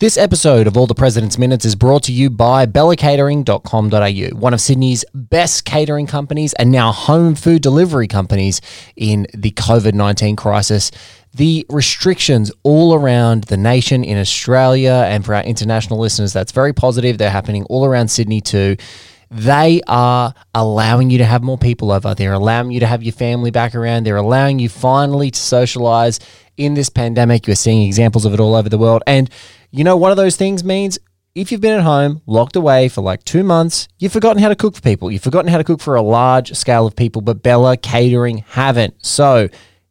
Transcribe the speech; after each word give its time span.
This 0.00 0.18
episode 0.18 0.66
of 0.66 0.76
All 0.76 0.88
the 0.88 0.94
President's 0.94 1.38
Minutes 1.38 1.64
is 1.64 1.76
brought 1.76 2.02
to 2.02 2.12
you 2.12 2.28
by 2.28 2.66
bellacatering.com.au, 2.66 4.36
one 4.36 4.52
of 4.52 4.60
Sydney's 4.60 5.04
best 5.14 5.64
catering 5.64 6.08
companies 6.08 6.52
and 6.54 6.72
now 6.72 6.90
home 6.90 7.36
food 7.36 7.62
delivery 7.62 8.08
companies 8.08 8.60
in 8.96 9.28
the 9.32 9.52
COVID 9.52 9.94
19 9.94 10.34
crisis. 10.34 10.90
The 11.32 11.64
restrictions 11.68 12.50
all 12.64 12.92
around 12.92 13.44
the 13.44 13.56
nation 13.56 14.02
in 14.02 14.18
Australia 14.18 15.04
and 15.06 15.24
for 15.24 15.32
our 15.32 15.44
international 15.44 16.00
listeners, 16.00 16.32
that's 16.32 16.50
very 16.50 16.72
positive. 16.72 17.18
They're 17.18 17.30
happening 17.30 17.62
all 17.66 17.84
around 17.84 18.08
Sydney 18.08 18.40
too 18.40 18.76
they 19.30 19.80
are 19.88 20.32
allowing 20.54 21.10
you 21.10 21.18
to 21.18 21.24
have 21.24 21.42
more 21.42 21.58
people 21.58 21.90
over. 21.90 22.14
They're 22.14 22.34
allowing 22.34 22.70
you 22.70 22.78
to 22.80 22.86
have 22.86 23.02
your 23.02 23.12
family 23.12 23.50
back 23.50 23.74
around. 23.74 24.04
They're 24.04 24.16
allowing 24.16 24.60
you 24.60 24.68
finally 24.68 25.32
to 25.32 25.38
socialize 25.38 26.20
in 26.56 26.74
this 26.74 26.88
pandemic. 26.88 27.48
You're 27.48 27.56
seeing 27.56 27.82
examples 27.82 28.24
of 28.24 28.32
it 28.32 28.38
all 28.38 28.54
over 28.54 28.68
the 28.68 28.78
world. 28.78 29.02
And 29.08 29.28
you 29.74 29.82
know, 29.82 29.96
one 29.96 30.12
of 30.12 30.16
those 30.16 30.36
things 30.36 30.62
means 30.62 31.00
if 31.34 31.50
you've 31.50 31.60
been 31.60 31.76
at 31.76 31.82
home, 31.82 32.22
locked 32.26 32.54
away 32.54 32.88
for 32.88 33.00
like 33.00 33.24
two 33.24 33.42
months, 33.42 33.88
you've 33.98 34.12
forgotten 34.12 34.40
how 34.40 34.48
to 34.48 34.54
cook 34.54 34.76
for 34.76 34.80
people. 34.80 35.10
You've 35.10 35.24
forgotten 35.24 35.50
how 35.50 35.58
to 35.58 35.64
cook 35.64 35.80
for 35.80 35.96
a 35.96 36.02
large 36.02 36.52
scale 36.54 36.86
of 36.86 36.94
people, 36.94 37.22
but 37.22 37.42
Bella 37.42 37.76
Catering 37.76 38.44
haven't. 38.50 39.04
So 39.04 39.48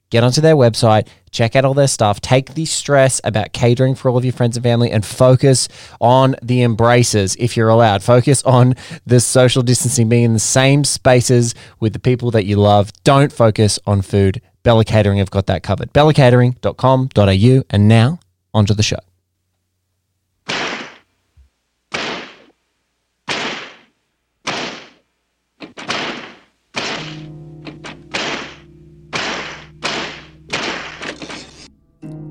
get 0.09 0.23
onto 0.23 0.39
their 0.39 0.55
website, 0.55 1.09
check 1.31 1.57
out 1.57 1.65
all 1.65 1.73
their 1.73 1.89
stuff, 1.89 2.21
take 2.21 2.53
the 2.53 2.63
stress 2.63 3.19
about 3.25 3.51
catering 3.51 3.93
for 3.93 4.09
all 4.09 4.17
of 4.17 4.23
your 4.23 4.31
friends 4.31 4.55
and 4.55 4.63
family, 4.63 4.89
and 4.89 5.05
focus 5.05 5.67
on 5.99 6.37
the 6.41 6.61
embraces 6.61 7.35
if 7.35 7.57
you're 7.57 7.67
allowed. 7.67 8.03
Focus 8.03 8.41
on 8.43 8.75
the 9.05 9.19
social 9.19 9.63
distancing, 9.63 10.07
being 10.07 10.23
in 10.23 10.33
the 10.33 10.39
same 10.39 10.85
spaces 10.85 11.55
with 11.81 11.91
the 11.91 11.99
people 11.99 12.31
that 12.31 12.45
you 12.45 12.55
love. 12.55 12.89
Don't 13.03 13.33
focus 13.33 13.79
on 13.85 14.01
food. 14.01 14.41
Bella 14.63 14.85
Catering 14.85 15.17
have 15.17 15.29
got 15.29 15.47
that 15.47 15.61
covered. 15.61 15.91
BellaCatering.com.au. 15.91 17.63
And 17.69 17.87
now, 17.89 18.19
onto 18.53 18.73
the 18.73 18.83
show. 18.83 18.99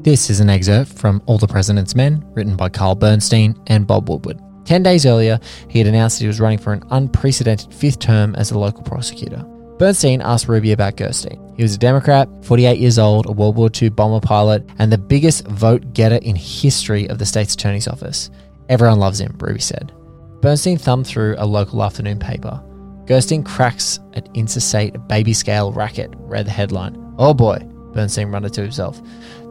This 0.03 0.31
is 0.31 0.41
an 0.41 0.51
excerpt 0.51 0.93
from 0.99 1.23
All 1.27 1.39
the 1.39 1.47
President's 1.47 1.95
Men, 1.95 2.25
written 2.35 2.57
by 2.57 2.69
Carl 2.69 2.97
Bernstein 2.97 3.55
and 3.69 3.87
Bob 3.87 4.09
Woodward. 4.09 4.41
Ten 4.65 4.83
days 4.83 5.07
earlier, 5.07 5.39
he 5.69 5.79
had 5.79 5.87
announced 5.87 6.19
that 6.19 6.25
he 6.25 6.27
was 6.27 6.41
running 6.41 6.59
for 6.59 6.73
an 6.73 6.83
unprecedented 6.91 7.73
fifth 7.73 8.01
term 8.01 8.35
as 8.35 8.51
a 8.51 8.59
local 8.59 8.83
prosecutor. 8.83 9.45
Bernstein 9.79 10.21
asked 10.21 10.49
Ruby 10.49 10.73
about 10.73 10.97
Gerstein. 10.97 11.41
He 11.57 11.63
was 11.63 11.77
a 11.77 11.79
Democrat, 11.79 12.29
48 12.43 12.81
years 12.81 12.99
old, 12.99 13.27
a 13.27 13.33
World 13.33 13.55
War 13.55 13.71
II 13.81 13.91
bomber 13.91 14.19
pilot, 14.19 14.69
and 14.81 14.91
the 14.91 14.99
biggest 14.99 15.47
vote 15.47 15.95
getter 15.95 16.17
in 16.17 16.35
history 16.35 17.09
of 17.09 17.21
the 17.21 17.27
state's 17.27 17.55
attorney's 17.55 17.87
office. 17.87 18.29
Everyone 18.69 18.99
loves 18.99 19.21
him, 19.21 19.37
Ruby 19.39 19.61
said. 19.61 19.93
Bernstein 20.41 20.79
thumbed 20.79 21.07
through 21.07 21.37
a 21.39 21.47
local 21.47 21.81
afternoon 21.81 22.19
paper. 22.19 22.61
Gerstein 23.07 23.45
cracks 23.45 24.01
at 24.15 24.29
interstate 24.35 24.97
baby 25.07 25.33
scale 25.33 25.71
racket, 25.71 26.13
read 26.17 26.47
the 26.47 26.51
headline. 26.51 27.15
Oh 27.19 27.35
boy, 27.35 27.61
Bernstein 27.93 28.31
muttered 28.31 28.55
to 28.55 28.63
himself. 28.63 29.01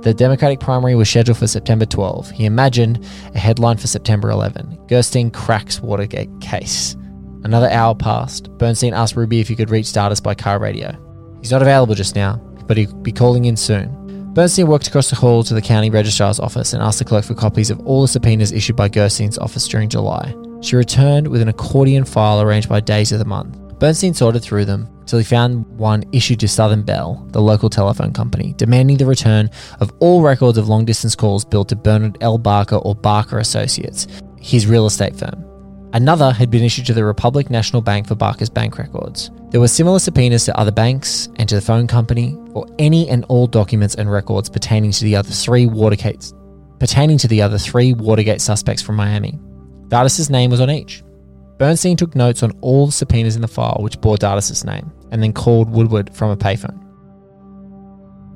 The 0.01 0.15
Democratic 0.15 0.59
primary 0.59 0.95
was 0.95 1.09
scheduled 1.09 1.37
for 1.37 1.45
September 1.45 1.85
12. 1.85 2.31
He 2.31 2.45
imagined 2.45 3.05
a 3.35 3.39
headline 3.39 3.77
for 3.77 3.85
September 3.85 4.31
11 4.31 4.87
Gerstein 4.87 5.29
cracks 5.29 5.79
Watergate 5.79 6.29
case. 6.41 6.95
Another 7.43 7.69
hour 7.69 7.93
passed. 7.93 8.49
Bernstein 8.57 8.93
asked 8.93 9.15
Ruby 9.15 9.39
if 9.39 9.47
he 9.47 9.55
could 9.55 9.69
reach 9.69 9.87
Dardis 9.87 10.21
by 10.21 10.33
car 10.33 10.59
radio. 10.59 10.91
He's 11.39 11.51
not 11.51 11.61
available 11.61 11.93
just 11.93 12.15
now, 12.15 12.37
but 12.67 12.77
he'll 12.77 12.93
be 12.95 13.11
calling 13.11 13.45
in 13.45 13.55
soon. 13.55 14.33
Bernstein 14.33 14.67
walked 14.67 14.87
across 14.87 15.09
the 15.09 15.15
hall 15.15 15.43
to 15.43 15.53
the 15.53 15.61
county 15.61 15.89
registrar's 15.89 16.39
office 16.39 16.73
and 16.73 16.81
asked 16.81 16.99
the 16.99 17.05
clerk 17.05 17.25
for 17.25 17.33
copies 17.35 17.69
of 17.69 17.79
all 17.85 18.01
the 18.01 18.07
subpoenas 18.07 18.51
issued 18.51 18.75
by 18.75 18.87
Gerstein's 18.87 19.37
office 19.37 19.67
during 19.67 19.89
July. 19.89 20.33
She 20.61 20.75
returned 20.75 21.27
with 21.27 21.41
an 21.41 21.49
accordion 21.49 22.05
file 22.05 22.41
arranged 22.41 22.69
by 22.69 22.79
days 22.79 23.11
of 23.11 23.19
the 23.19 23.25
month. 23.25 23.57
Bernstein 23.77 24.13
sorted 24.13 24.41
through 24.41 24.65
them 24.65 24.87
till 25.11 25.19
he 25.19 25.25
found 25.25 25.65
one 25.77 26.03
issued 26.13 26.39
to 26.39 26.47
Southern 26.47 26.83
Bell, 26.83 27.27
the 27.31 27.41
local 27.41 27.69
telephone 27.69 28.13
company, 28.13 28.53
demanding 28.57 28.97
the 28.97 29.05
return 29.05 29.49
of 29.81 29.91
all 29.99 30.21
records 30.21 30.57
of 30.57 30.69
long 30.69 30.85
distance 30.85 31.15
calls 31.15 31.43
billed 31.43 31.67
to 31.69 31.75
Bernard 31.75 32.17
L. 32.21 32.37
Barker 32.37 32.77
or 32.77 32.95
Barker 32.95 33.37
Associates, 33.37 34.07
his 34.39 34.65
real 34.65 34.85
estate 34.85 35.15
firm. 35.15 35.45
Another 35.93 36.31
had 36.31 36.49
been 36.49 36.63
issued 36.63 36.85
to 36.85 36.93
the 36.93 37.03
Republic 37.03 37.49
National 37.49 37.81
Bank 37.81 38.07
for 38.07 38.15
Barker's 38.15 38.49
bank 38.49 38.77
records. 38.77 39.29
There 39.49 39.59
were 39.59 39.67
similar 39.67 39.99
subpoenas 39.99 40.45
to 40.45 40.57
other 40.57 40.71
banks 40.71 41.27
and 41.35 41.49
to 41.49 41.55
the 41.55 41.61
phone 41.61 41.87
company 41.87 42.37
for 42.53 42.65
any 42.79 43.09
and 43.09 43.25
all 43.25 43.47
documents 43.47 43.95
and 43.95 44.09
records 44.09 44.49
pertaining 44.49 44.91
to 44.93 45.03
the 45.03 45.17
other 45.17 45.29
three 45.29 45.65
Watergates 45.65 46.33
pertaining 46.79 47.19
to 47.19 47.27
the 47.27 47.43
other 47.43 47.59
three 47.59 47.93
Watergate 47.93 48.41
suspects 48.41 48.81
from 48.81 48.95
Miami. 48.95 49.37
Dardis's 49.89 50.31
name 50.31 50.49
was 50.49 50.59
on 50.59 50.71
each. 50.71 51.03
Bernstein 51.59 51.95
took 51.95 52.15
notes 52.15 52.41
on 52.41 52.57
all 52.61 52.87
the 52.87 52.91
subpoenas 52.91 53.35
in 53.35 53.43
the 53.43 53.47
file 53.47 53.77
which 53.81 54.01
bore 54.01 54.17
Dardis's 54.17 54.65
name, 54.65 54.91
and 55.11 55.21
then 55.21 55.33
called 55.33 55.69
Woodward 55.69 56.13
from 56.15 56.31
a 56.31 56.37
payphone. 56.37 56.77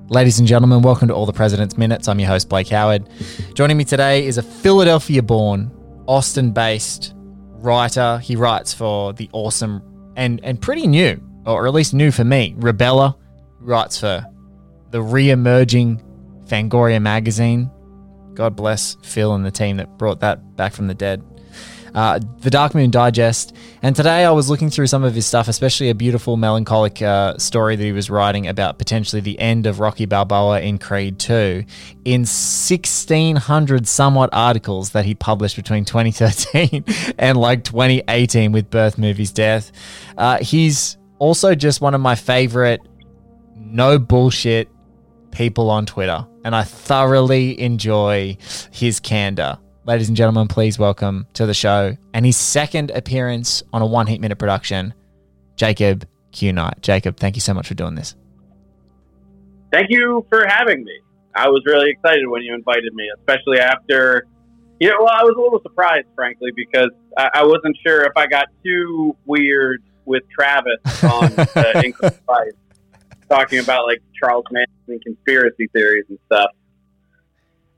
Ladies 0.10 0.38
and 0.38 0.48
gentlemen, 0.48 0.84
welcome 0.84 1.08
to 1.08 1.16
All 1.16 1.26
the 1.26 1.34
President's 1.34 1.78
Minutes. 1.78 2.08
I'm 2.08 2.20
your 2.20 2.30
host, 2.30 2.48
Blake 2.48 2.68
Howard. 2.68 3.10
Joining 3.56 3.76
me 3.76 3.86
today 3.86 4.28
is 4.28 4.38
a 4.38 4.44
Philadelphia 4.44 5.24
born, 5.24 5.72
Austin 6.06 6.52
based 6.52 7.14
writer. 7.16 8.20
He 8.20 8.36
writes 8.36 8.72
for 8.74 9.14
the 9.14 9.30
awesome 9.34 9.82
and, 10.16 10.40
and 10.44 10.62
pretty 10.62 10.86
new, 10.86 11.20
or 11.48 11.66
at 11.66 11.74
least 11.74 11.94
new 11.94 12.12
for 12.12 12.24
me, 12.24 12.54
Rebella. 12.60 13.16
Writes 13.60 14.00
for 14.00 14.24
the 14.92 15.02
re 15.02 15.32
emerging 15.32 16.04
Fangoria 16.46 17.02
magazine. 17.02 17.72
God 18.36 18.56
bless 18.56 18.98
Phil 19.02 19.34
and 19.34 19.44
the 19.44 19.50
team 19.50 19.78
that 19.78 19.98
brought 19.98 20.20
that 20.20 20.56
back 20.56 20.74
from 20.74 20.86
the 20.86 20.94
dead 20.94 21.24
uh, 21.96 22.20
the 22.40 22.50
Dark 22.50 22.76
Moon 22.76 22.92
Digest. 22.92 23.56
And 23.82 23.96
today 23.96 24.26
I 24.26 24.32
was 24.32 24.50
looking 24.50 24.70
through 24.70 24.88
some 24.88 25.04
of 25.04 25.16
his 25.16 25.26
stuff, 25.26 25.48
especially 25.48 25.90
a 25.90 25.96
beautiful 25.96 26.36
melancholic 26.36 27.02
uh, 27.02 27.38
story 27.38 27.78
that 27.78 27.84
he 27.84 27.94
was 27.94 28.10
writing 28.10 28.48
about 28.48 28.78
potentially 28.78 29.22
the 29.22 29.40
end 29.40 29.66
of 29.66 29.80
Rocky 29.80 30.06
Balboa 30.06 30.60
in 30.60 30.78
Creed 30.78 31.18
2 31.20 31.64
in 32.04 32.22
1600 32.22 33.88
somewhat 33.88 34.30
articles 34.34 34.92
that 34.92 35.06
he 35.06 35.16
published 35.16 35.56
between 35.56 35.86
2013 35.96 36.84
and 37.18 37.38
like 37.38 37.64
2018 37.64 38.52
with 38.52 38.70
Birth 38.70 38.98
Movies 38.98 39.32
Death. 39.32 39.72
Uh, 40.18 40.38
he's 40.40 40.98
also 41.18 41.56
just 41.56 41.80
one 41.80 41.96
of 41.96 42.02
my 42.02 42.16
favorite 42.16 42.82
no 43.56 43.98
bullshit 43.98 44.70
people 45.32 45.70
on 45.70 45.86
Twitter, 45.86 46.28
and 46.44 46.56
I 46.56 46.64
thoroughly 46.64 47.60
enjoy 47.60 48.38
his 48.72 49.00
candor 49.00 49.58
ladies 49.86 50.08
and 50.08 50.18
gentlemen, 50.18 50.48
please 50.48 50.80
welcome 50.80 51.28
to 51.34 51.46
the 51.46 51.54
show 51.54 51.96
and 52.14 52.26
his 52.26 52.36
second 52.36 52.90
appearance 52.92 53.62
on 53.72 53.82
a 53.82 53.86
one 53.86 54.08
heat 54.08 54.20
minute 54.20 54.38
production, 54.38 54.94
Jacob 55.56 56.08
Q 56.32 56.54
Knight. 56.54 56.82
Jacob, 56.82 57.18
thank 57.18 57.36
you 57.36 57.42
so 57.42 57.54
much 57.54 57.68
for 57.68 57.76
doing 57.76 57.96
this. 57.96 58.16
Thank 59.72 59.88
you 59.90 60.26
for 60.30 60.46
having 60.48 60.84
me. 60.84 61.00
I 61.36 61.50
was 61.50 61.62
really 61.66 61.92
excited 61.92 62.28
when 62.28 62.42
you 62.42 62.54
invited 62.54 62.94
me, 62.94 63.10
especially 63.18 63.60
after, 63.60 64.26
you 64.80 64.90
know, 64.90 64.98
well, 65.00 65.14
I 65.14 65.24
was 65.24 65.36
a 65.38 65.42
little 65.42 65.62
surprised, 65.62 66.08
frankly, 66.16 66.50
because 66.56 66.90
I, 67.18 67.30
I 67.36 67.44
wasn't 67.44 67.78
sure 67.86 68.06
if 68.06 68.14
I 68.16 68.26
got 68.26 68.48
too 68.64 69.16
weird 69.26 69.84
with 70.06 70.24
Travis 70.30 70.80
on 71.04 71.32
uh, 71.56 71.82
talking 73.30 73.60
about 73.60 73.86
like 73.86 74.02
Charles 74.20 74.46
Manson 74.52 75.00
conspiracy 75.04 75.68
theories 75.74 76.06
and 76.10 76.18
stuff. 76.26 76.52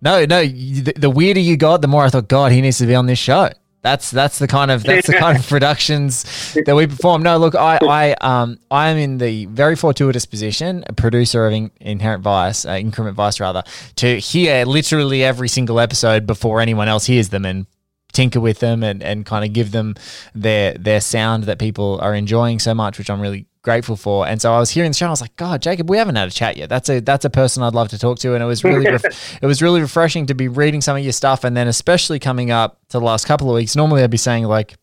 No, 0.02 0.26
no. 0.26 0.46
The, 0.46 0.94
the 0.96 1.10
weirder 1.10 1.40
you 1.40 1.58
got, 1.58 1.82
the 1.82 1.88
more 1.88 2.04
I 2.04 2.10
thought, 2.10 2.28
God, 2.28 2.52
he 2.52 2.62
needs 2.62 2.78
to 2.80 2.86
be 2.86 2.96
on 2.96 3.06
this 3.06 3.20
show. 3.20 3.50
That's 3.84 4.12
that's 4.12 4.40
the 4.40 4.48
kind 4.48 4.70
of 4.70 4.84
that's 4.84 5.08
the 5.08 5.14
kind 5.14 5.38
of 5.38 5.48
productions 5.48 6.54
that 6.66 6.76
we 6.76 6.88
perform. 6.88 7.24
No, 7.24 7.38
look, 7.38 7.56
I 7.56 7.78
I 7.82 8.12
um 8.20 8.60
I 8.70 8.90
am 8.90 8.98
in 8.98 9.18
the 9.18 9.46
very 9.46 9.76
fortuitous 9.76 10.26
position, 10.26 10.84
a 10.88 10.94
producer 10.94 11.46
of 11.46 11.54
in, 11.54 11.72
Inherent 11.80 12.22
Vice, 12.22 12.66
uh, 12.66 12.72
Increment 12.72 13.16
Vice 13.16 13.40
rather, 13.40 13.64
to 13.98 14.20
hear 14.20 14.66
literally 14.66 15.24
every 15.24 15.48
single 15.48 15.80
episode 15.80 16.26
before 16.26 16.60
anyone 16.60 16.90
else 16.90 17.06
hears 17.06 17.30
them 17.30 17.46
and 17.46 17.66
tinker 18.12 18.40
with 18.40 18.60
them 18.60 18.84
and, 18.84 19.04
and 19.04 19.26
kind 19.26 19.46
of 19.46 19.54
give 19.54 19.72
them 19.72 19.96
their 20.34 20.74
their 20.74 21.00
sound 21.00 21.44
that 21.44 21.60
people 21.60 22.00
are 22.02 22.16
enjoying 22.16 22.60
so 22.60 22.74
much, 22.74 22.98
which 22.98 23.10
I'm 23.10 23.22
really 23.22 23.46
grateful 23.62 23.96
for. 23.96 24.28
And 24.28 24.42
so 24.42 24.54
I 24.54 24.60
was 24.60 24.70
hearing 24.70 24.92
the 24.92 24.98
show. 24.98 25.08
I 25.08 25.10
was 25.10 25.22
like, 25.22 25.36
God, 25.36 25.62
Jacob, 25.62 25.90
we 25.90 25.98
haven't 25.98 26.16
had 26.16 26.28
a 26.28 26.32
chat 26.32 26.58
yet. 26.58 26.70
That's 26.70 26.90
a 26.90 27.00
that's 27.00 27.26
a 27.26 27.30
person 27.30 27.64
I'd 27.64 27.74
love 27.74 27.90
to 27.90 28.00
talk 28.00 28.20
to. 28.20 28.34
And 28.34 28.44
it 28.44 28.46
was 28.46 28.64
really 28.64 28.86
ref- 28.86 29.40
it 29.42 29.46
was 29.46 29.62
really 29.62 29.82
refreshing 29.82 30.26
to 30.28 30.36
be 30.36 30.48
reading 30.48 30.82
some 30.82 30.98
of 30.98 31.04
your 31.04 31.14
stuff. 31.14 31.44
And 31.44 31.56
then 31.56 31.68
especially 31.68 32.20
coming 32.20 32.52
up 32.52 32.80
to 32.90 33.00
the 33.00 33.06
last 33.06 33.26
couple 33.26 33.50
of 33.50 33.56
weeks. 33.56 33.76
Normally 33.76 34.04
I'd 34.04 34.12
be 34.12 34.18
saying 34.18 34.46
like. 34.46 34.76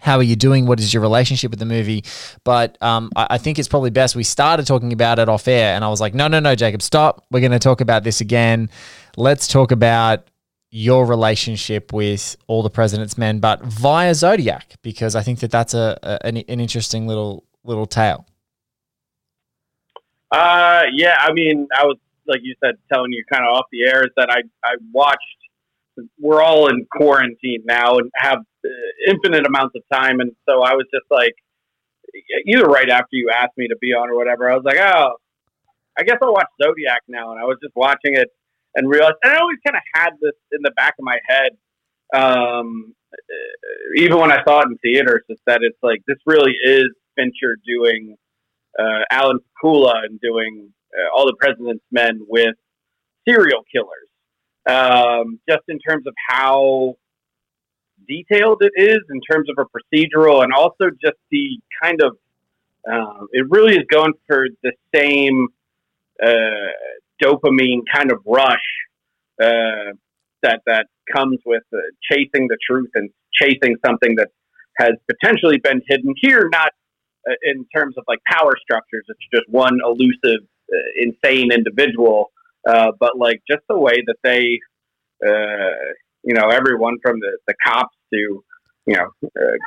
How 0.00 0.18
are 0.18 0.22
you 0.22 0.36
doing? 0.36 0.66
What 0.66 0.80
is 0.80 0.92
your 0.92 1.00
relationship 1.00 1.50
with 1.50 1.60
the 1.60 1.64
movie? 1.64 2.04
But 2.42 2.76
um, 2.82 3.10
I, 3.16 3.26
I 3.30 3.38
think 3.38 3.58
it's 3.58 3.68
probably 3.68 3.88
best 3.88 4.14
we 4.14 4.22
started 4.22 4.66
talking 4.66 4.92
about 4.92 5.18
it 5.18 5.30
off 5.30 5.48
air, 5.48 5.74
and 5.74 5.82
I 5.82 5.88
was 5.88 5.98
like, 5.98 6.12
no, 6.12 6.28
no, 6.28 6.40
no, 6.40 6.54
Jacob, 6.54 6.82
stop. 6.82 7.24
We're 7.30 7.40
going 7.40 7.52
to 7.52 7.58
talk 7.58 7.80
about 7.80 8.04
this 8.04 8.20
again. 8.20 8.68
Let's 9.16 9.48
talk 9.48 9.72
about 9.72 10.28
your 10.76 11.06
relationship 11.06 11.92
with 11.92 12.36
all 12.48 12.64
the 12.64 12.68
president's 12.68 13.16
men, 13.16 13.38
but 13.38 13.62
via 13.62 14.12
Zodiac, 14.12 14.74
because 14.82 15.14
I 15.14 15.22
think 15.22 15.38
that 15.38 15.52
that's 15.52 15.72
a, 15.72 15.96
a 16.02 16.26
an, 16.26 16.36
an, 16.36 16.58
interesting 16.58 17.06
little 17.06 17.44
little 17.64 17.86
tale. 17.86 18.26
Uh, 20.30 20.84
yeah, 20.92 21.16
I 21.20 21.32
mean, 21.32 21.68
I 21.76 21.84
was 21.84 21.96
like 22.26 22.40
you 22.42 22.54
said, 22.62 22.74
telling 22.92 23.12
you 23.12 23.24
kind 23.30 23.44
of 23.44 23.56
off 23.56 23.66
the 23.70 23.84
air 23.84 24.02
is 24.04 24.10
that 24.16 24.30
I 24.30 24.42
I 24.64 24.76
watched. 24.92 25.18
We're 26.18 26.42
all 26.42 26.68
in 26.68 26.86
quarantine 26.90 27.62
now 27.64 27.98
and 27.98 28.10
have 28.16 28.38
uh, 28.38 28.68
infinite 29.06 29.46
amounts 29.46 29.76
of 29.76 29.82
time, 29.92 30.18
and 30.20 30.32
so 30.48 30.62
I 30.62 30.74
was 30.74 30.86
just 30.92 31.06
like, 31.08 31.34
either 32.46 32.64
right 32.64 32.90
after 32.90 33.10
you 33.12 33.30
asked 33.30 33.56
me 33.56 33.68
to 33.68 33.76
be 33.80 33.92
on 33.92 34.10
or 34.10 34.16
whatever, 34.16 34.50
I 34.50 34.56
was 34.56 34.64
like, 34.64 34.78
oh, 34.78 35.12
I 35.96 36.02
guess 36.02 36.16
I'll 36.20 36.32
watch 36.32 36.48
Zodiac 36.60 37.02
now, 37.06 37.30
and 37.30 37.40
I 37.40 37.44
was 37.44 37.58
just 37.62 37.76
watching 37.76 38.16
it 38.16 38.28
and 38.74 38.90
realized, 38.90 39.18
and 39.22 39.34
I 39.34 39.38
always 39.38 39.58
kind 39.64 39.76
of 39.76 39.82
had 39.94 40.10
this 40.20 40.34
in 40.50 40.62
the 40.62 40.72
back 40.72 40.94
of 40.98 41.04
my 41.04 41.18
head, 41.28 41.52
um, 42.12 42.92
even 43.96 44.18
when 44.18 44.32
I 44.32 44.42
saw 44.42 44.62
it 44.62 44.66
in 44.66 44.78
theaters, 44.78 45.22
is 45.28 45.38
that 45.46 45.60
it's 45.62 45.78
like 45.80 46.02
this 46.08 46.18
really 46.26 46.54
is 46.64 46.88
Fincher 47.16 47.56
doing 47.66 48.16
uh, 48.78 49.00
Alan 49.10 49.38
Pakula 49.62 50.04
and 50.04 50.20
doing 50.20 50.72
uh, 50.94 51.16
all 51.16 51.26
the 51.26 51.36
President's 51.38 51.84
Men 51.90 52.20
with 52.28 52.54
serial 53.26 53.62
killers, 53.72 54.08
um, 54.68 55.40
just 55.48 55.62
in 55.68 55.78
terms 55.78 56.06
of 56.06 56.14
how 56.28 56.94
detailed 58.06 58.62
it 58.62 58.72
is, 58.76 58.98
in 59.10 59.20
terms 59.30 59.48
of 59.48 59.56
a 59.58 59.96
procedural, 59.96 60.42
and 60.42 60.52
also 60.52 60.90
just 61.02 61.16
the 61.30 61.58
kind 61.82 62.00
of 62.02 62.16
um, 62.90 63.28
it 63.32 63.46
really 63.48 63.74
is 63.74 63.84
going 63.90 64.12
for 64.26 64.46
the 64.62 64.72
same 64.94 65.48
uh, 66.22 66.70
dopamine 67.22 67.80
kind 67.92 68.12
of 68.12 68.18
rush 68.26 68.58
uh, 69.42 69.92
that 70.42 70.60
that 70.66 70.86
comes 71.14 71.38
with 71.46 71.62
uh, 71.72 71.78
chasing 72.10 72.46
the 72.48 72.58
truth 72.68 72.90
and 72.94 73.10
chasing 73.32 73.76
something 73.84 74.14
that 74.16 74.28
has 74.78 74.92
potentially 75.08 75.58
been 75.58 75.80
hidden 75.88 76.14
here, 76.20 76.48
not 76.52 76.68
uh, 76.68 76.83
in 77.42 77.66
terms 77.74 77.96
of 77.98 78.04
like 78.08 78.20
power 78.26 78.52
structures. 78.60 79.04
It's 79.08 79.18
just 79.32 79.48
one 79.48 79.78
elusive, 79.84 80.46
uh, 80.72 80.76
insane 80.96 81.52
individual, 81.52 82.32
uh, 82.68 82.92
but 82.98 83.18
like 83.18 83.42
just 83.50 83.62
the 83.68 83.78
way 83.78 84.02
that 84.06 84.16
they, 84.22 84.58
uh, 85.26 85.92
you 86.22 86.34
know, 86.34 86.48
everyone 86.48 86.96
from 87.02 87.20
the, 87.20 87.38
the 87.46 87.54
cops 87.64 87.96
to, 88.12 88.44
you 88.86 88.96
know, 88.96 89.08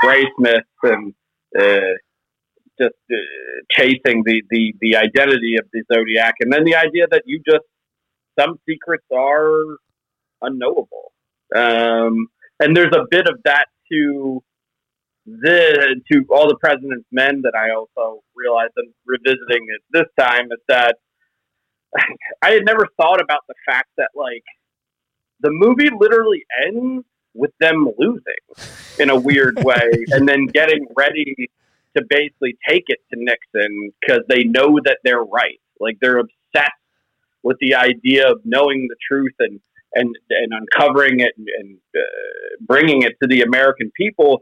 Graysmith 0.04 0.62
and 0.83 1.13
just 2.80 2.95
uh, 3.12 3.15
chasing 3.71 4.24
the, 4.24 4.44
the, 4.50 4.74
the 4.81 4.95
identity 4.95 5.56
of 5.57 5.65
the 5.74 5.83
zodiac, 5.92 6.36
and 6.39 6.54
then 6.54 6.63
the 6.63 6.75
idea 6.75 7.07
that 7.09 7.24
you 7.25 7.42
just 7.48 7.65
some 8.39 8.59
secrets 8.69 9.06
are 9.12 9.77
unknowable, 10.42 11.12
um, 11.56 12.27
and 12.59 12.77
there's 12.77 12.94
a 12.94 13.06
bit 13.09 13.27
of 13.27 13.39
that 13.45 13.65
to 13.92 14.44
the 15.28 16.02
to 16.10 16.26
all 16.30 16.48
the 16.48 16.56
president's 16.56 17.06
men 17.12 17.42
that 17.44 17.54
I 17.54 17.76
also 17.76 18.24
realized 18.34 18.74
in 18.78 18.94
revisiting 19.06 19.68
it 19.68 19.82
this 19.92 20.08
time 20.18 20.46
is 20.52 20.60
that 20.70 20.96
I 22.42 22.52
had 22.52 22.66
never 22.66 22.88
thought 22.96 23.22
about 23.22 23.42
the 23.48 23.56
fact 23.66 23.90
that 23.98 24.10
like 24.16 24.44
the 25.42 25.52
movie 25.52 25.90
literally 25.96 26.46
ends 26.66 27.06
with 27.34 27.52
them 27.60 27.92
losing 27.98 28.24
in 29.00 29.10
a 29.10 29.16
weird 29.16 29.60
way 29.64 29.92
and 30.10 30.28
then 30.28 30.46
getting 30.46 30.88
ready 30.96 31.36
to 31.96 32.04
basically 32.10 32.58
take 32.68 32.86
it 32.88 33.00
to 33.14 33.20
Nixon 33.20 33.92
because 34.00 34.22
they 34.30 34.44
know 34.44 34.80
that 34.86 35.00
they're 35.04 35.24
right. 35.24 35.60
Like 35.80 35.98
they're 36.00 36.20
obsessed 36.20 36.72
with 37.44 37.58
the 37.60 37.76
idea 37.76 38.32
of 38.32 38.40
knowing 38.46 38.88
the 38.90 38.96
truth 39.08 39.34
and 39.40 39.60
and 39.94 40.16
and 40.30 40.52
uncovering 40.54 41.20
it 41.20 41.34
and, 41.38 41.48
and 41.60 41.78
uh, 41.96 42.00
bringing 42.62 43.04
it 43.04 43.14
to 43.22 43.28
the 43.28 43.42
American 43.42 43.92
people. 43.96 44.42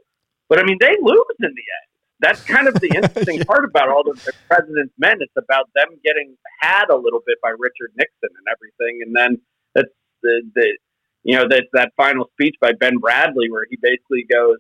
But 0.50 0.60
I 0.60 0.64
mean, 0.64 0.78
they 0.80 0.96
lose 1.02 1.36
in 1.40 1.50
the 1.50 1.50
end. 1.50 1.90
That's 2.20 2.42
kind 2.44 2.68
of 2.68 2.76
the 2.76 2.90
interesting 2.96 3.38
yeah. 3.38 3.44
part 3.44 3.66
about 3.66 3.90
all 3.90 4.10
of 4.10 4.24
the 4.24 4.34
president's 4.48 4.94
men. 4.98 5.18
It's 5.20 5.34
about 5.38 5.70
them 5.76 6.00
getting 6.04 6.36
had 6.62 6.86
a 6.90 6.96
little 6.96 7.22
bit 7.26 7.38
by 7.42 7.50
Richard 7.50 7.92
Nixon 7.98 8.30
and 8.30 8.48
everything, 8.52 9.02
and 9.06 9.16
then 9.16 9.42
it's 9.76 9.94
the, 10.24 10.42
the 10.56 10.78
you 11.24 11.36
know 11.36 11.48
that 11.48 11.66
that 11.74 11.92
final 11.98 12.30
speech 12.34 12.56
by 12.62 12.72
Ben 12.74 13.00
Bradlee 13.00 13.50
where 13.50 13.66
he 13.70 13.78
basically 13.82 14.26
goes, 14.32 14.58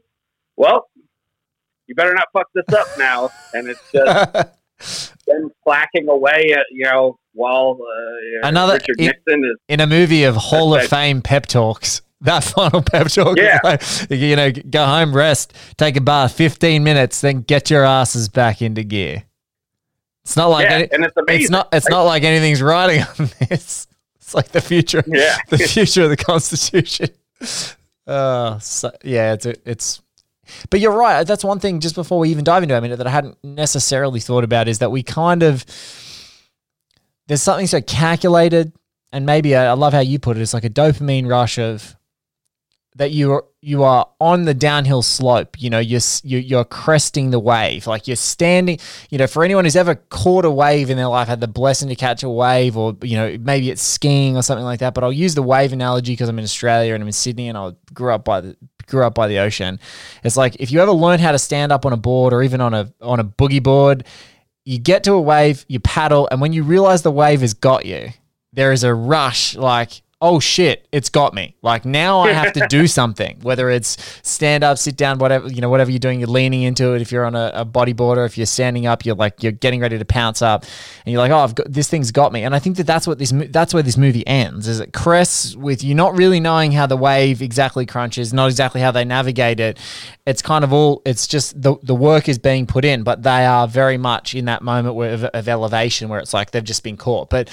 "Well, 0.58 0.88
you 1.88 1.96
better 1.96 2.14
not 2.14 2.28
fuck 2.34 2.48
this 2.54 2.66
up 2.74 2.88
now. 2.98 3.30
And 3.54 3.68
it's 3.68 3.92
just 3.92 5.18
then 5.28 5.52
slacking 5.64 6.08
away, 6.10 6.54
at, 6.54 6.66
you 6.72 6.86
know, 6.86 7.20
while 7.34 7.80
uh, 7.82 8.48
another 8.48 8.74
Richard 8.74 8.98
Nixon 9.00 9.44
is 9.44 9.58
in 9.68 9.80
a 9.80 9.88
movie 9.88 10.24
of 10.24 10.36
Hall 10.36 10.76
of 10.76 10.88
Fame 10.88 11.22
pep 11.22 11.46
talks. 11.46 12.02
That 12.22 12.44
final 12.56 12.82
pep 12.82 13.08
talk, 13.08 13.38
yeah. 13.38 13.60
Like, 13.64 13.84
you 14.10 14.36
know, 14.36 14.52
go 14.52 14.86
home, 14.86 15.16
rest, 15.16 15.54
take 15.78 15.98
a 15.98 16.02
bath, 16.02 16.34
fifteen 16.34 16.84
minutes, 16.84 17.22
then 17.22 17.42
get 17.42 17.70
your 17.70 17.84
asses 17.84 18.30
back 18.30 18.62
into 18.62 18.84
gear. 18.84 19.24
It's 20.24 20.36
not 20.36 20.48
like 20.48 20.66
yeah, 20.66 20.76
any, 20.76 20.92
and 20.92 21.06
it's 21.06 21.18
amazing. 21.18 21.42
It's 21.44 21.52
not. 21.52 21.70
It's 21.72 21.86
like, 21.86 21.92
not 21.92 22.04
like 22.04 22.24
anything's 22.24 22.62
riding 22.62 23.04
on 23.04 23.30
this. 23.50 23.88
It's 24.16 24.34
like 24.34 24.50
the 24.50 24.62
future. 24.62 25.04
Yeah, 25.06 25.38
the 25.50 25.60
future 25.60 26.04
of 26.04 26.10
the 26.10 26.18
Constitution. 26.18 27.10
Uh, 28.08 28.58
so, 28.60 28.92
yeah, 29.04 29.34
it's 29.34 29.46
it's 29.46 30.02
but 30.70 30.80
you're 30.80 30.92
right. 30.92 31.26
That's 31.26 31.44
one 31.44 31.60
thing. 31.60 31.80
Just 31.80 31.96
before 31.96 32.20
we 32.20 32.30
even 32.30 32.44
dive 32.44 32.64
into 32.64 32.76
it, 32.76 32.78
I 32.78 32.82
mean, 32.82 32.96
that 32.96 33.06
I 33.06 33.12
hadn't 33.12 33.38
necessarily 33.44 34.20
thought 34.20 34.44
about 34.44 34.68
is 34.68 34.80
that 34.80 34.92
we 34.92 35.04
kind 35.04 35.44
of 35.44 35.66
there's 37.28 37.42
something 37.42 37.68
so 37.68 37.82
calculated, 37.82 38.72
and 39.12 39.26
maybe 39.26 39.56
I, 39.56 39.68
I 39.68 39.74
love 39.74 39.94
how 39.94 40.00
you 40.00 40.20
put 40.20 40.38
it. 40.38 40.42
It's 40.42 40.54
like 40.54 40.64
a 40.64 40.70
dopamine 40.70 41.30
rush 41.30 41.58
of 41.58 41.96
that 42.96 43.12
you 43.12 43.42
you 43.62 43.84
are 43.84 44.08
on 44.22 44.46
the 44.46 44.54
downhill 44.54 45.02
slope. 45.02 45.62
You 45.62 45.70
know, 45.70 45.80
you're 45.80 46.02
you're 46.24 46.64
cresting 46.64 47.32
the 47.32 47.40
wave. 47.40 47.88
Like 47.88 48.08
you're 48.08 48.16
standing. 48.16 48.80
You 49.10 49.18
know, 49.18 49.28
for 49.28 49.44
anyone 49.44 49.66
who's 49.66 49.76
ever 49.76 49.96
caught 49.96 50.46
a 50.46 50.52
wave 50.52 50.90
in 50.90 50.98
their 50.98 51.08
life, 51.08 51.28
had 51.28 51.42
the 51.42 51.48
blessing 51.48 51.90
to 51.90 51.96
catch 51.96 52.24
a 52.24 52.30
wave, 52.30 52.78
or 52.78 52.96
you 53.02 53.18
know, 53.18 53.38
maybe 53.40 53.70
it's 53.70 53.82
skiing 53.82 54.38
or 54.38 54.44
something 54.44 54.66
like 54.66 54.80
that. 54.80 54.94
But 54.94 55.04
I'll 55.04 55.12
use 55.12 55.36
the 55.36 55.44
wave 55.44 55.74
analogy 55.74 56.14
because 56.14 56.30
I'm 56.30 56.40
in 56.40 56.46
Australia 56.46 56.94
and 56.94 57.02
I'm 57.02 57.08
in 57.08 57.14
Sydney, 57.14 57.50
and 57.50 57.58
I 57.58 57.74
grew 57.94 58.14
up 58.14 58.24
by 58.24 58.42
the 58.42 58.58
grew 58.88 59.04
up 59.04 59.16
by 59.16 59.28
the 59.28 59.40
ocean. 59.40 59.80
It's 60.24 60.38
like 60.38 60.56
if 60.60 60.72
you 60.72 60.80
ever 60.80 60.92
learn 60.92 61.20
how 61.20 61.32
to 61.32 61.40
stand 61.40 61.72
up 61.72 61.86
on 61.86 61.94
a 61.94 61.98
board 61.98 62.34
or 62.34 62.44
even 62.44 62.62
on 62.62 62.74
a 62.74 62.94
on 63.02 63.20
a 63.20 63.26
boogie 63.26 63.62
board, 63.62 64.06
you 64.64 64.80
get 64.80 65.04
to 65.04 65.14
a 65.14 65.22
wave, 65.22 65.66
you 65.68 65.80
paddle, 65.80 66.28
and 66.32 66.40
when 66.40 66.54
you 66.54 66.64
realize 66.64 67.02
the 67.02 67.12
wave 67.12 67.42
has 67.42 67.54
got 67.54 67.86
you, 67.86 68.10
there 68.54 68.72
is 68.72 68.84
a 68.84 68.94
rush 68.94 69.56
like 69.56 70.02
oh 70.26 70.40
shit, 70.40 70.88
it's 70.92 71.10
got 71.10 71.36
me. 71.36 71.56
Like 71.62 71.86
now 71.86 72.22
I 72.22 72.32
have 72.32 72.52
to 72.54 72.66
do 72.68 72.88
something, 73.00 73.38
whether 73.44 73.70
it's 73.70 74.20
stand 74.24 74.64
up, 74.64 74.80
sit 74.80 74.98
down, 74.98 75.20
whatever, 75.20 75.48
you 75.48 75.62
know, 75.62 75.70
whatever 75.70 75.92
you're 75.92 76.00
doing, 76.00 76.20
you're 76.20 76.28
leaning 76.28 76.64
into 76.64 76.96
it. 76.96 77.02
If 77.02 77.12
you're 77.12 77.26
on 77.26 77.36
a, 77.36 77.52
a 77.54 77.66
bodyboarder, 77.66 78.26
if 78.26 78.36
you're 78.36 78.48
standing 78.48 78.88
up, 78.88 79.06
you're 79.06 79.16
like, 79.16 79.44
you're 79.44 79.52
getting 79.52 79.82
ready 79.82 80.00
to 80.00 80.06
pounce 80.06 80.42
up 80.42 80.64
and 81.06 81.14
you're 81.14 81.22
like, 81.22 81.32
oh, 81.32 81.38
I've 81.38 81.54
got, 81.54 81.72
this 81.72 81.90
thing's 81.90 82.12
got 82.12 82.34
me. 82.34 82.44
And 82.44 82.56
I 82.56 82.60
think 82.60 82.78
that 82.78 82.88
that's 82.88 83.06
what 83.06 83.20
this, 83.20 83.32
that's 83.50 83.72
where 83.72 83.84
this 83.84 83.98
movie 83.98 84.26
ends 84.26 84.68
is 84.68 84.80
it 84.80 84.94
crests 84.94 85.56
with 85.56 85.84
you 85.84 85.94
not 85.94 86.18
really 86.18 86.40
knowing 86.40 86.72
how 86.72 86.88
the 86.88 86.98
wave 86.98 87.44
exactly 87.44 87.86
crunches, 87.86 88.34
not 88.34 88.48
exactly 88.48 88.82
how 88.82 88.90
they 88.90 89.06
navigate 89.06 89.60
it. 89.60 89.78
It's 90.26 90.42
kind 90.42 90.64
of 90.64 90.74
all, 90.74 91.04
it's 91.06 91.28
just 91.28 91.62
the, 91.62 91.76
the 91.84 91.94
work 91.94 92.28
is 92.28 92.40
being 92.40 92.66
put 92.66 92.84
in, 92.84 93.04
but 93.04 93.22
they 93.22 93.46
are 93.46 93.68
very 93.68 93.98
much 93.98 94.34
in 94.34 94.46
that 94.46 94.64
moment 94.64 94.96
where, 94.96 95.14
of, 95.14 95.24
of 95.26 95.48
elevation 95.48 96.10
where 96.10 96.20
it's 96.20 96.34
like 96.34 96.50
they've 96.50 96.64
just 96.64 96.84
been 96.84 96.98
caught. 96.98 97.30
But 97.30 97.52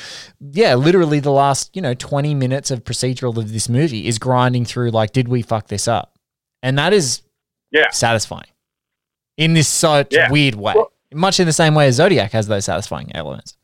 yeah, 0.52 0.74
literally 0.74 1.20
the 1.20 1.32
last, 1.32 1.76
you 1.76 1.82
know, 1.82 1.92
20 1.92 2.34
minutes 2.34 2.61
minutes 2.62 2.70
of 2.70 2.84
procedural 2.84 3.36
of 3.36 3.52
this 3.52 3.68
movie 3.68 4.06
is 4.06 4.18
grinding 4.18 4.64
through 4.64 4.90
like, 4.90 5.12
did 5.12 5.28
we 5.28 5.42
fuck 5.42 5.68
this 5.68 5.88
up? 5.88 6.18
And 6.62 6.78
that 6.78 6.92
is 6.92 7.22
yeah 7.72 7.90
satisfying 7.90 8.50
in 9.36 9.54
this 9.54 9.66
such 9.66 10.12
yeah. 10.12 10.30
weird 10.30 10.54
way. 10.54 10.74
Well, 10.76 10.92
Much 11.14 11.40
in 11.40 11.46
the 11.46 11.52
same 11.52 11.74
way 11.74 11.88
as 11.88 11.96
Zodiac 11.96 12.32
has 12.32 12.46
those 12.46 12.64
satisfying 12.64 13.14
elements. 13.14 13.56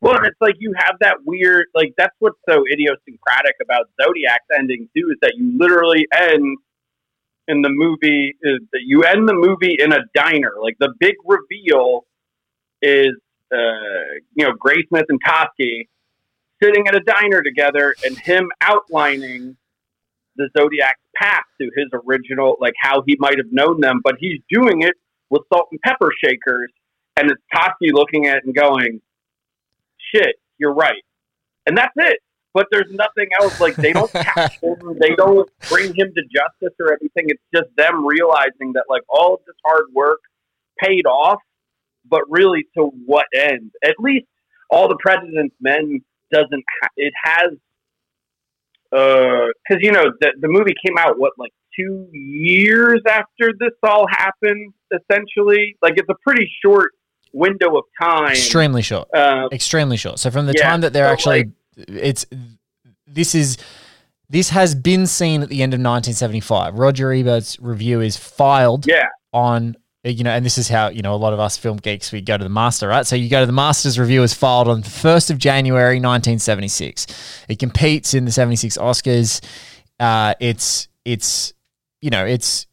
Well, 0.00 0.16
it's 0.24 0.40
like 0.40 0.56
you 0.58 0.74
have 0.76 0.96
that 1.00 1.18
weird, 1.24 1.66
like 1.74 1.94
that's 1.96 2.14
what's 2.18 2.38
so 2.48 2.64
idiosyncratic 2.70 3.56
about 3.62 3.90
Zodiac's 4.02 4.46
ending 4.58 4.88
too, 4.94 5.08
is 5.12 5.18
that 5.22 5.34
you 5.36 5.56
literally 5.58 6.06
end 6.12 6.58
in 7.48 7.62
the 7.62 7.68
movie 7.70 8.36
is 8.42 8.60
that 8.72 8.82
you 8.84 9.02
end 9.04 9.28
the 9.28 9.34
movie 9.34 9.76
in 9.78 9.92
a 9.92 10.00
diner. 10.14 10.52
Like 10.60 10.76
the 10.78 10.92
big 10.98 11.14
reveal 11.24 12.06
is, 12.82 13.14
uh, 13.52 14.10
you 14.34 14.44
know, 14.46 14.52
Graysmith 14.52 15.04
and 15.08 15.20
Toschi 15.22 15.88
sitting 16.62 16.86
at 16.88 16.94
a 16.94 17.00
diner 17.00 17.42
together 17.42 17.94
and 18.04 18.18
him 18.18 18.50
outlining 18.60 19.56
the 20.36 20.48
Zodiac's 20.56 21.00
path 21.16 21.44
to 21.60 21.70
his 21.76 21.88
original, 22.06 22.56
like 22.60 22.74
how 22.80 23.02
he 23.06 23.16
might 23.18 23.36
have 23.36 23.52
known 23.52 23.80
them, 23.80 24.00
but 24.02 24.14
he's 24.18 24.40
doing 24.50 24.82
it 24.82 24.94
with 25.28 25.42
salt 25.52 25.68
and 25.70 25.80
pepper 25.82 26.10
shakers, 26.22 26.70
and 27.16 27.30
it's 27.30 27.42
Toschi 27.54 27.92
looking 27.92 28.26
at 28.26 28.38
it 28.38 28.44
and 28.44 28.54
going, 28.54 29.00
"Shit, 30.12 30.36
you're 30.58 30.74
right," 30.74 31.02
and 31.66 31.76
that's 31.76 31.92
it. 31.96 32.20
But 32.52 32.66
there's 32.72 32.90
nothing 32.90 33.28
else. 33.40 33.60
Like 33.60 33.76
they 33.76 33.92
don't 33.92 34.10
catch 34.12 34.60
him, 34.60 34.76
they 35.00 35.14
don't 35.16 35.48
bring 35.68 35.94
him 35.94 36.12
to 36.14 36.22
justice 36.22 36.74
or 36.80 36.92
anything. 36.92 37.26
It's 37.28 37.42
just 37.54 37.68
them 37.76 38.04
realizing 38.06 38.72
that 38.74 38.84
like 38.88 39.02
all 39.08 39.34
of 39.34 39.40
this 39.46 39.56
hard 39.64 39.86
work 39.92 40.20
paid 40.78 41.06
off, 41.06 41.40
but 42.08 42.22
really 42.28 42.66
to 42.76 42.90
what 43.06 43.26
end? 43.34 43.70
At 43.84 43.94
least 43.98 44.26
all 44.70 44.88
the 44.88 44.98
President's 45.00 45.54
Men 45.60 46.02
doesn't. 46.32 46.64
Ha- 46.82 46.88
it 46.96 47.12
has 47.24 47.50
because 48.90 49.52
uh, 49.70 49.78
you 49.80 49.92
know 49.92 50.04
the 50.20 50.32
the 50.40 50.48
movie 50.48 50.74
came 50.84 50.98
out 50.98 51.18
what 51.18 51.32
like 51.38 51.52
two 51.78 52.08
years 52.12 53.00
after 53.08 53.52
this 53.58 53.72
all 53.82 54.06
happened, 54.10 54.72
essentially. 54.92 55.76
Like 55.82 55.94
it's 55.96 56.08
a 56.08 56.16
pretty 56.26 56.50
short 56.64 56.92
window 57.32 57.76
of 57.76 57.84
time. 58.00 58.30
Extremely 58.30 58.82
short. 58.82 59.08
Uh, 59.14 59.48
Extremely 59.52 59.96
short. 59.96 60.18
So 60.18 60.30
from 60.30 60.46
the 60.46 60.54
yeah, 60.56 60.68
time 60.68 60.80
that 60.80 60.92
they're 60.92 61.08
so 61.08 61.12
actually, 61.12 61.44
like, 61.76 61.88
it's 61.88 62.26
this 63.06 63.34
is 63.34 63.58
this 64.28 64.50
has 64.50 64.74
been 64.74 65.06
seen 65.06 65.42
at 65.42 65.48
the 65.48 65.62
end 65.62 65.74
of 65.74 65.78
1975. 65.78 66.74
Roger 66.74 67.12
Ebert's 67.12 67.58
review 67.60 68.00
is 68.00 68.16
filed 68.16 68.86
yeah. 68.86 69.06
on 69.32 69.76
you 70.02 70.24
know, 70.24 70.30
and 70.30 70.44
this 70.44 70.56
is 70.56 70.68
how, 70.68 70.88
you 70.88 71.02
know, 71.02 71.14
a 71.14 71.16
lot 71.16 71.32
of 71.32 71.40
us 71.40 71.58
film 71.58 71.76
geeks, 71.76 72.10
we 72.10 72.22
go 72.22 72.38
to 72.38 72.44
the 72.44 72.50
master, 72.50 72.88
right? 72.88 73.06
So 73.06 73.16
you 73.16 73.28
go 73.28 73.40
to 73.40 73.46
the 73.46 73.52
master's 73.52 73.98
review 73.98 74.22
is 74.22 74.32
filed 74.32 74.68
on 74.68 74.80
the 74.80 74.88
1st 74.88 75.30
of 75.30 75.38
January, 75.38 75.96
1976. 75.96 77.06
It 77.48 77.58
competes 77.58 78.14
in 78.14 78.24
the 78.24 78.32
76 78.32 78.78
Oscars. 78.78 79.44
Uh, 79.98 80.34
it's, 80.40 80.88
it's, 81.04 81.52
you 82.00 82.08
know, 82.08 82.24
it's, 82.24 82.66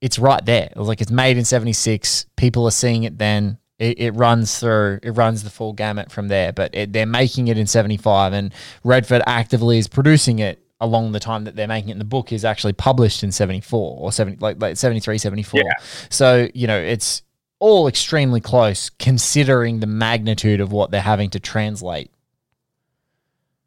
it's 0.00 0.18
right 0.18 0.44
there. 0.44 0.70
Like 0.74 1.02
it's 1.02 1.10
made 1.10 1.36
in 1.36 1.44
76. 1.44 2.26
People 2.36 2.66
are 2.66 2.70
seeing 2.70 3.02
it 3.02 3.18
then. 3.18 3.58
It, 3.78 4.00
it 4.00 4.10
runs 4.12 4.58
through, 4.58 5.00
it 5.02 5.10
runs 5.10 5.44
the 5.44 5.50
full 5.50 5.74
gamut 5.74 6.10
from 6.10 6.28
there, 6.28 6.52
but 6.52 6.74
it, 6.74 6.92
they're 6.92 7.06
making 7.06 7.48
it 7.48 7.58
in 7.58 7.66
75 7.66 8.32
and 8.32 8.54
Redford 8.82 9.22
actively 9.26 9.78
is 9.78 9.86
producing 9.86 10.38
it 10.38 10.60
along 10.80 11.12
the 11.12 11.20
time 11.20 11.44
that 11.44 11.56
they're 11.56 11.68
making 11.68 11.90
it 11.90 11.92
in 11.92 11.98
the 11.98 12.04
book 12.04 12.32
is 12.32 12.44
actually 12.44 12.72
published 12.72 13.24
in 13.24 13.32
74 13.32 13.96
or 13.98 14.12
70 14.12 14.38
like, 14.38 14.60
like 14.60 14.76
73 14.76 15.18
74 15.18 15.60
yeah. 15.60 15.72
so 16.08 16.48
you 16.54 16.68
know 16.68 16.78
it's 16.78 17.22
all 17.58 17.88
extremely 17.88 18.40
close 18.40 18.90
considering 18.98 19.80
the 19.80 19.86
magnitude 19.86 20.60
of 20.60 20.70
what 20.70 20.90
they're 20.90 21.00
having 21.00 21.30
to 21.30 21.40
translate. 21.40 22.10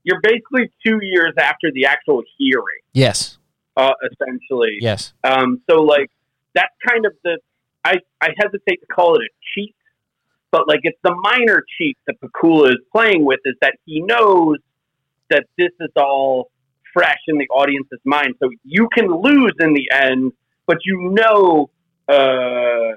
You're 0.04 0.22
basically 0.22 0.72
two 0.86 1.00
years 1.02 1.34
after 1.38 1.72
the 1.74 1.86
actual 1.86 2.24
hearing. 2.38 2.82
Yes. 2.94 3.38
Uh, 3.76 3.92
essentially. 4.04 4.78
Yes. 4.80 5.14
Um, 5.24 5.62
so 5.70 5.82
like 5.82 6.10
that's 6.56 6.74
kind 6.88 7.06
of 7.06 7.14
the 7.24 7.38
I, 7.84 7.98
I 8.22 8.30
hesitate 8.38 8.80
to 8.80 8.88
call 8.88 9.16
it 9.16 9.22
a 9.24 9.30
cheat 9.54 9.76
but 10.52 10.68
like 10.68 10.82
it's 10.84 11.00
the 11.04 11.16
minor 11.24 11.64
cheat 11.78 11.98
that 12.08 12.16
Pakula 12.22 12.72
is 12.72 12.80
playing 12.92 13.26
with 13.26 13.40
is 13.46 13.56
that 13.62 13.76
he 13.86 14.02
knows 14.02 14.58
that 15.30 15.46
this 15.58 15.72
is 15.80 15.90
all 15.96 16.51
fresh 16.94 17.20
in 17.28 17.38
the 17.38 17.48
audience's 17.50 18.00
mind. 18.06 18.36
So 18.40 18.50
you 18.64 18.88
can 18.94 19.08
lose 19.08 19.54
in 19.60 19.74
the 19.74 19.90
end, 19.92 20.34
but 20.66 20.78
you 20.86 21.10
know, 21.12 21.70
uh, 22.08 22.96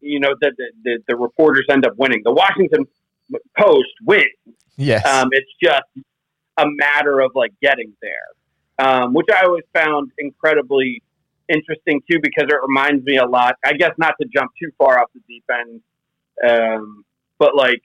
you 0.00 0.18
know 0.18 0.34
that 0.40 0.52
the, 0.56 0.72
the, 0.84 0.98
the, 1.08 1.16
reporters 1.16 1.66
end 1.70 1.86
up 1.86 1.96
winning. 1.96 2.22
The 2.24 2.32
Washington 2.32 2.86
Post 3.56 3.92
wins. 4.04 4.26
Yes. 4.76 5.06
Um, 5.06 5.28
it's 5.32 5.50
just 5.62 6.06
a 6.58 6.64
matter 6.66 7.20
of 7.20 7.32
like 7.34 7.52
getting 7.62 7.92
there, 8.02 8.86
um, 8.86 9.14
which 9.14 9.26
I 9.32 9.44
always 9.44 9.64
found 9.72 10.10
incredibly 10.18 11.02
interesting 11.48 12.02
too, 12.10 12.18
because 12.20 12.48
it 12.48 12.58
reminds 12.66 13.04
me 13.04 13.16
a 13.16 13.26
lot. 13.26 13.56
I 13.64 13.74
guess 13.74 13.92
not 13.98 14.14
to 14.20 14.28
jump 14.28 14.50
too 14.60 14.70
far 14.76 14.98
off 14.98 15.08
the 15.14 15.20
deep 15.28 15.44
end, 15.50 15.80
um, 16.48 17.04
but 17.38 17.54
like 17.54 17.82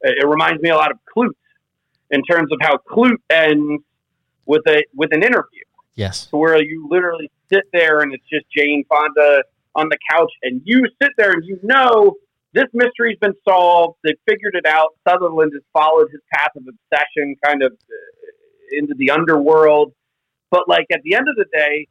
it 0.00 0.26
reminds 0.26 0.62
me 0.62 0.70
a 0.70 0.76
lot 0.76 0.90
of 0.90 0.98
Klute 1.14 1.32
in 2.10 2.22
terms 2.22 2.50
of 2.52 2.58
how 2.62 2.78
Klute 2.78 3.20
ends 3.30 3.82
with 4.48 4.62
a 4.66 4.82
with 4.94 5.10
an 5.12 5.22
interview. 5.22 5.62
Yes. 5.94 6.26
To 6.26 6.36
Where 6.36 6.60
you 6.60 6.88
literally 6.90 7.30
sit 7.52 7.64
there 7.72 8.00
and 8.00 8.12
it's 8.12 8.24
just 8.32 8.46
Jane 8.56 8.84
Fonda 8.88 9.44
on 9.76 9.88
the 9.88 9.98
couch 10.10 10.32
and 10.42 10.60
you 10.64 10.84
sit 11.00 11.12
there 11.16 11.32
and 11.32 11.44
you 11.44 11.60
know 11.62 12.16
this 12.54 12.64
mystery's 12.72 13.18
been 13.20 13.34
solved. 13.46 13.98
They 14.02 14.14
figured 14.26 14.54
it 14.54 14.66
out. 14.66 14.94
Sutherland 15.06 15.52
has 15.54 15.62
followed 15.72 16.08
his 16.10 16.20
path 16.32 16.50
of 16.56 16.64
obsession 16.66 17.36
kind 17.44 17.62
of 17.62 17.72
uh, 17.72 18.76
into 18.78 18.94
the 18.96 19.10
underworld. 19.10 19.92
But 20.50 20.68
like 20.68 20.86
at 20.92 21.02
the 21.04 21.14
end 21.14 21.28
of 21.28 21.36
the 21.36 21.44
day, 21.52 21.88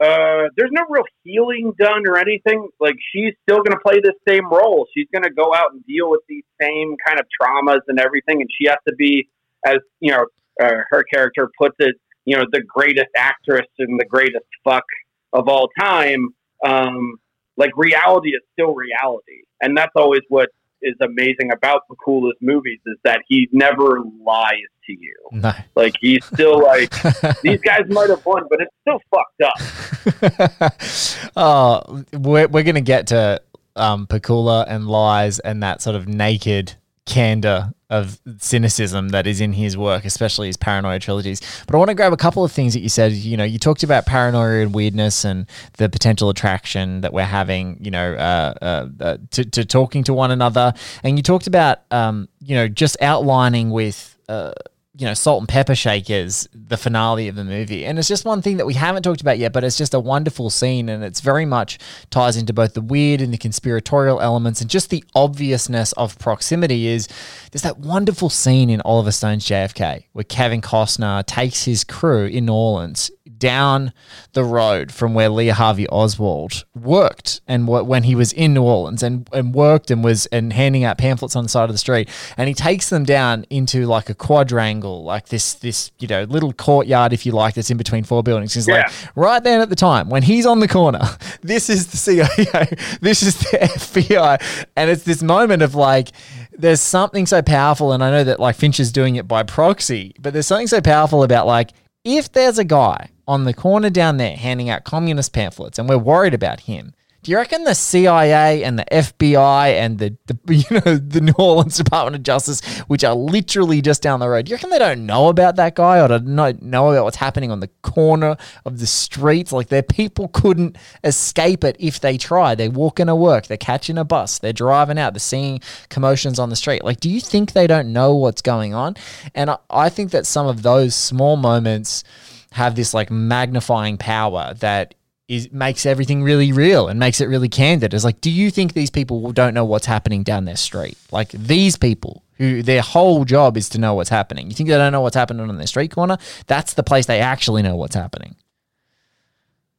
uh, 0.00 0.48
there's 0.56 0.72
no 0.72 0.82
real 0.88 1.04
healing 1.22 1.72
done 1.78 2.06
or 2.06 2.16
anything. 2.16 2.68
Like 2.80 2.96
she's 3.12 3.34
still 3.42 3.58
going 3.58 3.72
to 3.72 3.80
play 3.84 4.00
this 4.02 4.14
same 4.26 4.48
role. 4.50 4.86
She's 4.96 5.06
going 5.12 5.24
to 5.24 5.30
go 5.30 5.54
out 5.54 5.72
and 5.72 5.84
deal 5.86 6.10
with 6.10 6.22
these 6.28 6.44
same 6.60 6.96
kind 7.06 7.20
of 7.20 7.26
traumas 7.40 7.80
and 7.88 8.00
everything, 8.00 8.40
and 8.40 8.48
she 8.58 8.66
has 8.68 8.78
to 8.88 8.94
be 8.96 9.28
as 9.66 9.76
you 10.00 10.12
know 10.12 10.26
uh, 10.62 10.82
her 10.90 11.04
character 11.04 11.50
puts 11.58 11.76
it, 11.78 11.96
you 12.24 12.36
know, 12.36 12.44
the 12.52 12.62
greatest 12.62 13.08
actress 13.16 13.66
and 13.78 13.98
the 13.98 14.04
greatest 14.04 14.46
fuck 14.62 14.84
of 15.32 15.48
all 15.48 15.68
time. 15.78 16.28
Um, 16.64 17.16
like 17.56 17.70
reality 17.76 18.30
is 18.30 18.40
still 18.52 18.74
reality, 18.74 19.42
and 19.60 19.76
that's 19.76 19.92
always 19.94 20.22
what 20.28 20.48
is 20.82 20.94
amazing 21.00 21.50
about 21.52 21.82
the 21.88 21.96
coolest 21.96 22.40
movies 22.40 22.78
is 22.86 22.96
that 23.04 23.20
he 23.26 23.48
never 23.52 24.00
lies 24.24 24.52
to 24.86 24.92
you. 24.92 25.14
No. 25.32 25.52
Like 25.74 25.94
he's 26.00 26.24
still 26.24 26.62
like 26.62 26.90
these 27.42 27.60
guys 27.60 27.82
might 27.88 28.10
have 28.10 28.24
won, 28.24 28.44
but 28.48 28.60
it's 28.60 28.74
still 28.82 29.00
fucked 29.10 29.40
up. 29.42 31.32
oh, 31.36 32.04
we're 32.12 32.48
we're 32.48 32.64
gonna 32.64 32.80
get 32.80 33.08
to 33.08 33.40
um, 33.76 34.06
Pakula 34.06 34.64
and 34.68 34.86
lies 34.86 35.38
and 35.40 35.62
that 35.62 35.82
sort 35.82 35.96
of 35.96 36.06
naked 36.06 36.74
candor 37.06 37.72
of 37.90 38.18
cynicism 38.38 39.10
that 39.10 39.26
is 39.26 39.40
in 39.40 39.52
his 39.52 39.76
work, 39.76 40.04
especially 40.04 40.46
his 40.46 40.56
paranoia 40.56 40.98
trilogies. 40.98 41.40
But 41.66 41.74
I 41.74 41.78
want 41.78 41.90
to 41.90 41.94
grab 41.94 42.12
a 42.12 42.16
couple 42.16 42.44
of 42.44 42.50
things 42.50 42.74
that 42.74 42.80
you 42.80 42.88
said. 42.88 43.12
You 43.12 43.36
know, 43.36 43.44
you 43.44 43.58
talked 43.58 43.82
about 43.82 44.06
paranoia 44.06 44.62
and 44.62 44.74
weirdness 44.74 45.24
and 45.24 45.46
the 45.76 45.88
potential 45.88 46.30
attraction 46.30 47.02
that 47.02 47.12
we're 47.12 47.22
having, 47.22 47.78
you 47.80 47.90
know, 47.90 48.14
uh, 48.14 48.54
uh, 48.60 48.88
uh, 49.00 49.16
to, 49.32 49.44
to, 49.44 49.64
talking 49.64 50.02
to 50.04 50.14
one 50.14 50.30
another. 50.30 50.72
And 51.02 51.18
you 51.18 51.22
talked 51.22 51.46
about, 51.46 51.80
um, 51.90 52.28
you 52.40 52.56
know, 52.56 52.68
just 52.68 53.00
outlining 53.02 53.70
with 53.70 54.18
uh, 54.28 54.52
you 54.96 55.06
know, 55.06 55.14
salt 55.14 55.40
and 55.40 55.48
pepper 55.48 55.74
shakers, 55.74 56.48
the 56.52 56.76
finale 56.76 57.26
of 57.26 57.34
the 57.34 57.42
movie. 57.42 57.84
And 57.84 57.98
it's 57.98 58.06
just 58.06 58.24
one 58.24 58.42
thing 58.42 58.58
that 58.58 58.66
we 58.66 58.74
haven't 58.74 59.02
talked 59.02 59.20
about 59.20 59.38
yet, 59.38 59.52
but 59.52 59.64
it's 59.64 59.76
just 59.76 59.92
a 59.92 59.98
wonderful 59.98 60.50
scene. 60.50 60.88
And 60.88 61.02
it's 61.02 61.20
very 61.20 61.44
much 61.44 61.80
ties 62.10 62.36
into 62.36 62.52
both 62.52 62.74
the 62.74 62.80
weird 62.80 63.20
and 63.20 63.32
the 63.32 63.38
conspiratorial 63.38 64.20
elements 64.20 64.60
and 64.60 64.70
just 64.70 64.90
the 64.90 65.02
obviousness 65.16 65.92
of 65.94 66.16
proximity 66.20 66.86
is 66.86 67.08
there's 67.50 67.62
that 67.62 67.78
wonderful 67.78 68.30
scene 68.30 68.70
in 68.70 68.80
Oliver 68.82 69.10
Stone's 69.10 69.44
JFK 69.44 70.04
where 70.12 70.24
Kevin 70.24 70.60
Costner 70.60 71.26
takes 71.26 71.64
his 71.64 71.82
crew 71.82 72.26
in 72.26 72.46
New 72.46 72.52
Orleans 72.52 73.10
down 73.44 73.92
the 74.32 74.42
road 74.42 74.90
from 74.90 75.12
where 75.12 75.28
Lee 75.28 75.48
Harvey 75.48 75.86
Oswald 75.88 76.64
worked 76.74 77.42
and 77.46 77.66
w- 77.66 77.84
when 77.84 78.04
he 78.04 78.14
was 78.14 78.32
in 78.32 78.54
New 78.54 78.62
Orleans 78.62 79.02
and, 79.02 79.28
and 79.34 79.54
worked 79.54 79.90
and 79.90 80.02
was 80.02 80.24
and 80.32 80.50
handing 80.50 80.82
out 80.82 80.96
pamphlets 80.96 81.36
on 81.36 81.42
the 81.42 81.50
side 81.50 81.64
of 81.64 81.72
the 81.74 81.78
street. 81.78 82.08
And 82.38 82.48
he 82.48 82.54
takes 82.54 82.88
them 82.88 83.04
down 83.04 83.44
into 83.50 83.84
like 83.84 84.08
a 84.08 84.14
quadrangle 84.14 85.04
like 85.04 85.28
this 85.28 85.52
this 85.52 85.92
you 85.98 86.08
know 86.08 86.22
little 86.22 86.54
courtyard 86.54 87.12
if 87.12 87.26
you 87.26 87.32
like 87.32 87.52
that's 87.52 87.70
in 87.70 87.76
between 87.76 88.02
four 88.02 88.22
buildings. 88.22 88.54
He's 88.54 88.66
yeah. 88.66 88.76
like 88.76 88.92
right 89.14 89.44
then 89.44 89.60
at 89.60 89.68
the 89.68 89.76
time 89.76 90.08
when 90.08 90.22
he's 90.22 90.46
on 90.46 90.60
the 90.60 90.68
corner 90.68 91.02
this 91.42 91.68
is 91.68 91.88
the 91.88 91.98
CIA 91.98 92.26
this 93.02 93.22
is 93.22 93.38
the 93.40 93.58
FBI 93.58 94.66
and 94.74 94.90
it's 94.90 95.02
this 95.02 95.22
moment 95.22 95.60
of 95.60 95.74
like 95.74 96.12
there's 96.56 96.80
something 96.80 97.26
so 97.26 97.42
powerful 97.42 97.92
and 97.92 98.02
I 98.02 98.10
know 98.10 98.24
that 98.24 98.40
like 98.40 98.56
Fincher 98.56 98.80
is 98.80 98.90
doing 98.90 99.16
it 99.16 99.28
by 99.28 99.42
proxy 99.42 100.14
but 100.18 100.32
there's 100.32 100.46
something 100.46 100.66
so 100.66 100.80
powerful 100.80 101.22
about 101.22 101.46
like 101.46 101.72
if 102.04 102.30
there's 102.30 102.58
a 102.58 102.64
guy 102.64 103.08
on 103.26 103.44
the 103.44 103.54
corner 103.54 103.90
down 103.90 104.18
there 104.18 104.36
handing 104.36 104.68
out 104.68 104.84
communist 104.84 105.32
pamphlets 105.32 105.78
and 105.78 105.88
we're 105.88 105.98
worried 105.98 106.34
about 106.34 106.60
him, 106.60 106.94
do 107.24 107.30
you 107.30 107.38
reckon 107.38 107.64
the 107.64 107.74
CIA 107.74 108.62
and 108.64 108.78
the 108.78 108.84
FBI 108.92 109.72
and 109.72 109.98
the, 109.98 110.16
the, 110.26 110.38
you 110.54 110.64
know 110.70 110.96
the 110.96 111.22
New 111.22 111.32
Orleans 111.38 111.78
Department 111.78 112.16
of 112.16 112.22
Justice, 112.22 112.60
which 112.86 113.02
are 113.02 113.14
literally 113.14 113.80
just 113.80 114.02
down 114.02 114.20
the 114.20 114.28
road, 114.28 114.44
do 114.44 114.50
you 114.50 114.56
reckon 114.56 114.68
they 114.68 114.78
don't 114.78 115.06
know 115.06 115.28
about 115.28 115.56
that 115.56 115.74
guy 115.74 116.00
or 116.00 116.06
don't 116.06 116.26
know 116.62 116.90
about 116.90 117.04
what's 117.04 117.16
happening 117.16 117.50
on 117.50 117.60
the 117.60 117.70
corner 117.82 118.36
of 118.66 118.78
the 118.78 118.86
streets? 118.86 119.52
Like 119.52 119.68
their 119.68 119.82
people 119.82 120.28
couldn't 120.28 120.76
escape 121.02 121.64
it 121.64 121.76
if 121.80 122.00
they 122.00 122.18
tried. 122.18 122.58
They're 122.58 122.70
walking 122.70 123.06
to 123.06 123.16
work, 123.16 123.46
they're 123.46 123.56
catching 123.56 123.96
a 123.96 124.04
bus, 124.04 124.38
they're 124.38 124.52
driving 124.52 124.98
out, 124.98 125.14
they're 125.14 125.20
seeing 125.20 125.60
commotions 125.88 126.38
on 126.38 126.50
the 126.50 126.56
street. 126.56 126.84
Like, 126.84 127.00
do 127.00 127.08
you 127.08 127.20
think 127.20 127.52
they 127.52 127.66
don't 127.66 127.92
know 127.92 128.14
what's 128.14 128.42
going 128.42 128.74
on? 128.74 128.96
And 129.34 129.48
I, 129.50 129.58
I 129.70 129.88
think 129.88 130.10
that 130.10 130.26
some 130.26 130.46
of 130.46 130.62
those 130.62 130.94
small 130.94 131.36
moments 131.36 132.04
have 132.52 132.76
this 132.76 132.92
like 132.92 133.10
magnifying 133.10 133.96
power 133.96 134.54
that 134.60 134.94
is 135.28 135.50
makes 135.50 135.86
everything 135.86 136.22
really 136.22 136.52
real 136.52 136.88
and 136.88 136.98
makes 137.00 137.20
it 137.20 137.26
really 137.28 137.48
candid. 137.48 137.94
It's 137.94 138.04
like, 138.04 138.20
do 138.20 138.30
you 138.30 138.50
think 138.50 138.74
these 138.74 138.90
people 138.90 139.32
don't 139.32 139.54
know 139.54 139.64
what's 139.64 139.86
happening 139.86 140.22
down 140.22 140.44
their 140.44 140.56
street? 140.56 140.98
Like 141.10 141.30
these 141.30 141.76
people 141.76 142.22
who 142.36 142.62
their 142.62 142.82
whole 142.82 143.24
job 143.24 143.56
is 143.56 143.68
to 143.70 143.78
know 143.78 143.94
what's 143.94 144.10
happening. 144.10 144.48
You 144.48 144.54
think 144.54 144.68
they 144.68 144.76
don't 144.76 144.92
know 144.92 145.00
what's 145.00 145.16
happening 145.16 145.48
on 145.48 145.56
their 145.56 145.66
street 145.66 145.92
corner? 145.92 146.18
That's 146.46 146.74
the 146.74 146.82
place 146.82 147.06
they 147.06 147.20
actually 147.20 147.62
know 147.62 147.76
what's 147.76 147.94
happening. 147.94 148.36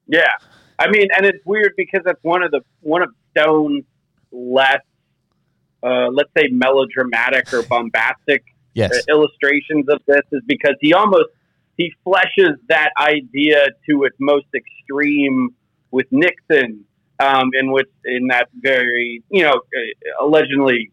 Yeah. 0.08 0.24
I 0.80 0.90
mean, 0.90 1.08
and 1.16 1.26
it's 1.26 1.46
weird 1.46 1.74
because 1.78 2.02
that's 2.06 2.24
one 2.24 2.44
of 2.44 2.52
the 2.52 2.62
one 2.82 3.02
of 3.02 3.10
Stone's 3.32 3.84
less, 4.32 4.82
uh, 5.84 6.08
let's 6.12 6.30
say, 6.38 6.48
melodramatic 6.52 7.48
or 7.54 7.64
bombastic 7.64 8.44
Yes. 8.74 8.92
illustrations 9.08 9.86
of 9.88 10.02
this 10.06 10.24
is 10.34 10.42
because 10.46 10.76
he 10.82 10.94
almost 10.94 11.30
he 11.78 11.94
fleshes 12.06 12.56
that 12.70 12.90
idea 12.98 13.68
to 13.90 14.04
its 14.04 14.16
most 14.20 14.48
extreme 14.56 15.50
with 15.92 16.08
Nixon, 16.12 16.86
um, 17.20 17.50
in 17.54 17.72
which 17.72 17.90
in 18.06 18.28
that 18.28 18.48
very 18.56 19.24
you 19.30 19.44
know 19.44 19.54
uh, 19.54 20.26
allegedly 20.26 20.92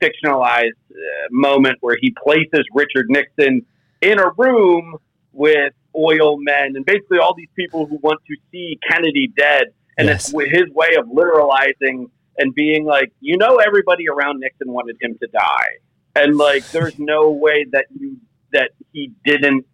fictionalized 0.00 0.72
uh, 0.90 1.28
moment 1.30 1.78
where 1.80 1.96
he 2.00 2.14
places 2.22 2.64
Richard 2.74 3.06
Nixon 3.08 3.64
in 4.02 4.18
a 4.18 4.30
room 4.36 4.96
with 5.32 5.72
oil 5.96 6.36
men 6.38 6.76
and 6.76 6.84
basically 6.84 7.18
all 7.18 7.34
these 7.34 7.48
people 7.56 7.86
who 7.86 7.96
want 8.02 8.20
to 8.26 8.36
see 8.52 8.78
Kennedy 8.90 9.32
dead, 9.36 9.68
and 9.96 10.08
Yes. 10.08 10.32
it's 10.34 10.50
his 10.50 10.68
way 10.74 10.96
of 10.98 11.06
literalizing 11.06 12.10
and 12.38 12.54
being 12.54 12.84
like, 12.84 13.10
you 13.20 13.38
know, 13.38 13.56
everybody 13.56 14.08
around 14.08 14.40
Nixon 14.40 14.70
wanted 14.70 14.96
him 15.00 15.16
to 15.20 15.26
die, 15.28 15.78
and 16.14 16.36
like, 16.36 16.66
there's 16.70 16.98
no 16.98 17.30
way 17.30 17.64
that 17.72 17.86
you 17.98 18.18
that 18.52 18.70
he 18.92 19.10
didn't 19.24 19.66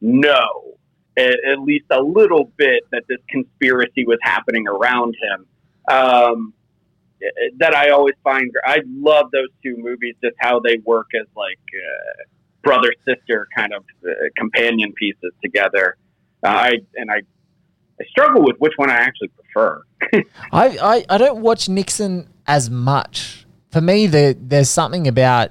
know 0.00 0.78
at, 1.16 1.34
at 1.44 1.60
least 1.60 1.86
a 1.90 2.00
little 2.00 2.50
bit 2.56 2.84
that 2.92 3.04
this 3.08 3.18
conspiracy 3.28 4.04
was 4.06 4.18
happening 4.22 4.66
around 4.66 5.14
him. 5.20 5.46
Um, 5.94 6.54
that 7.58 7.74
I 7.74 7.90
always 7.90 8.14
find 8.24 8.50
I 8.64 8.78
love 8.86 9.30
those 9.30 9.48
two 9.62 9.76
movies, 9.76 10.14
just 10.22 10.36
how 10.38 10.60
they 10.60 10.78
work 10.84 11.08
as 11.14 11.26
like 11.36 11.58
uh, 11.74 12.24
brother 12.62 12.94
sister 13.06 13.46
kind 13.54 13.74
of 13.74 13.84
uh, 14.06 14.10
companion 14.36 14.92
pieces 14.92 15.32
together. 15.42 15.96
Uh, 16.42 16.48
I 16.48 16.72
and 16.96 17.10
I 17.10 17.20
I 18.00 18.04
struggle 18.08 18.42
with 18.42 18.56
which 18.58 18.72
one 18.76 18.90
I 18.90 18.94
actually 18.94 19.28
prefer. 19.28 19.82
I, 20.52 20.78
I, 20.78 21.04
I 21.10 21.18
don't 21.18 21.42
watch 21.42 21.68
Nixon 21.68 22.28
as 22.46 22.70
much. 22.70 23.46
For 23.70 23.82
me, 23.82 24.06
there 24.06 24.32
there's 24.32 24.70
something 24.70 25.06
about 25.06 25.50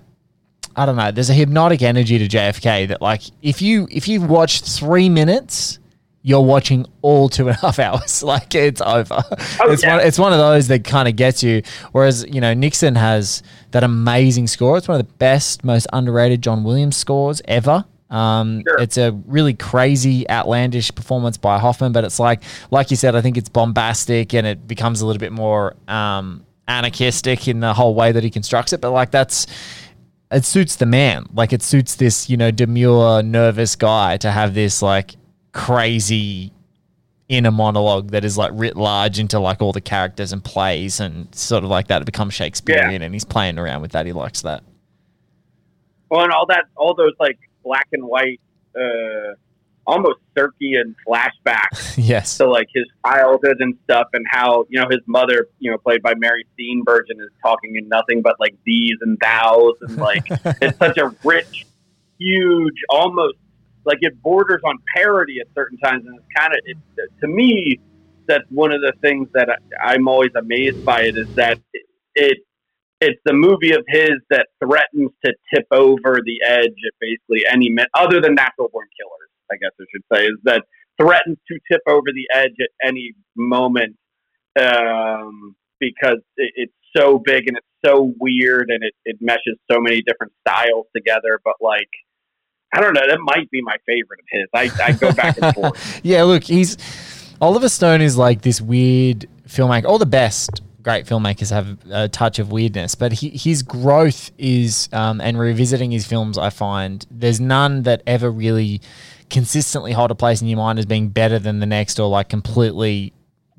I 0.75 0.85
don't 0.85 0.95
know. 0.95 1.11
There's 1.11 1.29
a 1.29 1.33
hypnotic 1.33 1.81
energy 1.81 2.17
to 2.19 2.27
JFK 2.27 2.87
that 2.89 3.01
like 3.01 3.21
if 3.41 3.61
you 3.61 3.87
if 3.91 4.07
you 4.07 4.21
watch 4.21 4.61
three 4.61 5.09
minutes, 5.09 5.79
you're 6.21 6.41
watching 6.41 6.85
all 7.01 7.29
two 7.29 7.47
and 7.47 7.57
a 7.57 7.59
half 7.59 7.79
hours. 7.79 8.23
Like 8.23 8.53
it's 8.55 8.81
over. 8.81 9.23
it's 9.31 9.83
yeah. 9.83 9.97
one 9.97 10.05
it's 10.05 10.19
one 10.19 10.33
of 10.33 10.39
those 10.39 10.67
that 10.67 10.83
kind 10.83 11.07
of 11.07 11.15
gets 11.15 11.43
you. 11.43 11.63
Whereas 11.91 12.25
you 12.27 12.41
know 12.41 12.53
Nixon 12.53 12.95
has 12.95 13.43
that 13.71 13.83
amazing 13.83 14.47
score. 14.47 14.77
It's 14.77 14.87
one 14.87 14.99
of 14.99 15.07
the 15.07 15.13
best, 15.15 15.63
most 15.63 15.87
underrated 15.93 16.41
John 16.41 16.63
Williams 16.63 16.97
scores 16.97 17.41
ever. 17.45 17.85
Um, 18.09 18.63
Sure. 18.67 18.79
It's 18.79 18.97
a 18.97 19.11
really 19.27 19.53
crazy, 19.53 20.27
outlandish 20.29 20.93
performance 20.95 21.37
by 21.37 21.59
Hoffman, 21.59 21.91
but 21.91 22.03
it's 22.03 22.19
like, 22.19 22.41
like 22.71 22.89
you 22.89 22.97
said, 22.97 23.15
I 23.15 23.21
think 23.21 23.37
it's 23.37 23.49
bombastic 23.49 24.33
and 24.33 24.47
it 24.47 24.67
becomes 24.67 25.01
a 25.01 25.05
little 25.05 25.19
bit 25.19 25.31
more 25.31 25.75
um, 25.87 26.43
anarchistic 26.67 27.47
in 27.47 27.59
the 27.59 27.73
whole 27.73 27.93
way 27.93 28.11
that 28.11 28.23
he 28.23 28.29
constructs 28.31 28.73
it. 28.73 28.81
But 28.81 28.91
like 28.91 29.11
that's, 29.11 29.45
it 30.31 30.45
suits 30.45 30.75
the 30.75 30.85
man. 30.85 31.25
Like 31.33 31.53
it 31.53 31.61
suits 31.61 31.95
this, 31.95 32.29
you 32.29 32.37
know, 32.37 32.51
demure, 32.51 33.23
nervous 33.23 33.75
guy 33.75 34.17
to 34.17 34.31
have 34.31 34.53
this 34.53 34.81
like 34.81 35.15
crazy 35.51 36.53
inner 37.27 37.51
monologue 37.51 38.11
that 38.11 38.25
is 38.25 38.37
like 38.37 38.51
writ 38.53 38.75
large 38.75 39.19
into 39.19 39.39
like 39.39 39.61
all 39.61 39.71
the 39.71 39.81
characters 39.81 40.31
and 40.33 40.43
plays 40.43 40.99
and 40.99 41.33
sort 41.33 41.63
of 41.63 41.69
like 41.69 41.87
that. 41.87 42.01
It 42.01 42.05
becomes 42.05 42.33
Shakespearean 42.33 43.01
and 43.01 43.13
he's 43.13 43.25
playing 43.25 43.57
around 43.57 43.81
with 43.81 43.91
that. 43.91 44.05
He 44.05 44.13
likes 44.13 44.41
that. 44.41 44.63
Well, 46.09 46.23
and 46.23 46.31
all 46.31 46.47
that, 46.47 46.65
all 46.75 46.95
those 46.95 47.13
like 47.19 47.37
black 47.63 47.87
and 47.91 48.03
white, 48.03 48.41
uh, 48.75 49.35
almost 49.89 50.19
Circean 50.37 50.95
flashbacks 51.07 51.95
yes. 51.97 52.37
to 52.37 52.47
like 52.47 52.67
his 52.73 52.85
childhood 53.05 53.57
and 53.59 53.77
stuff, 53.83 54.07
and 54.13 54.25
how 54.29 54.65
you 54.69 54.79
know 54.79 54.87
his 54.89 55.01
mother, 55.07 55.47
you 55.59 55.71
know, 55.71 55.77
played 55.77 56.01
by 56.01 56.13
Mary 56.15 56.45
Steenburgen, 56.57 57.19
is 57.19 57.31
talking 57.41 57.75
in 57.75 57.87
nothing 57.87 58.21
but 58.21 58.35
like 58.39 58.55
these 58.65 58.95
and 59.01 59.17
thous, 59.19 59.73
and 59.81 59.97
like 59.97 60.23
it's 60.61 60.77
such 60.77 60.97
a 60.97 61.13
rich, 61.23 61.65
huge, 62.19 62.75
almost 62.89 63.37
like 63.85 63.97
it 64.01 64.21
borders 64.21 64.61
on 64.63 64.77
parody 64.95 65.39
at 65.39 65.47
certain 65.55 65.77
times, 65.79 66.05
and 66.05 66.15
it's 66.17 66.27
kind 66.35 66.53
of 66.53 66.59
it, 66.65 66.77
to 67.21 67.27
me 67.27 67.79
that's 68.27 68.45
one 68.51 68.71
of 68.71 68.79
the 68.81 68.93
things 69.01 69.27
that 69.33 69.49
I, 69.49 69.93
I'm 69.93 70.07
always 70.07 70.31
amazed 70.35 70.85
by. 70.85 71.01
It 71.01 71.17
is 71.17 71.33
that 71.35 71.57
it, 71.73 71.85
it 72.13 72.37
it's 73.01 73.19
the 73.25 73.33
movie 73.33 73.71
of 73.71 73.83
his 73.87 74.11
that 74.29 74.47
threatens 74.63 75.11
to 75.25 75.33
tip 75.53 75.65
over 75.71 76.19
the 76.23 76.41
edge 76.45 76.65
at 76.65 76.93
basically 76.99 77.43
any 77.51 77.69
minute, 77.69 77.89
other 77.93 78.21
than 78.21 78.35
Natural 78.35 78.69
Born 78.71 78.87
Killers, 78.97 79.28
I 79.51 79.55
guess 79.55 79.71
I 79.79 79.85
should 79.91 80.03
say, 80.13 80.25
is 80.25 80.37
that 80.43 80.63
threatens 80.99 81.37
to 81.47 81.59
tip 81.71 81.81
over 81.87 82.07
the 82.13 82.27
edge 82.33 82.55
at 82.59 82.87
any 82.87 83.13
moment 83.35 83.95
um, 84.59 85.55
because 85.79 86.19
it, 86.37 86.53
it's 86.55 86.73
so 86.95 87.19
big 87.23 87.47
and 87.47 87.57
it's 87.57 87.67
so 87.85 88.13
weird 88.19 88.69
and 88.69 88.83
it, 88.83 88.93
it 89.05 89.17
meshes 89.21 89.57
so 89.71 89.79
many 89.79 90.01
different 90.01 90.33
styles 90.47 90.87
together. 90.95 91.39
But 91.43 91.55
like, 91.61 91.89
I 92.73 92.81
don't 92.81 92.93
know, 92.93 93.07
that 93.07 93.19
might 93.19 93.49
be 93.51 93.61
my 93.61 93.77
favorite 93.85 94.19
of 94.19 94.25
his. 94.29 94.47
I, 94.53 94.83
I 94.83 94.91
go 94.93 95.11
back 95.13 95.37
and 95.41 95.55
forth. 95.55 96.01
yeah, 96.03 96.23
look, 96.23 96.43
he's 96.43 96.77
Oliver 97.41 97.69
Stone 97.69 98.01
is 98.01 98.17
like 98.17 98.41
this 98.41 98.59
weird 98.59 99.27
filmmaker. 99.47 99.85
All 99.85 99.97
the 99.97 100.05
best 100.05 100.61
great 100.81 101.05
filmmakers 101.05 101.51
have 101.51 101.77
a 101.91 102.07
touch 102.07 102.39
of 102.39 102.51
weirdness, 102.51 102.95
but 102.95 103.11
he, 103.11 103.29
his 103.29 103.63
growth 103.63 104.31
is, 104.37 104.89
um, 104.93 105.19
and 105.21 105.37
revisiting 105.37 105.91
his 105.91 106.07
films, 106.07 106.37
I 106.37 106.49
find 106.49 107.05
there's 107.11 107.39
none 107.39 107.83
that 107.83 108.01
ever 108.07 108.31
really 108.31 108.81
consistently 109.29 109.91
hold 109.91 110.11
a 110.11 110.15
place 110.15 110.41
in 110.41 110.47
your 110.47 110.57
mind 110.57 110.79
as 110.79 110.85
being 110.85 111.09
better 111.09 111.39
than 111.39 111.59
the 111.59 111.65
next 111.65 111.99
or 111.99 112.09
like 112.09 112.29
completely 112.29 113.13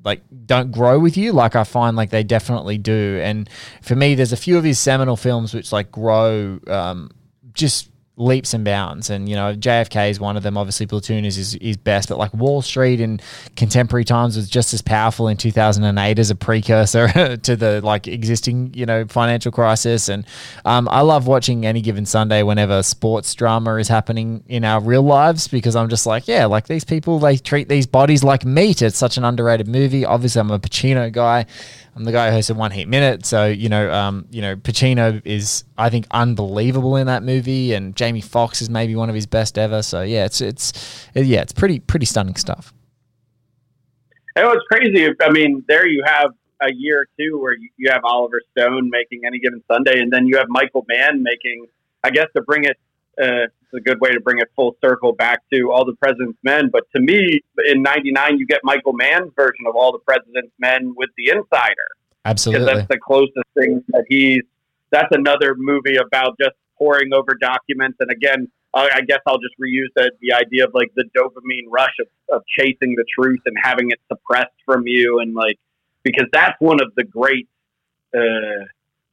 like 0.04 0.22
don't 0.46 0.72
grow 0.72 0.98
with 0.98 1.16
you? 1.16 1.32
Like 1.32 1.56
I 1.56 1.64
find 1.64 1.96
like 1.96 2.10
they 2.10 2.22
definitely 2.22 2.78
do. 2.78 3.20
And 3.22 3.48
for 3.82 3.94
me 3.94 4.14
there's 4.14 4.32
a 4.32 4.36
few 4.36 4.56
of 4.58 4.64
his 4.64 4.78
seminal 4.78 5.16
films 5.16 5.54
which 5.54 5.72
like 5.72 5.90
grow 5.90 6.58
um, 6.66 7.10
just 7.52 7.89
leaps 8.20 8.54
and 8.54 8.64
bounds. 8.64 9.10
And 9.10 9.28
you 9.28 9.34
know 9.34 9.54
JFK 9.54 10.10
is 10.10 10.20
one 10.20 10.36
of 10.36 10.42
them. 10.42 10.56
Obviously 10.56 10.86
Platoon 10.86 11.24
is 11.24 11.36
his, 11.36 11.76
best 11.78 12.10
but 12.10 12.18
like 12.18 12.32
Wall 12.34 12.62
Street 12.62 13.00
in 13.00 13.20
contemporary 13.56 14.04
times 14.04 14.36
was 14.36 14.48
just 14.48 14.74
as 14.74 14.82
powerful 14.82 15.28
in 15.28 15.36
2008 15.36 16.18
as 16.18 16.30
a 16.30 16.34
precursor 16.34 17.36
to 17.36 17.56
the 17.56 17.80
like 17.82 18.06
existing 18.06 18.72
you 18.74 18.86
know 18.86 19.06
financial 19.06 19.50
crisis. 19.50 20.08
And 20.08 20.24
um, 20.64 20.88
I 20.88 21.00
love 21.00 21.26
watching 21.26 21.64
any 21.64 21.80
given 21.80 22.06
Sunday 22.06 22.42
whenever 22.42 22.82
sports 22.82 23.34
drama 23.34 23.76
is 23.76 23.88
happening 23.88 24.44
in 24.48 24.64
our 24.64 24.80
real 24.80 25.02
lives 25.02 25.48
because 25.48 25.74
I'm 25.74 25.88
just 25.88 26.06
like 26.06 26.28
yeah 26.28 26.46
like 26.46 26.66
these 26.66 26.84
people 26.84 27.18
they 27.18 27.36
treat 27.36 27.68
these 27.68 27.86
bodies 27.86 28.22
like 28.22 28.44
meat. 28.44 28.82
It's 28.82 28.98
such 28.98 29.16
an 29.16 29.24
underrated 29.24 29.66
movie. 29.66 30.04
Obviously 30.04 30.40
I'm 30.40 30.50
a 30.50 30.58
Pacino 30.58 31.10
guy 31.10 31.46
I'm 31.96 32.04
the 32.04 32.12
guy 32.12 32.30
who 32.30 32.38
hosted 32.38 32.56
One 32.56 32.70
Heat 32.70 32.88
Minute, 32.88 33.26
so 33.26 33.46
you 33.46 33.68
know, 33.68 33.92
um, 33.92 34.26
you 34.30 34.40
know, 34.40 34.56
Pacino 34.56 35.20
is 35.24 35.64
I 35.76 35.90
think 35.90 36.06
unbelievable 36.10 36.96
in 36.96 37.06
that 37.06 37.22
movie, 37.22 37.72
and 37.72 37.96
Jamie 37.96 38.20
Foxx 38.20 38.62
is 38.62 38.70
maybe 38.70 38.94
one 38.94 39.08
of 39.08 39.14
his 39.14 39.26
best 39.26 39.58
ever. 39.58 39.82
So 39.82 40.02
yeah, 40.02 40.24
it's 40.24 40.40
it's 40.40 41.08
yeah, 41.14 41.42
it's 41.42 41.52
pretty 41.52 41.80
pretty 41.80 42.06
stunning 42.06 42.36
stuff. 42.36 42.72
It 44.36 44.44
was 44.44 44.62
crazy. 44.70 45.08
I 45.20 45.30
mean, 45.30 45.64
there 45.68 45.86
you 45.86 46.02
have 46.06 46.32
a 46.62 46.72
year 46.72 47.00
or 47.00 47.06
two 47.18 47.40
where 47.40 47.54
you, 47.54 47.68
you 47.76 47.90
have 47.90 48.04
Oliver 48.04 48.40
Stone 48.52 48.90
making 48.90 49.22
any 49.26 49.38
given 49.38 49.62
Sunday, 49.70 50.00
and 50.00 50.12
then 50.12 50.26
you 50.26 50.36
have 50.38 50.46
Michael 50.48 50.84
Mann 50.88 51.22
making. 51.22 51.66
I 52.02 52.10
guess 52.10 52.28
to 52.34 52.42
bring 52.42 52.64
it, 52.64 52.78
uh, 53.22 53.48
it's 53.72 53.80
a 53.80 53.88
good 53.88 54.00
way 54.00 54.10
to 54.10 54.20
bring 54.20 54.38
it 54.38 54.48
full 54.56 54.76
circle 54.82 55.12
back 55.12 55.42
to 55.52 55.70
All 55.70 55.84
the 55.84 55.94
President's 55.94 56.38
Men. 56.42 56.70
But 56.72 56.84
to 56.94 57.00
me, 57.00 57.40
in 57.68 57.82
'99, 57.82 58.38
you 58.38 58.46
get 58.46 58.60
Michael 58.64 58.92
Mann's 58.92 59.32
version 59.36 59.66
of 59.66 59.76
All 59.76 59.92
the 59.92 59.98
President's 59.98 60.52
Men 60.58 60.94
with 60.96 61.10
The 61.16 61.30
Insider 61.30 61.74
because 62.24 62.30
Absolutely. 62.30 62.74
that's 62.74 62.88
the 62.88 62.98
closest 62.98 63.46
thing 63.54 63.84
that 63.88 64.04
he's. 64.08 64.42
That's 64.90 65.08
another 65.12 65.54
movie 65.56 65.96
about 65.96 66.36
just 66.40 66.56
poring 66.76 67.14
over 67.14 67.34
documents, 67.40 67.98
and 68.00 68.10
again, 68.10 68.48
I 68.74 68.88
I 68.94 69.00
guess 69.02 69.20
I'll 69.26 69.38
just 69.38 69.54
reuse 69.60 69.88
the, 69.94 70.10
the 70.20 70.32
idea 70.34 70.64
of 70.64 70.74
like 70.74 70.92
the 70.96 71.04
dopamine 71.16 71.66
rush 71.70 71.94
of, 72.00 72.08
of 72.34 72.42
chasing 72.58 72.96
the 72.96 73.04
truth 73.18 73.40
and 73.46 73.56
having 73.62 73.90
it 73.90 74.00
suppressed 74.08 74.56
from 74.64 74.86
you, 74.86 75.20
and 75.20 75.34
like 75.34 75.58
because 76.02 76.26
that's 76.32 76.56
one 76.60 76.80
of 76.80 76.92
the 76.96 77.04
great 77.04 77.48
uh, 78.14 78.64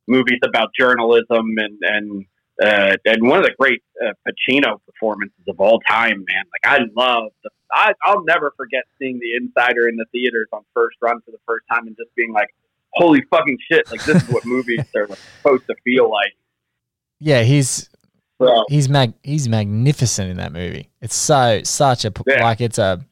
movies 0.07 0.39
about 0.43 0.69
journalism 0.77 1.57
and 1.57 1.77
and 1.81 2.25
uh, 2.63 2.95
and 3.05 3.27
one 3.27 3.37
of 3.39 3.45
the 3.45 3.53
great 3.59 3.83
uh, 4.03 4.11
Pacino 4.27 4.79
performances 4.85 5.39
of 5.47 5.59
all 5.59 5.79
time, 5.89 6.23
man. 6.27 6.43
Like 6.51 6.65
I 6.65 6.79
love 6.95 7.31
the. 7.43 7.49
I, 7.71 7.91
I'll 8.05 8.23
never 8.23 8.53
forget 8.55 8.83
seeing 8.97 9.19
The 9.19 9.35
Insider 9.35 9.89
in 9.89 9.97
the 9.97 10.05
theaters 10.13 10.47
on 10.53 10.61
first 10.73 10.97
run 11.01 11.19
for 11.25 11.31
the 11.31 11.37
first 11.45 11.65
time 11.69 11.85
and 11.87 11.95
just 11.97 12.13
being 12.15 12.31
like, 12.31 12.47
"Holy 12.93 13.21
fucking 13.29 13.57
shit!" 13.69 13.89
Like 13.91 14.03
this 14.05 14.23
is 14.23 14.29
what 14.29 14.45
movies 14.55 14.85
are 14.95 15.07
supposed 15.37 15.65
to 15.67 15.75
feel 15.83 16.09
like. 16.09 16.33
Yeah, 17.19 17.41
he's 17.43 17.89
So, 18.41 18.63
he's 18.69 18.87
mag 18.89 19.13
he's 19.23 19.49
magnificent 19.49 20.29
in 20.31 20.37
that 20.37 20.53
movie. 20.53 20.89
It's 21.01 21.15
so 21.15 21.61
such 21.63 22.05
a 22.05 22.13
Yeah. 22.25 22.43
like 22.43 22.61
it's 22.61 22.77
a 22.77 23.05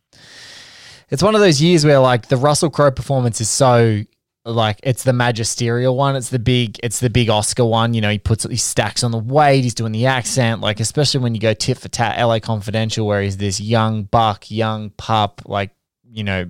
it's 1.10 1.22
one 1.22 1.36
of 1.36 1.42
those 1.42 1.62
years 1.62 1.86
where 1.86 2.00
like 2.00 2.28
the 2.30 2.38
Russell 2.38 2.70
Crowe 2.70 2.92
performance 2.92 3.42
is 3.42 3.50
so 3.50 4.02
like 4.46 4.80
it's 4.84 5.04
the 5.04 5.14
magisterial 5.14 5.96
one. 5.96 6.16
It's 6.16 6.30
the 6.30 6.40
big 6.40 6.80
it's 6.84 7.00
the 7.00 7.10
big 7.10 7.30
Oscar 7.30 7.66
one. 7.66 7.94
You 7.94 8.02
know, 8.02 8.10
he 8.10 8.20
puts 8.20 8.44
he 8.44 8.58
stacks 8.58 9.04
on 9.04 9.12
the 9.12 9.18
weight. 9.18 9.64
He's 9.64 9.74
doing 9.74 9.92
the 9.92 10.06
accent. 10.06 10.62
Like 10.62 10.80
especially 10.80 11.22
when 11.22 11.34
you 11.34 11.42
go 11.42 11.54
tit 11.54 11.78
for 11.78 11.90
tat, 11.90 12.16
L.A. 12.18 12.40
Confidential, 12.40 13.08
where 13.08 13.22
he's 13.22 13.38
this 13.38 13.60
young 13.60 14.04
buck, 14.04 14.50
young 14.52 14.92
pup, 14.92 15.42
like 15.46 15.72
you 16.10 16.24
know, 16.24 16.46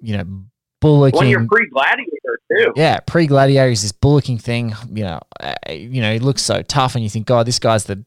you 0.00 0.16
know, 0.16 0.44
bullocking. 0.80 1.18
When 1.18 1.28
you're 1.28 1.46
pre 1.46 1.68
gladiator 1.68 2.40
too. 2.50 2.72
Yeah, 2.76 3.00
pre 3.00 3.26
gladiator 3.26 3.70
is 3.70 3.82
this 3.82 3.92
bullocking 3.92 4.38
thing. 4.38 4.74
You 4.92 5.04
know, 5.04 5.20
uh, 5.40 5.54
you 5.70 6.02
know, 6.02 6.12
he 6.12 6.18
looks 6.18 6.42
so 6.42 6.62
tough, 6.62 6.94
and 6.94 7.02
you 7.02 7.10
think, 7.10 7.26
God, 7.26 7.46
this 7.46 7.58
guy's 7.58 7.84
the 7.84 8.04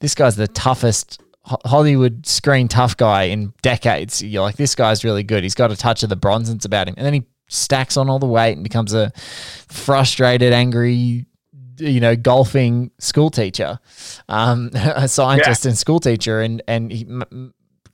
this 0.00 0.14
guy's 0.14 0.36
the 0.36 0.48
toughest 0.48 1.22
Hollywood 1.44 2.26
screen 2.26 2.68
tough 2.68 2.96
guy 2.96 3.24
in 3.24 3.52
decades. 3.62 4.22
You're 4.22 4.42
like, 4.42 4.56
this 4.56 4.74
guy's 4.74 5.04
really 5.04 5.22
good. 5.22 5.42
He's 5.42 5.54
got 5.54 5.72
a 5.72 5.76
touch 5.76 6.02
of 6.02 6.08
the 6.08 6.16
Bronsons 6.16 6.64
about 6.64 6.88
him, 6.88 6.94
and 6.98 7.06
then 7.06 7.14
he 7.14 7.22
stacks 7.48 7.96
on 7.96 8.08
all 8.08 8.18
the 8.18 8.26
weight 8.26 8.52
and 8.52 8.62
becomes 8.62 8.94
a 8.94 9.12
frustrated, 9.68 10.52
angry, 10.52 11.26
you 11.78 12.00
know, 12.00 12.16
golfing 12.16 12.90
school 12.98 13.30
teacher, 13.30 13.78
um, 14.28 14.70
a 14.74 15.08
scientist 15.08 15.64
yeah. 15.64 15.70
and 15.70 15.78
school 15.78 16.00
teacher, 16.00 16.40
and 16.40 16.62
and 16.68 16.92
he 16.92 17.04
m- 17.04 17.52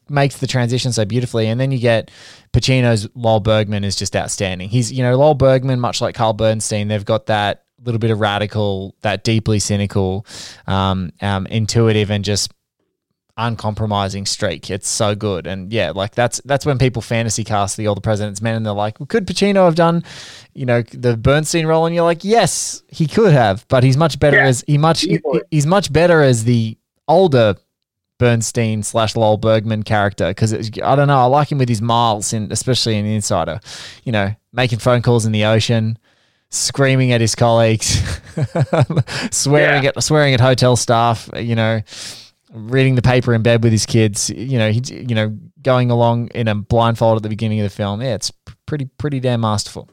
makes 0.09 0.39
the 0.39 0.47
transition 0.47 0.93
so 0.93 1.05
beautifully. 1.05 1.47
And 1.47 1.61
then 1.61 1.71
you 1.71 1.79
get 1.79 2.11
Pacino's 2.53 3.09
Lowell 3.15 3.41
Bergman 3.41 3.85
is 3.85 3.97
just 3.97 4.17
outstanding. 4.17 4.69
He's 4.69 4.93
you 4.93 5.03
know 5.03 5.17
Lowell 5.17 5.35
Bergman, 5.35 5.81
much 5.81 6.01
like 6.01 6.15
Carl 6.15 6.33
Bernstein, 6.33 6.89
they've 6.89 7.05
got 7.05 7.27
that 7.27 7.65
little 7.83 7.99
bit 7.99 8.11
of 8.11 8.21
radical, 8.21 8.95
that 9.01 9.25
deeply 9.25 9.59
cynical, 9.59 10.27
um, 10.67 11.11
um, 11.23 11.47
intuitive, 11.47 12.11
and 12.11 12.25
just 12.25 12.53
uncompromising 13.37 14.27
streak. 14.27 14.71
It's 14.71 14.89
so 14.89 15.15
good, 15.15 15.47
and 15.47 15.73
yeah, 15.73 15.91
like 15.91 16.15
that's 16.15 16.41
that's 16.45 16.67
when 16.67 16.79
people 16.79 17.03
fantasy 17.03 17.45
cast 17.45 17.77
the 17.77 17.87
All 17.87 17.95
the 17.95 18.01
President's 18.01 18.43
Men, 18.43 18.55
and 18.55 18.67
they're 18.67 18.73
like, 18.73 19.01
well, 19.01 19.07
could 19.07 19.27
Pacino 19.27 19.65
have 19.65 19.75
done, 19.75 20.05
you 20.55 20.67
know, 20.67 20.83
the 20.83 21.17
Bernstein 21.17 21.67
role? 21.67 21.87
And 21.87 21.95
you're 21.95 22.05
like, 22.05 22.25
yes, 22.25 22.83
he 22.89 23.07
could 23.07 23.33
have, 23.33 23.67
but 23.69 23.85
he's 23.85 23.97
much 23.97 24.19
better 24.19 24.39
yeah, 24.39 24.47
as 24.47 24.65
he 24.67 24.79
much 24.79 25.03
he, 25.03 25.21
he's 25.51 25.67
much 25.67 25.93
better 25.93 26.23
as 26.23 26.45
the 26.45 26.77
older 27.09 27.57
Bernstein 28.21 28.83
slash 28.83 29.17
Lowell 29.17 29.39
Bergman 29.39 29.83
character 29.83 30.29
because 30.29 30.53
I 30.55 30.95
don't 30.95 31.09
know, 31.09 31.19
I 31.19 31.25
like 31.25 31.51
him 31.51 31.59
with 31.59 31.69
his 31.69 31.83
miles, 31.83 32.33
in 32.33 32.53
especially 32.53 32.97
in 32.97 33.07
Insider, 33.07 33.59
you 34.05 34.13
know, 34.13 34.33
making 34.53 34.79
phone 34.79 35.03
calls 35.03 35.27
in 35.27 35.33
the 35.33 35.47
ocean. 35.47 35.99
Screaming 36.53 37.13
at 37.13 37.21
his 37.21 37.37
colleagues, 37.37 38.03
swearing 39.31 39.85
yeah. 39.85 39.93
at 39.95 40.03
swearing 40.03 40.35
at 40.35 40.41
hotel 40.41 40.75
staff, 40.75 41.31
you 41.37 41.55
know, 41.55 41.81
reading 42.53 42.95
the 42.95 43.03
paper 43.03 43.35
in 43.35 43.43
bed 43.43 43.63
with 43.63 43.73
his 43.73 43.87
kids, 43.87 44.31
you 44.31 44.59
know, 44.59 44.71
he, 44.71 44.83
you 44.89 45.15
know, 45.15 45.37
going 45.63 45.91
along 45.91 46.29
in 46.29 46.49
a 46.49 46.55
blindfold 46.55 47.17
at 47.17 47.23
the 47.23 47.29
beginning 47.29 47.61
of 47.61 47.65
the 47.65 47.71
film. 47.71 48.01
Yeah, 48.03 48.15
it's 48.15 48.33
pretty 48.67 48.87
pretty 48.99 49.21
damn 49.21 49.41
masterful. 49.41 49.89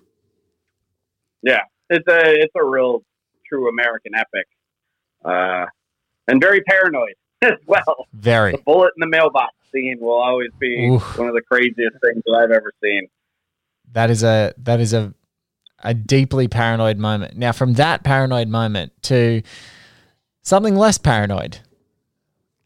Yeah, 1.41 1.61
it's 1.89 2.07
a 2.07 2.41
it's 2.41 2.53
a 2.55 2.63
real 2.63 3.03
true 3.47 3.69
American 3.69 4.13
epic, 4.15 4.47
uh, 5.23 5.65
and 6.27 6.41
very 6.41 6.61
paranoid 6.61 7.13
as 7.41 7.59
well. 7.65 8.07
Very. 8.13 8.53
The 8.53 8.61
bullet 8.65 8.93
in 8.97 9.01
the 9.01 9.07
mailbox 9.07 9.53
scene 9.71 9.97
will 9.99 10.19
always 10.19 10.51
be 10.59 10.89
Oof. 10.89 11.17
one 11.17 11.27
of 11.27 11.35
the 11.35 11.41
craziest 11.41 11.97
things 12.03 12.23
that 12.25 12.39
I've 12.43 12.51
ever 12.51 12.71
seen. 12.83 13.07
That 13.93 14.09
is 14.09 14.23
a 14.23 14.53
that 14.59 14.79
is 14.79 14.93
a 14.93 15.13
a 15.83 15.93
deeply 15.93 16.47
paranoid 16.47 16.97
moment. 16.97 17.37
Now, 17.37 17.51
from 17.51 17.73
that 17.73 18.03
paranoid 18.03 18.47
moment 18.47 18.91
to 19.03 19.43
something 20.41 20.75
less 20.75 20.97
paranoid 20.97 21.59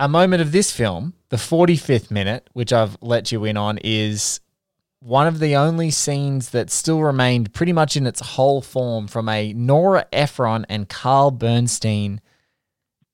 a 0.02 0.08
moment 0.08 0.42
of 0.42 0.52
this 0.52 0.72
film, 0.72 1.14
the 1.30 1.38
45th 1.38 2.10
minute, 2.10 2.50
which 2.54 2.74
I've 2.74 2.98
let 3.02 3.32
you 3.32 3.46
in 3.46 3.56
on, 3.56 3.78
is 3.84 4.40
one 5.00 5.28
of 5.28 5.38
the 5.38 5.56
only 5.56 5.92
scenes 5.92 6.50
that 6.50 6.72
still 6.72 7.02
remained 7.02 7.54
pretty 7.54 7.72
much 7.72 7.96
in 7.96 8.08
its 8.08 8.20
whole 8.20 8.64
form 8.64 9.08
from 9.08 9.30
a 9.30 9.54
Nora 9.54 10.08
Ephron 10.12 10.66
and 10.70 10.90
Carl 10.90 11.30
Bernstein 11.30 12.20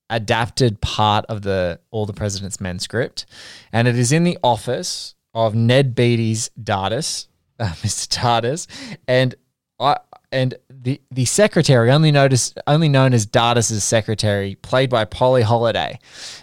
adapted 0.10 0.80
part 0.80 1.26
of 1.26 1.41
the 1.41 1.82
All 1.91 2.06
the 2.06 2.13
President's 2.13 2.62
Men 2.62 2.80
script. 2.80 3.26
And 3.73 3.89
it 3.89 3.97
is 3.97 4.13
in 4.13 4.23
the 4.23 4.38
office 4.41 5.13
of 5.34 5.56
Ned 5.56 5.93
Beatty's 5.93 6.50
Dardis, 6.58 7.28
uh, 7.60 7.65
Mr. 7.65 8.08
Dardis. 8.08 8.65
And 9.10 9.36
I, 9.78 9.97
and 10.32 10.56
the 10.70 11.02
the 11.10 11.26
secretary, 11.26 11.92
only 11.92 12.12
noticed, 12.12 12.60
only 12.68 12.90
known 12.90 13.13
as 13.13 13.26
Dardis's 13.26 13.84
secretary, 13.84 14.56
played 14.56 14.90
by 14.90 15.06
Polly 15.06 15.42
Holliday, 15.42 16.00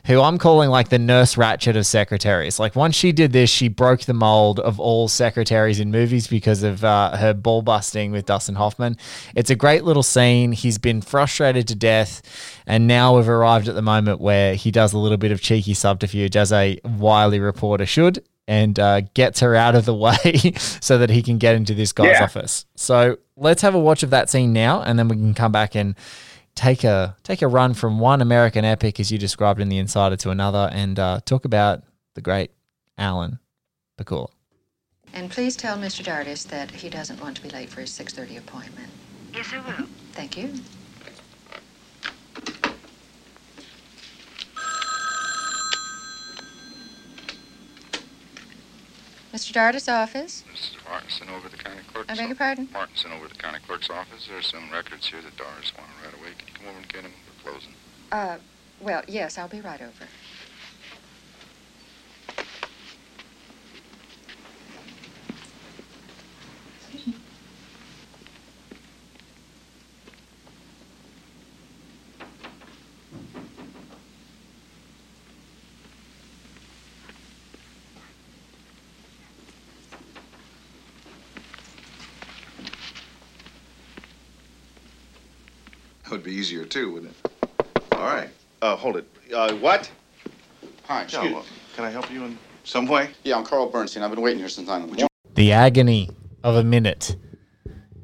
who 0.07 0.21
I'm 0.21 0.39
calling 0.39 0.71
like 0.71 0.89
the 0.89 0.99
Nurse 0.99 1.35
Ratched 1.35 1.77
of 1.77 1.87
secretaries. 1.87 2.59
Like 2.59 2.75
once 2.75 2.95
she 2.95 3.13
did 3.13 3.33
this, 3.33 3.51
she 3.51 3.69
broke 3.69 4.03
the 4.03 4.15
mold 4.15 4.61
of 4.61 4.81
all 4.81 5.09
secretaries 5.09 5.81
in 5.81 5.91
movies 5.91 6.27
because 6.27 6.63
of 6.63 6.85
uh, 6.85 7.17
her 7.17 7.35
ball 7.35 7.63
busting 7.63 8.11
with 8.11 8.27
Dustin 8.27 8.55
Hoffman. 8.55 8.97
It's 9.35 9.51
a 9.51 9.57
great 9.57 9.85
little 9.85 10.03
scene. 10.03 10.53
He's 10.53 10.79
been 10.79 11.01
frustrated 11.01 11.69
to 11.69 11.75
death, 11.75 12.23
and 12.67 12.87
now 12.87 13.17
we've 13.17 13.29
arrived 13.29 13.69
at 13.69 13.75
the 13.75 13.83
moment 13.83 14.21
where 14.21 14.55
he 14.55 14.71
does 14.71 14.93
a 14.93 14.99
little 14.99 15.19
bit 15.19 15.33
of 15.33 15.41
cheeky 15.41 15.75
subterfuge, 15.75 16.37
as 16.37 16.53
a 16.53 16.79
wily 16.85 17.39
reporter 17.39 17.87
should, 17.87 18.25
and 18.47 18.79
uh, 18.79 19.03
gets 19.15 19.41
her 19.41 19.55
out 19.55 19.75
of 19.75 19.85
the 19.85 19.95
way 19.95 20.53
so 20.81 20.99
that 20.99 21.11
he 21.11 21.23
can 21.23 21.39
get 21.39 21.55
into 21.55 21.75
this 21.75 21.93
guy's 21.93 22.19
yeah. 22.19 22.25
office. 22.25 22.67
So 22.77 23.19
let's 23.37 23.63
have 23.63 23.75
a 23.75 23.81
watch 23.81 24.03
of 24.03 24.11
that 24.11 24.31
scene 24.31 24.53
now, 24.53 24.83
and 24.83 24.99
then 24.99 25.09
we 25.09 25.17
can 25.17 25.35
come 25.35 25.53
back 25.53 25.75
and 25.75 25.95
take 26.55 26.85
a 26.85 27.17
take 27.23 27.43
a 27.43 27.49
run 27.49 27.75
from 27.75 27.99
one 27.99 28.21
American 28.21 28.65
epic, 28.65 29.01
as 29.01 29.11
you 29.11 29.19
described 29.19 29.61
in 29.61 29.69
the 29.69 29.79
Insider, 29.79 30.17
to 30.17 30.31
another, 30.31 30.69
and 30.73 30.99
uh, 30.99 31.21
talk 31.25 31.45
about 31.45 31.83
the 32.15 32.21
great 32.21 32.51
Alan 32.99 33.39
Pakula. 33.99 34.29
And 35.13 35.31
please 35.31 35.55
tell 35.55 35.77
Mr. 35.77 36.03
Dardis 36.03 36.47
that 36.49 36.73
he 36.73 36.91
doesn't 36.91 37.21
want 37.21 37.37
to 37.37 37.43
be 37.43 37.49
late 37.51 37.71
for 37.71 37.81
his 37.81 37.91
6.30 37.91 38.39
appointment. 38.39 38.91
Yes, 39.33 39.53
I 39.53 39.59
will. 39.59 39.87
Thank 40.13 40.37
you. 40.37 40.55
Mr. 49.35 49.53
Dardis' 49.53 49.93
office? 49.93 50.45
Mrs. 50.55 50.89
Martinson 50.89 51.29
over 51.29 51.49
the 51.49 51.57
county 51.57 51.81
clerk's 51.93 52.09
I 52.09 52.15
beg 52.15 52.29
your 52.29 52.37
pardon? 52.37 52.69
Martinson 52.73 53.11
over 53.11 53.27
the 53.27 53.35
county 53.35 53.59
clerk's 53.67 53.91
office. 53.91 54.29
There's 54.29 54.47
some 54.47 54.71
records 54.71 55.09
here 55.09 55.21
that 55.23 55.37
Dardis 55.37 55.77
wanted 55.77 55.91
right 56.05 56.15
away. 56.15 56.31
Can 56.39 56.47
you 56.47 56.55
come 56.55 56.67
over 56.69 56.79
and 56.79 56.89
get 56.89 57.03
them? 57.03 57.11
We're 57.45 57.51
closing. 57.51 57.75
Uh, 58.13 58.37
well, 58.81 59.03
yes, 59.09 59.37
I'll 59.37 59.49
be 59.49 59.61
right 59.61 59.83
over. 59.83 60.07
Would 86.25 86.31
be 86.31 86.37
easier 86.37 86.65
too, 86.65 86.93
wouldn't 86.93 87.13
it? 87.13 87.33
All 87.93 88.07
right. 88.07 88.31
Uh, 88.63 88.77
hold 88.77 88.97
it. 88.97 89.07
Uh, 89.35 89.55
what? 89.57 89.91
Hi, 90.85 91.03
excuse 91.03 91.33
me. 91.33 91.43
can 91.75 91.85
I 91.85 91.91
help 91.91 92.11
you 92.11 92.25
in 92.25 92.39
some 92.65 92.87
way? 92.87 93.11
Yeah, 93.25 93.37
I'm 93.37 93.45
Carl 93.45 93.69
Bernstein. 93.69 94.03
I've 94.03 94.11
been 94.11 94.23
waiting 94.23 94.39
here 94.39 94.49
some 94.49 94.65
time. 94.65 94.89
Would 94.89 95.01
you? 95.01 95.07
The 95.35 95.53
agony 95.53 96.09
of 96.43 96.57
a 96.57 96.65
minute. 96.65 97.17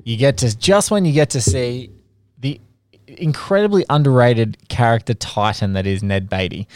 You 0.05 0.17
get 0.17 0.39
to 0.39 0.57
just 0.57 0.91
when 0.91 1.05
you 1.05 1.13
get 1.13 1.31
to 1.31 1.41
see 1.41 1.91
the 2.39 2.61
incredibly 3.07 3.85
underrated 3.89 4.69
character 4.69 5.15
titan 5.15 5.73
that 5.75 5.87
is 5.87 6.03
Ned 6.03 6.29
Beatty, 6.29 6.69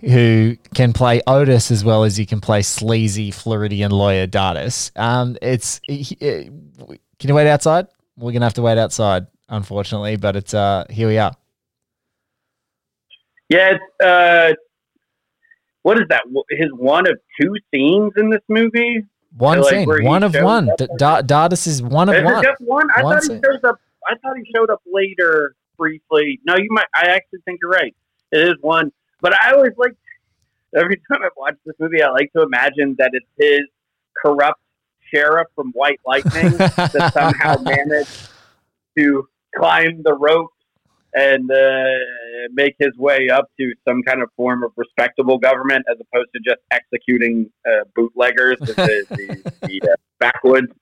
who 0.00 0.56
can 0.74 0.92
play 0.92 1.20
Otis 1.26 1.70
as 1.70 1.84
well 1.84 2.04
as 2.04 2.16
he 2.16 2.24
can 2.24 2.40
play 2.40 2.62
sleazy 2.62 3.30
Floridian 3.30 3.90
lawyer 3.90 4.26
Dardis. 4.26 4.92
Um, 4.98 5.36
it's 5.42 5.80
he, 5.84 6.16
it, 6.20 6.52
can 7.18 7.28
you 7.28 7.34
wait 7.34 7.48
outside? 7.48 7.86
We're 8.16 8.32
gonna 8.32 8.46
have 8.46 8.54
to 8.54 8.62
wait 8.62 8.78
outside 8.78 9.26
unfortunately, 9.48 10.16
but 10.16 10.36
it's 10.36 10.54
uh 10.54 10.84
here 10.90 11.08
we 11.08 11.18
are. 11.18 11.32
Yeah, 13.48 13.74
it's 13.74 14.04
uh 14.04 14.54
what 15.82 15.98
is 15.98 16.06
that? 16.08 16.22
His 16.50 16.68
one 16.72 17.06
of 17.08 17.18
two 17.40 17.54
scenes 17.72 18.12
in 18.16 18.30
this 18.30 18.42
movie? 18.48 19.04
One 19.36 19.60
like, 19.60 19.70
scene, 19.70 20.04
one 20.04 20.22
of 20.22 20.34
one. 20.34 20.70
D- 20.78 20.88
Dardis 20.98 21.66
is 21.66 21.82
one 21.82 22.08
of 22.08 22.16
is 22.16 22.24
one. 22.24 22.42
Just 22.42 22.60
one. 22.60 22.88
I 22.96 23.02
one 23.02 23.14
thought 23.14 23.22
scene. 23.22 23.36
he 23.36 23.42
shows 23.44 23.60
up. 23.62 23.76
I 24.08 24.14
thought 24.16 24.36
he 24.36 24.50
showed 24.54 24.70
up 24.70 24.82
later, 24.90 25.54
briefly. 25.76 26.40
No, 26.44 26.56
you 26.56 26.68
might. 26.70 26.86
I 26.94 27.06
actually 27.08 27.40
think 27.44 27.60
you're 27.62 27.70
right. 27.70 27.94
It 28.32 28.48
is 28.48 28.54
one, 28.62 28.90
but 29.20 29.32
I 29.34 29.52
always 29.52 29.72
like 29.76 29.92
every 30.74 30.96
time 30.96 31.22
I 31.22 31.28
watch 31.36 31.54
this 31.64 31.76
movie, 31.78 32.02
I 32.02 32.10
like 32.10 32.32
to 32.32 32.42
imagine 32.42 32.96
that 32.98 33.10
it's 33.12 33.26
his 33.38 33.62
corrupt 34.20 34.60
sheriff 35.14 35.46
from 35.54 35.70
White 35.72 36.00
Lightning 36.04 36.56
that 36.56 37.12
somehow 37.12 37.58
managed 37.62 38.28
to 38.98 39.28
climb 39.56 40.02
the 40.02 40.14
ropes 40.14 40.52
and 41.14 41.50
uh, 41.50 41.84
make 42.52 42.74
his 42.78 42.96
way 42.98 43.30
up 43.30 43.50
to 43.58 43.72
some 43.88 44.02
kind 44.02 44.22
of 44.22 44.28
form 44.36 44.62
of 44.62 44.70
respectable 44.76 45.38
government 45.38 45.84
as 45.90 45.98
opposed 46.00 46.28
to 46.34 46.40
just 46.44 46.60
executing 46.70 47.50
uh, 47.66 47.84
bootleggers 47.94 48.58
in 48.60 48.66
the, 48.66 49.06
the, 49.10 49.52
the 49.62 49.90
uh, 49.90 49.96
backwoods. 50.20 50.72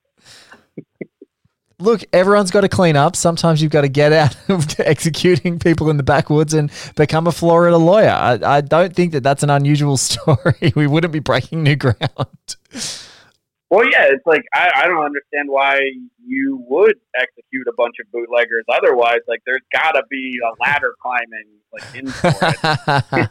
Look, 1.81 2.03
everyone's 2.13 2.51
got 2.51 2.63
to 2.63 2.69
clean 2.69 2.97
up. 2.97 3.17
Sometimes 3.17 3.61
you've 3.61 3.73
got 3.73 3.83
to 3.83 3.89
get 3.89 4.13
out 4.13 4.37
of 4.49 4.79
executing 4.81 5.59
people 5.59 5.91
in 5.91 5.97
the 5.97 6.03
backwoods 6.03 6.55
and 6.55 6.71
become 6.97 7.27
a 7.27 7.33
Florida 7.33 7.77
lawyer. 7.77 8.11
I, 8.11 8.39
I 8.43 8.61
don't 8.61 8.95
think 8.95 9.13
that 9.13 9.23
that's 9.23 9.43
an 9.43 9.51
unusual 9.51 9.97
story. 9.99 10.73
we 10.75 10.87
wouldn't 10.87 11.13
be 11.13 11.21
breaking 11.21 11.63
new 11.63 11.77
ground. 11.77 12.57
Well, 13.71 13.85
yeah, 13.91 14.05
it's 14.11 14.27
like 14.27 14.43
I, 14.55 14.71
I 14.77 14.87
don't 14.87 15.05
understand 15.05 15.49
why 15.49 15.81
you 16.25 16.65
would 16.69 16.95
execute 17.19 17.67
a 17.69 17.73
bunch 17.77 17.95
of 18.01 18.11
bootleggers. 18.13 18.65
Otherwise, 18.69 19.21
like 19.27 19.41
there's 19.47 19.63
got 19.73 19.93
to 19.93 20.03
be 20.11 20.39
a 20.45 20.63
ladder 20.63 20.95
climbing 21.01 21.49
like 21.73 21.95
in 21.95 22.07
for 22.09 23.29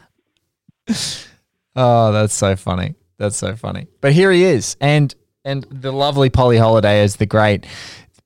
it. 0.88 1.28
oh, 1.76 2.12
that's 2.12 2.34
so 2.34 2.56
funny. 2.56 2.94
That's 3.16 3.36
so 3.36 3.56
funny. 3.56 3.86
But 4.00 4.12
here 4.12 4.32
he 4.32 4.44
is, 4.44 4.76
and 4.80 5.14
and 5.44 5.64
the 5.70 5.92
lovely 5.92 6.30
Polly 6.30 6.58
Holliday 6.58 7.02
is 7.02 7.16
the 7.16 7.26
great. 7.26 7.66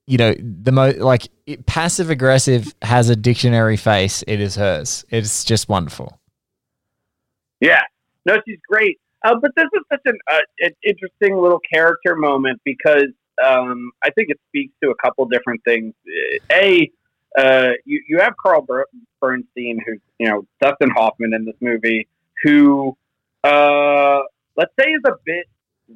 You 0.07 0.17
know, 0.17 0.35
the 0.39 0.73
most 0.73 0.99
like 0.99 1.29
passive 1.67 2.09
aggressive 2.09 2.75
has 2.81 3.11
a 3.11 3.17
dictionary 3.17 3.77
face. 3.77 4.25
It 4.27 4.41
is 4.41 4.57
hers. 4.57 5.05
It's 5.11 5.45
just 5.45 5.69
wonderful. 5.69 6.19
Yeah, 7.61 7.83
no, 8.25 8.37
she's 8.47 8.61
great. 8.69 8.99
Uh, 9.25 9.35
but 9.41 9.51
this 9.57 9.67
is 9.75 9.83
such 9.91 10.01
an, 10.05 10.19
uh, 10.31 10.39
an 10.61 10.71
interesting 10.85 11.37
little 11.37 11.61
character 11.73 12.15
moment 12.15 12.61
because 12.65 13.09
um, 13.45 13.91
I 14.03 14.11
think 14.11 14.29
it 14.31 14.39
speaks 14.49 14.73
to 14.83 14.91
a 14.91 14.95
couple 15.05 15.27
different 15.27 15.63
things. 15.65 15.95
A, 16.53 16.91
uh, 17.37 17.71
you, 17.85 18.03
you 18.09 18.19
have 18.21 18.35
Carl 18.41 18.63
Ber- 18.63 18.87
Bernstein, 19.21 19.81
who's, 19.85 20.01
you 20.19 20.29
know, 20.29 20.47
Dustin 20.61 20.91
Hoffman 20.91 21.35
in 21.35 21.45
this 21.45 21.57
movie, 21.61 22.07
who, 22.45 22.97
uh, 23.45 24.21
let's 24.57 24.73
say, 24.79 24.87
is 24.91 25.03
a 25.07 25.13
bit 25.25 25.47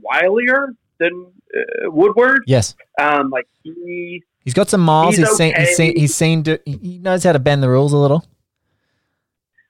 wilier 0.05 0.69
than 0.99 1.33
uh, 1.57 1.91
Woodward. 1.91 2.41
Yes. 2.47 2.75
Um, 3.01 3.31
like, 3.31 3.47
he. 3.63 4.23
He's 4.45 4.55
got 4.55 4.69
some 4.69 4.81
miles. 4.81 5.17
He's 5.17 5.29
He's, 5.29 5.37
seen. 5.37 5.55
He's 5.57 5.77
seen. 5.77 5.97
He's 5.97 6.15
seen. 6.15 6.43
To, 6.45 6.61
he 6.65 6.99
knows 6.99 7.23
how 7.23 7.33
to 7.33 7.39
bend 7.39 7.63
the 7.63 7.69
rules 7.69 7.93
a 7.93 7.97
little. 7.97 8.25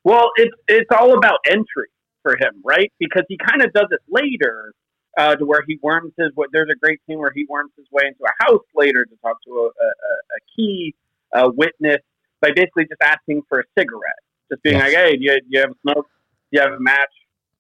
Well, 0.03 0.31
it's 0.37 0.55
it's 0.67 0.89
all 0.91 1.17
about 1.17 1.39
entry 1.47 1.89
for 2.23 2.33
him, 2.37 2.61
right? 2.65 2.93
Because 2.99 3.25
he 3.29 3.37
kind 3.39 3.63
of 3.63 3.73
does 3.73 3.89
it 3.91 4.01
later, 4.09 4.73
uh, 5.19 5.37
to 5.37 5.45
where 5.45 5.63
he 5.67 5.79
worms 5.83 6.13
his. 6.19 6.35
way 6.37 6.47
There's 6.53 6.71
a 6.71 6.79
great 6.79 7.01
scene 7.07 7.19
where 7.19 7.33
he 7.35 7.47
worms 7.49 7.73
his 7.77 7.87
way 7.91 8.05
into 8.07 8.25
a 8.25 8.45
house 8.45 8.65
later 8.75 9.05
to 9.05 9.17
talk 9.23 9.43
to 9.45 9.51
a, 9.53 9.65
a, 9.67 9.89
a 9.89 10.41
key 10.57 10.95
uh, 11.35 11.51
witness 11.55 11.99
by 12.41 12.51
basically 12.55 12.85
just 12.85 13.03
asking 13.03 13.43
for 13.49 13.61
a 13.61 13.65
cigarette, 13.79 14.23
just 14.51 14.63
being 14.63 14.77
Yes. 14.77 14.89
like, 14.89 14.97
"Hey, 14.97 15.17
do 15.17 15.25
you, 15.25 15.41
do 15.41 15.47
you 15.51 15.61
have 15.61 15.71
a 15.71 15.75
smoke? 15.83 16.07
Do 16.51 16.59
you 16.59 16.61
have 16.61 16.73
a 16.73 16.81
match? 16.81 17.13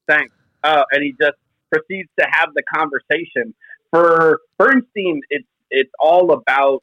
Thanks." 0.09 0.33
Uh, 0.65 0.85
and 0.93 1.03
he 1.03 1.13
just 1.21 1.37
proceeds 1.71 2.09
to 2.19 2.27
have 2.31 2.51
the 2.55 2.63
conversation. 2.75 3.55
For 3.91 4.41
Bernstein, 4.59 5.21
it's 5.31 5.47
it's 5.71 5.91
all 6.01 6.33
about 6.33 6.83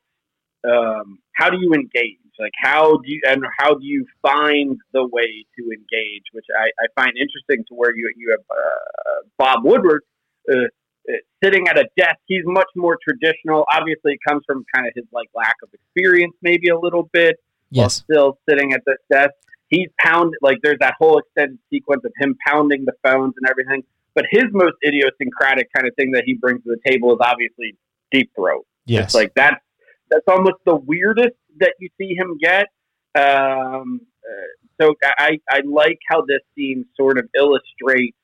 um, 0.70 1.20
how 1.34 1.50
do 1.50 1.58
you 1.60 1.74
engage? 1.74 2.18
Like 2.40 2.54
how 2.56 2.98
do 2.98 3.12
you 3.12 3.22
and 3.28 3.44
how 3.58 3.76
do 3.76 3.86
you 3.86 4.06
find 4.22 4.78
the 4.94 5.06
way 5.06 5.46
to 5.58 5.64
engage? 5.64 6.24
Which 6.32 6.46
I, 6.58 6.70
I 6.82 6.88
find 6.96 7.18
interesting 7.18 7.66
to 7.68 7.76
where 7.76 7.96
you 7.96 8.12
you 8.16 8.32
have 8.32 8.46
uh, 8.50 9.28
Bob 9.38 9.66
Woodward 9.66 10.04
uh, 10.50 10.56
uh, 10.56 11.14
sitting 11.44 11.68
at 11.68 11.78
a 11.78 11.86
desk. 11.98 12.18
He's 12.26 12.44
much 12.46 12.70
more 12.76 12.98
traditional. 13.04 13.66
Obviously, 13.72 14.14
it 14.14 14.20
comes 14.28 14.44
from 14.48 14.66
kind 14.74 14.88
of 14.88 14.94
his 14.96 15.06
like 15.12 15.30
lack 15.36 15.56
of 15.64 15.70
experience, 15.74 16.34
maybe 16.42 16.70
a 16.70 16.80
little 16.80 17.10
bit. 17.12 17.38
Yes. 17.72 18.04
while 18.08 18.36
still 18.36 18.40
sitting 18.50 18.74
at 18.74 18.82
this 18.86 18.98
desk. 19.12 19.34
He's 19.68 19.90
pound 20.00 20.34
like 20.42 20.58
there's 20.64 20.80
that 20.80 20.96
whole 20.98 21.20
extended 21.20 21.60
sequence 21.70 22.04
of 22.04 22.12
him 22.18 22.36
pounding 22.46 22.86
the 22.86 22.94
phones 23.04 23.36
and 23.38 23.48
everything. 23.48 23.84
But 24.16 24.26
his 24.32 24.46
most 24.52 24.74
idiosyncratic 24.86 25.72
kind 25.74 25.88
of 25.88 25.96
thing 25.96 26.12
that 26.12 26.24
he 26.26 26.34
brings 26.34 26.64
to 26.64 26.70
the 26.70 26.92
table 26.92 27.14
is 27.14 27.20
obviously 27.22 27.76
deep 28.12 28.32
throat. 28.36 28.66
Yes. 28.86 29.06
It's 29.06 29.14
like 29.14 29.34
that's 29.36 29.64
that's 30.10 30.26
almost 30.28 30.58
the 30.66 30.76
weirdest 30.76 31.36
that 31.60 31.74
you 31.80 31.90
see 32.00 32.16
him 32.16 32.38
get. 32.42 32.68
Um, 33.16 34.02
uh, 34.24 34.82
so 34.82 34.94
I 35.04 35.40
I 35.50 35.62
like 35.66 36.00
how 36.10 36.22
this 36.22 36.40
scene 36.56 36.86
sort 36.96 37.18
of 37.18 37.26
illustrates 37.36 38.16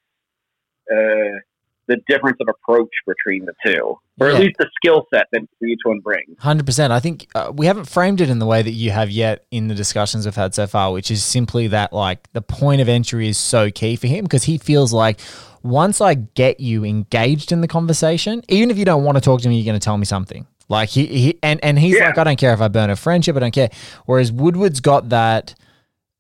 uh, 0.92 1.40
the 1.88 1.98
difference 2.08 2.38
of 2.42 2.48
approach 2.48 2.90
between 3.06 3.46
the 3.46 3.54
two, 3.66 3.98
or 4.20 4.28
Yeah. 4.30 4.36
at 4.36 4.40
least 4.42 4.56
the 4.58 4.68
skill 4.76 5.06
set 5.14 5.28
that 5.32 5.42
each 5.64 5.80
one 5.84 6.00
brings. 6.00 6.38
Hundred 6.40 6.66
percent. 6.66 6.92
I 6.94 7.00
think 7.00 7.28
uh, 7.36 7.52
we 7.56 7.66
haven't 7.68 7.86
framed 7.86 8.22
it 8.22 8.30
in 8.30 8.40
the 8.40 8.46
way 8.46 8.62
that 8.62 8.72
you 8.72 8.92
have 8.92 9.10
yet 9.12 9.46
in 9.52 9.68
the 9.68 9.76
discussions 9.76 10.26
we've 10.26 10.36
had 10.36 10.56
so 10.56 10.66
far, 10.68 10.92
which 10.92 11.12
is 11.12 11.24
simply 11.24 11.68
that 11.68 11.94
like 11.94 12.32
the 12.34 12.42
point 12.42 12.82
of 12.82 12.90
entry 12.90 13.28
is 13.28 13.38
so 13.38 13.70
key 13.70 13.96
for 13.96 14.08
him 14.08 14.24
because 14.26 14.44
he 14.44 14.58
feels 14.58 14.94
like 14.94 15.20
once 15.62 16.00
I 16.02 16.14
get 16.16 16.60
you 16.60 16.84
engaged 16.86 17.52
in 17.52 17.62
the 17.62 17.68
conversation, 17.68 18.42
even 18.50 18.70
if 18.72 18.78
you 18.78 18.86
don't 18.86 19.04
want 19.04 19.18
to 19.18 19.22
talk 19.22 19.42
to 19.42 19.50
me, 19.50 19.58
you're 19.60 19.66
going 19.72 19.80
to 19.80 19.84
tell 19.84 19.98
me 19.98 20.06
something. 20.06 20.46
Like 20.68 20.90
he, 20.90 21.06
he 21.06 21.40
and 21.44 21.60
and 21.64 21.78
he's 21.78 21.96
Yeah. 21.98 22.08
like, 22.08 22.18
I 22.18 22.24
don't 22.24 22.40
care 22.40 22.54
if 22.54 22.62
I 22.62 22.68
burn 22.68 22.90
a 22.90 22.96
friendship, 22.96 23.36
I 23.36 23.40
don't 23.40 23.52
care. 23.54 23.70
Whereas 24.06 24.32
Woodward's 24.32 24.80
got 24.80 25.10
that 25.10 25.54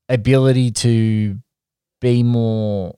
ability 0.10 0.71
to 0.71 1.39
be 2.01 2.23
more 2.23 2.95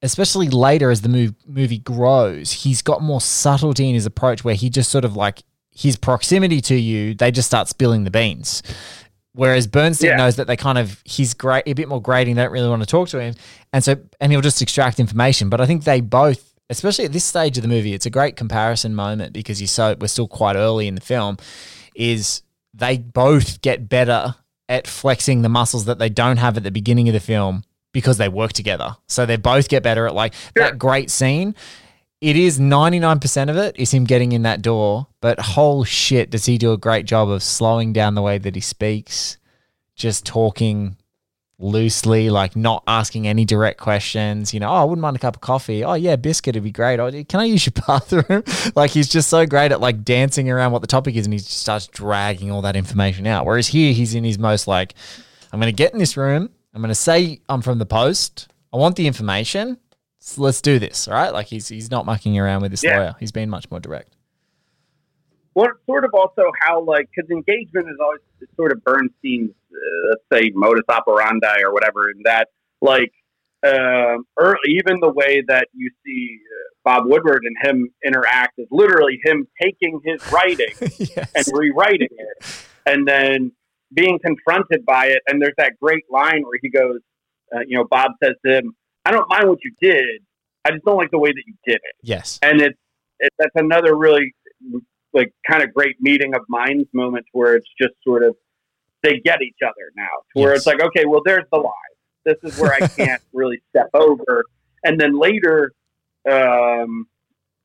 especially 0.00 0.48
later 0.48 0.92
as 0.92 1.00
the 1.00 1.08
move, 1.08 1.34
movie 1.44 1.78
grows, 1.78 2.52
he's 2.52 2.82
got 2.82 3.02
more 3.02 3.20
subtlety 3.20 3.88
in 3.88 3.94
his 3.96 4.06
approach 4.06 4.44
where 4.44 4.54
he 4.54 4.70
just 4.70 4.92
sort 4.92 5.04
of 5.04 5.16
like 5.16 5.42
his 5.72 5.96
proximity 5.96 6.60
to 6.60 6.76
you, 6.76 7.14
they 7.14 7.32
just 7.32 7.48
start 7.48 7.66
spilling 7.66 8.04
the 8.04 8.10
beans. 8.10 8.62
Whereas 9.34 9.66
Bernstein 9.66 10.10
Yeah. 10.10 10.16
knows 10.16 10.36
that 10.36 10.46
they 10.46 10.56
kind 10.56 10.78
of 10.78 11.00
he's 11.04 11.34
great 11.34 11.64
a 11.66 11.72
bit 11.72 11.88
more 11.88 12.00
grating, 12.00 12.36
they 12.36 12.42
don't 12.42 12.52
really 12.52 12.68
want 12.68 12.82
to 12.82 12.86
talk 12.86 13.08
to 13.08 13.20
him. 13.20 13.34
And 13.72 13.82
so 13.82 13.96
and 14.20 14.30
he'll 14.32 14.40
just 14.40 14.62
extract 14.62 15.00
information. 15.00 15.48
But 15.48 15.60
I 15.60 15.66
think 15.66 15.82
they 15.84 16.00
both, 16.00 16.44
especially 16.70 17.04
at 17.04 17.12
this 17.12 17.24
stage 17.24 17.56
of 17.56 17.62
the 17.62 17.68
movie, 17.68 17.94
it's 17.94 18.06
a 18.06 18.10
great 18.10 18.36
comparison 18.36 18.94
moment 18.94 19.32
because 19.32 19.60
you 19.60 19.66
so 19.66 19.96
we're 20.00 20.08
still 20.08 20.28
quite 20.28 20.56
early 20.56 20.86
in 20.86 20.94
the 20.94 21.00
film, 21.00 21.36
is 21.94 22.42
they 22.74 22.98
both 22.98 23.60
get 23.62 23.88
better 23.88 24.34
at 24.68 24.86
flexing 24.86 25.42
the 25.42 25.48
muscles 25.48 25.86
that 25.86 25.98
they 25.98 26.08
don't 26.08 26.36
have 26.36 26.56
at 26.56 26.62
the 26.62 26.70
beginning 26.70 27.08
of 27.08 27.14
the 27.14 27.20
film 27.20 27.64
because 27.92 28.18
they 28.18 28.28
work 28.28 28.52
together. 28.52 28.96
So 29.06 29.24
they 29.24 29.36
both 29.36 29.68
get 29.68 29.82
better 29.82 30.06
at 30.06 30.14
like 30.14 30.34
that 30.56 30.78
great 30.78 31.10
scene. 31.10 31.54
It 32.20 32.36
is 32.36 32.58
99% 32.58 33.48
of 33.48 33.56
it 33.56 33.76
is 33.78 33.92
him 33.92 34.04
getting 34.04 34.32
in 34.32 34.42
that 34.42 34.60
door, 34.60 35.06
but 35.20 35.40
whole 35.40 35.84
shit 35.84 36.30
does 36.30 36.44
he 36.44 36.58
do 36.58 36.72
a 36.72 36.76
great 36.76 37.06
job 37.06 37.30
of 37.30 37.42
slowing 37.42 37.92
down 37.92 38.14
the 38.14 38.22
way 38.22 38.38
that 38.38 38.54
he 38.54 38.60
speaks, 38.60 39.38
just 39.94 40.26
talking 40.26 40.97
loosely, 41.60 42.30
like 42.30 42.54
not 42.56 42.82
asking 42.86 43.26
any 43.26 43.44
direct 43.44 43.80
questions. 43.80 44.54
You 44.54 44.60
know, 44.60 44.68
oh, 44.68 44.74
I 44.74 44.84
wouldn't 44.84 45.00
mind 45.02 45.16
a 45.16 45.18
cup 45.18 45.36
of 45.36 45.40
coffee. 45.40 45.84
Oh, 45.84 45.94
yeah, 45.94 46.16
biscuit 46.16 46.54
would 46.54 46.64
be 46.64 46.70
great. 46.70 47.00
Oh, 47.00 47.10
can 47.24 47.40
I 47.40 47.44
use 47.44 47.66
your 47.66 47.72
bathroom? 47.86 48.44
like 48.76 48.90
he's 48.90 49.08
just 49.08 49.28
so 49.28 49.44
great 49.46 49.72
at 49.72 49.80
like 49.80 50.04
dancing 50.04 50.48
around 50.50 50.72
what 50.72 50.80
the 50.82 50.86
topic 50.88 51.16
is 51.16 51.26
and 51.26 51.32
he 51.32 51.38
just 51.38 51.58
starts 51.58 51.86
dragging 51.88 52.50
all 52.50 52.62
that 52.62 52.76
information 52.76 53.26
out. 53.26 53.44
Whereas 53.46 53.68
here, 53.68 53.92
he's 53.92 54.14
in 54.14 54.24
his 54.24 54.38
most 54.38 54.66
like, 54.68 54.94
I'm 55.52 55.60
going 55.60 55.72
to 55.72 55.76
get 55.76 55.92
in 55.92 55.98
this 55.98 56.16
room. 56.16 56.50
I'm 56.74 56.80
going 56.82 56.90
to 56.90 56.94
say 56.94 57.40
I'm 57.48 57.62
from 57.62 57.78
the 57.78 57.86
post. 57.86 58.48
I 58.72 58.76
want 58.76 58.96
the 58.96 59.06
information. 59.06 59.78
So 60.20 60.42
let's 60.42 60.60
do 60.60 60.78
this. 60.78 61.08
All 61.08 61.14
right. 61.14 61.32
Like 61.32 61.46
he's, 61.46 61.68
he's 61.68 61.90
not 61.90 62.04
mucking 62.06 62.38
around 62.38 62.62
with 62.62 62.70
this 62.70 62.84
Yeah. 62.84 62.98
lawyer. 62.98 63.16
He's 63.18 63.32
been 63.32 63.48
much 63.48 63.70
more 63.70 63.80
direct. 63.80 64.14
What 65.58 65.72
sort 65.86 66.04
of 66.04 66.12
also 66.14 66.44
how 66.60 66.84
like 66.84 67.08
because 67.10 67.28
engagement 67.32 67.88
is 67.88 67.96
always 68.00 68.20
sort 68.54 68.70
of 68.70 68.84
Bernstein's 68.84 69.50
uh, 69.72 70.10
let's 70.10 70.22
say 70.32 70.52
modus 70.54 70.84
operandi 70.88 71.62
or 71.64 71.72
whatever 71.72 72.10
in 72.10 72.22
that 72.26 72.46
like 72.80 73.10
um, 73.66 74.24
early, 74.38 74.58
even 74.68 75.00
the 75.00 75.10
way 75.10 75.42
that 75.48 75.66
you 75.74 75.90
see 76.06 76.38
uh, 76.38 76.74
Bob 76.84 77.06
Woodward 77.06 77.42
and 77.44 77.56
him 77.60 77.88
interact 78.06 78.52
is 78.58 78.68
literally 78.70 79.18
him 79.24 79.48
taking 79.60 80.00
his 80.04 80.22
writing 80.30 80.68
yes. 80.80 81.28
and 81.34 81.46
rewriting 81.52 82.06
it 82.16 82.66
and 82.86 83.08
then 83.08 83.50
being 83.92 84.20
confronted 84.24 84.86
by 84.86 85.06
it 85.06 85.22
and 85.26 85.42
there's 85.42 85.56
that 85.58 85.72
great 85.82 86.04
line 86.08 86.44
where 86.44 86.60
he 86.62 86.70
goes 86.70 87.00
uh, 87.52 87.62
you 87.66 87.76
know 87.76 87.84
Bob 87.90 88.12
says 88.22 88.34
to 88.46 88.58
him 88.58 88.76
I 89.04 89.10
don't 89.10 89.28
mind 89.28 89.48
what 89.48 89.58
you 89.64 89.72
did 89.80 90.22
I 90.64 90.70
just 90.70 90.84
don't 90.84 90.98
like 90.98 91.10
the 91.10 91.18
way 91.18 91.30
that 91.30 91.42
you 91.44 91.54
did 91.66 91.80
it 91.82 91.96
yes. 92.04 92.38
and 92.42 92.60
it's 92.60 92.78
it, 93.18 93.32
that's 93.40 93.56
another 93.56 93.96
really 93.96 94.36
like 95.14 95.32
kind 95.50 95.62
of 95.62 95.72
great 95.74 95.96
meeting 96.00 96.34
of 96.34 96.42
minds 96.48 96.88
moment 96.92 97.26
where 97.32 97.54
it's 97.56 97.68
just 97.80 97.94
sort 98.04 98.22
of 98.22 98.36
they 99.02 99.18
get 99.24 99.40
each 99.42 99.58
other 99.64 99.92
now 99.96 100.04
to 100.34 100.42
where 100.42 100.50
Yes. 100.52 100.58
it's 100.58 100.66
like 100.66 100.82
okay 100.82 101.04
well 101.06 101.22
there's 101.24 101.44
the 101.52 101.58
line 101.58 101.72
this 102.24 102.36
is 102.42 102.58
where 102.58 102.72
i 102.74 102.86
can't 103.00 103.22
really 103.32 103.60
step 103.70 103.88
over. 103.94 104.44
And 104.84 105.00
then 105.00 105.18
later 105.18 105.72
um 106.30 107.06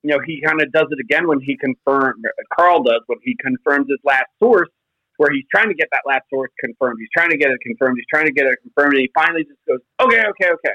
you 0.03 0.11
know 0.11 0.19
he 0.25 0.41
kind 0.41 0.61
of 0.61 0.71
does 0.71 0.87
it 0.91 0.99
again 0.99 1.27
when 1.27 1.39
he 1.41 1.57
confirmed 1.57 2.23
carl 2.57 2.83
does 2.83 3.01
when 3.07 3.19
he 3.23 3.35
confirms 3.41 3.87
his 3.89 3.99
last 4.03 4.27
source 4.41 4.69
where 5.17 5.31
he's 5.31 5.45
trying 5.53 5.67
to 5.69 5.75
get 5.75 5.87
that 5.91 6.01
last 6.07 6.23
source 6.33 6.49
confirmed. 6.59 6.97
He's 6.99 7.07
trying 7.15 7.29
to 7.29 7.37
get 7.37 7.51
it 7.51 7.59
confirmed. 7.61 7.97
He's 7.99 8.07
trying 8.11 8.25
to 8.25 8.31
get 8.31 8.47
it 8.47 8.57
confirmed. 8.63 8.93
And 8.93 9.01
he 9.01 9.11
finally 9.13 9.43
just 9.43 9.59
goes 9.67 9.79
okay 10.01 10.23
okay 10.27 10.49
okay. 10.53 10.73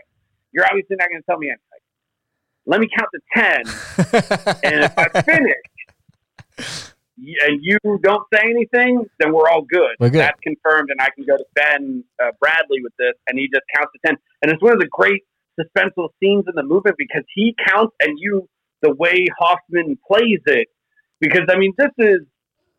You're 0.53 0.65
obviously 0.65 0.97
not 0.97 1.09
going 1.11 1.21
to 1.21 1.27
tell 1.27 1.39
me 1.39 1.49
anything. 1.49 1.83
Let 2.67 2.81
me 2.81 2.89
count 2.97 3.09
to 3.15 3.21
10 3.35 4.63
and 4.73 4.85
if 4.85 4.93
I 4.99 5.23
finish 5.23 5.55
and 6.59 7.61
you 7.63 7.79
don't 8.03 8.25
say 8.33 8.43
anything, 8.45 9.05
then 9.19 9.33
we're 9.33 9.49
all 9.49 9.63
good. 9.63 9.97
We're 9.99 10.11
good. 10.11 10.21
That's 10.21 10.41
confirmed, 10.41 10.91
and 10.91 11.01
I 11.01 11.09
can 11.15 11.25
go 11.25 11.37
to 11.37 11.45
Ben 11.55 12.05
uh, 12.23 12.31
Bradlee 12.43 12.83
with 12.83 12.93
this, 12.99 13.15
and 13.29 13.39
he 13.39 13.49
just 13.49 13.65
counts 13.75 13.93
to 13.93 13.99
10. 14.07 14.17
And 14.43 14.53
it's 14.53 14.63
one 14.63 14.73
of 14.73 14.81
the 14.81 14.89
great 14.91 15.23
suspenseful 15.59 16.11
scenes 16.21 16.45
in 16.47 16.55
the 16.55 16.63
movie 16.63 16.91
because 16.97 17.25
he 17.35 17.55
counts, 17.67 17.95
and 18.01 18.19
you, 18.19 18.49
the 18.83 18.95
way 18.95 19.27
Hoffman 19.39 19.99
plays 20.07 20.41
it, 20.47 20.69
because, 21.21 21.43
I 21.49 21.59
mean, 21.59 21.75
this 21.77 21.91
is, 21.99 22.21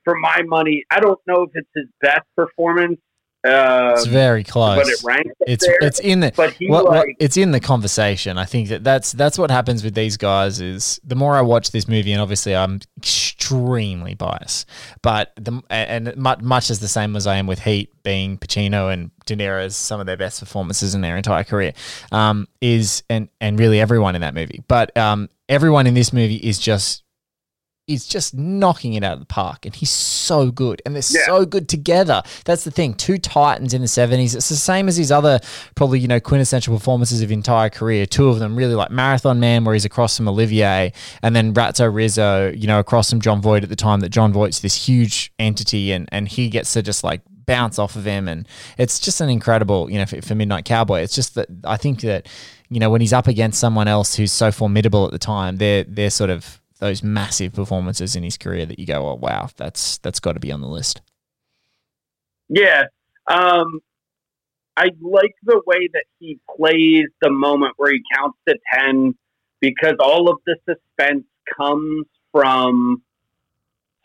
for 0.05 0.15
my 0.17 0.41
money, 0.45 0.85
I 0.89 0.99
don't 0.99 1.19
know 1.27 1.43
if 1.43 1.49
it's 1.53 1.69
his 1.75 1.87
best 2.01 2.25
performance 2.35 2.99
Uh, 3.41 3.93
It's 3.95 4.05
very 4.05 4.43
close. 4.43 4.77
but 4.77 4.87
it 4.87 4.99
ranks 5.03 5.29
it's 5.47 5.65
there. 5.65 5.77
it's 5.81 5.99
in 6.01 6.19
the 6.19 6.33
but 6.35 6.55
what, 6.67 6.85
what- 6.85 7.05
it's 7.19 7.37
in 7.37 7.51
the 7.51 7.59
conversation. 7.61 8.37
I 8.37 8.43
think 8.45 8.67
that 8.69 8.83
that's 8.83 9.13
that's 9.13 9.37
what 9.37 9.49
happens 9.49 9.83
with 9.83 9.95
these 9.95 10.17
guys. 10.17 10.59
Is 10.59 10.99
the 11.05 11.15
more 11.15 11.35
I 11.35 11.41
watch 11.41 11.71
this 11.71 11.87
movie, 11.87 12.11
and 12.11 12.21
obviously 12.21 12.53
I'm 12.55 12.81
extremely 12.97 14.13
biased, 14.15 14.67
but 15.01 15.31
the 15.37 15.61
and 15.69 16.15
much, 16.17 16.41
much 16.41 16.69
as 16.69 16.79
the 16.79 16.87
same 16.89 17.15
as 17.15 17.27
I 17.27 17.37
am 17.37 17.47
with 17.47 17.59
Heat, 17.59 17.91
being 18.03 18.37
Pacino 18.37 18.91
and 18.91 19.11
De 19.25 19.35
Niro's 19.35 19.75
some 19.75 19.99
of 20.01 20.05
their 20.05 20.17
best 20.17 20.39
performances 20.41 20.93
in 20.93 21.01
their 21.01 21.15
entire 21.15 21.43
career, 21.45 21.73
um, 22.11 22.47
is 22.61 23.03
and 23.09 23.29
and 23.39 23.57
really 23.59 23.79
everyone 23.79 24.15
in 24.15 24.21
that 24.21 24.33
movie, 24.33 24.61
but 24.67 24.95
um, 24.97 25.29
everyone 25.47 25.87
in 25.87 25.93
this 25.93 26.11
movie 26.11 26.35
is 26.35 26.59
just 26.59 27.03
is 27.89 28.05
just 28.05 28.35
knocking 28.35 28.93
it 28.93 29.03
out 29.03 29.13
of 29.13 29.19
the 29.19 29.25
park, 29.25 29.65
and 29.65 29.75
he's 29.75 29.89
so 29.89 30.51
good, 30.51 30.81
and 30.85 30.95
they're 30.95 31.03
Yeah. 31.09 31.25
so 31.25 31.45
good 31.45 31.67
together. 31.67 32.21
That's 32.45 32.63
the 32.63 32.71
thing. 32.71 32.93
Two 32.93 33.17
titans 33.17 33.73
in 33.73 33.81
the 33.81 33.87
seventies. 33.87 34.35
It's 34.35 34.47
the 34.49 34.55
same 34.55 34.87
as 34.87 34.95
his 34.95 35.11
other 35.11 35.39
probably 35.75 35.99
you 35.99 36.07
know 36.07 36.19
quintessential 36.19 36.75
performances 36.77 37.21
of 37.21 37.29
his 37.29 37.35
entire 37.35 37.69
career. 37.69 38.05
Two 38.05 38.29
of 38.29 38.39
them 38.39 38.55
really 38.55 38.75
like 38.75 38.91
Marathon 38.91 39.39
Man, 39.39 39.63
where 39.65 39.73
he's 39.73 39.85
across 39.85 40.15
from 40.17 40.27
Olivier, 40.27 40.93
and 41.23 41.35
then 41.35 41.53
Ratso 41.53 41.93
Rizzo, 41.93 42.51
you 42.55 42.67
know, 42.67 42.79
across 42.79 43.09
from 43.09 43.19
Jon 43.21 43.41
Voight 43.41 43.63
at 43.63 43.69
the 43.69 43.75
time 43.75 44.01
that 44.01 44.09
Jon 44.09 44.31
Voight's 44.31 44.59
this 44.59 44.87
huge 44.87 45.31
entity, 45.39 45.91
and 45.91 46.07
and 46.11 46.27
he 46.27 46.47
gets 46.49 46.71
to 46.73 46.81
just 46.83 47.03
like 47.03 47.21
bounce 47.47 47.79
off 47.79 47.95
of 47.95 48.05
him, 48.05 48.27
and 48.27 48.47
it's 48.77 48.99
just 48.99 49.19
an 49.21 49.29
incredible, 49.29 49.89
you 49.89 49.97
know, 49.97 50.05
for, 50.05 50.21
for 50.21 50.35
Midnight 50.35 50.65
Cowboy. 50.65 50.99
It's 51.01 51.15
just 51.15 51.33
that 51.33 51.47
I 51.63 51.77
think 51.77 52.01
that 52.01 52.27
you 52.69 52.79
know 52.79 52.91
when 52.91 53.01
he's 53.01 53.13
up 53.13 53.27
against 53.27 53.59
someone 53.59 53.87
else 53.87 54.13
who's 54.15 54.31
so 54.31 54.51
formidable 54.51 55.05
at 55.05 55.11
the 55.11 55.17
time, 55.17 55.57
they're 55.57 55.83
they're 55.85 56.11
sort 56.11 56.29
of 56.29 56.58
those 56.79 57.03
massive 57.03 57.53
performances 57.53 58.15
in 58.15 58.23
his 58.23 58.37
career 58.37 58.65
that 58.65 58.79
you 58.79 58.85
go, 58.85 59.07
oh 59.07 59.15
wow, 59.15 59.49
that's 59.55 59.97
that's 59.99 60.19
got 60.19 60.33
to 60.33 60.39
be 60.39 60.51
on 60.51 60.61
the 60.61 60.67
list. 60.67 61.01
Yeah. 62.47 62.85
Um, 63.27 63.81
I 64.75 64.89
like 65.01 65.35
the 65.43 65.61
way 65.65 65.89
that 65.93 66.05
he 66.19 66.39
plays 66.57 67.05
the 67.21 67.29
moment 67.29 67.73
where 67.77 67.91
he 67.91 68.01
counts 68.15 68.37
to 68.47 68.55
10 68.73 69.13
because 69.59 69.95
all 69.99 70.29
of 70.29 70.37
the 70.45 70.55
suspense 70.67 71.25
comes 71.57 72.05
from 72.31 73.03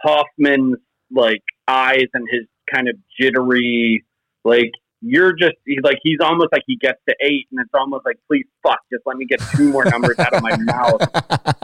Hoffman's 0.02 0.76
like 1.10 1.42
eyes 1.68 2.08
and 2.12 2.26
his 2.30 2.42
kind 2.72 2.88
of 2.88 2.96
jittery, 3.18 4.04
like, 4.44 4.72
you're 5.06 5.34
just 5.34 5.54
he's 5.66 5.82
like 5.82 5.98
he's 6.02 6.18
almost 6.22 6.48
like 6.50 6.62
he 6.66 6.76
gets 6.76 6.98
to 7.06 7.14
eight, 7.20 7.46
and 7.50 7.60
it's 7.60 7.70
almost 7.74 8.06
like 8.06 8.16
please 8.26 8.46
fuck, 8.62 8.78
just 8.90 9.02
let 9.04 9.18
me 9.18 9.26
get 9.26 9.38
two 9.54 9.70
more 9.70 9.84
numbers 9.84 10.18
out 10.18 10.32
of 10.32 10.42
my 10.42 10.56
mouth. 10.56 11.00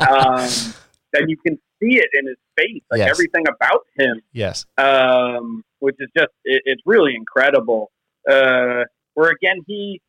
Um, 0.01 0.75
and 1.12 1.29
you 1.31 1.37
can 1.37 1.57
see 1.81 1.99
it 1.99 2.09
in 2.18 2.27
his 2.27 2.37
face, 2.57 2.83
like 2.90 2.99
Yes. 2.99 3.11
everything 3.11 3.44
about 3.49 3.87
him 3.96 4.20
yes. 4.33 4.66
um, 4.79 5.64
which 5.79 5.96
is 5.99 6.09
just 6.16 6.33
it, 6.44 6.62
it's 6.66 6.83
really 6.87 7.14
incredible. 7.14 7.90
Uh, 8.31 8.85
where 9.14 9.31
again 9.31 9.61
he, 9.66 10.01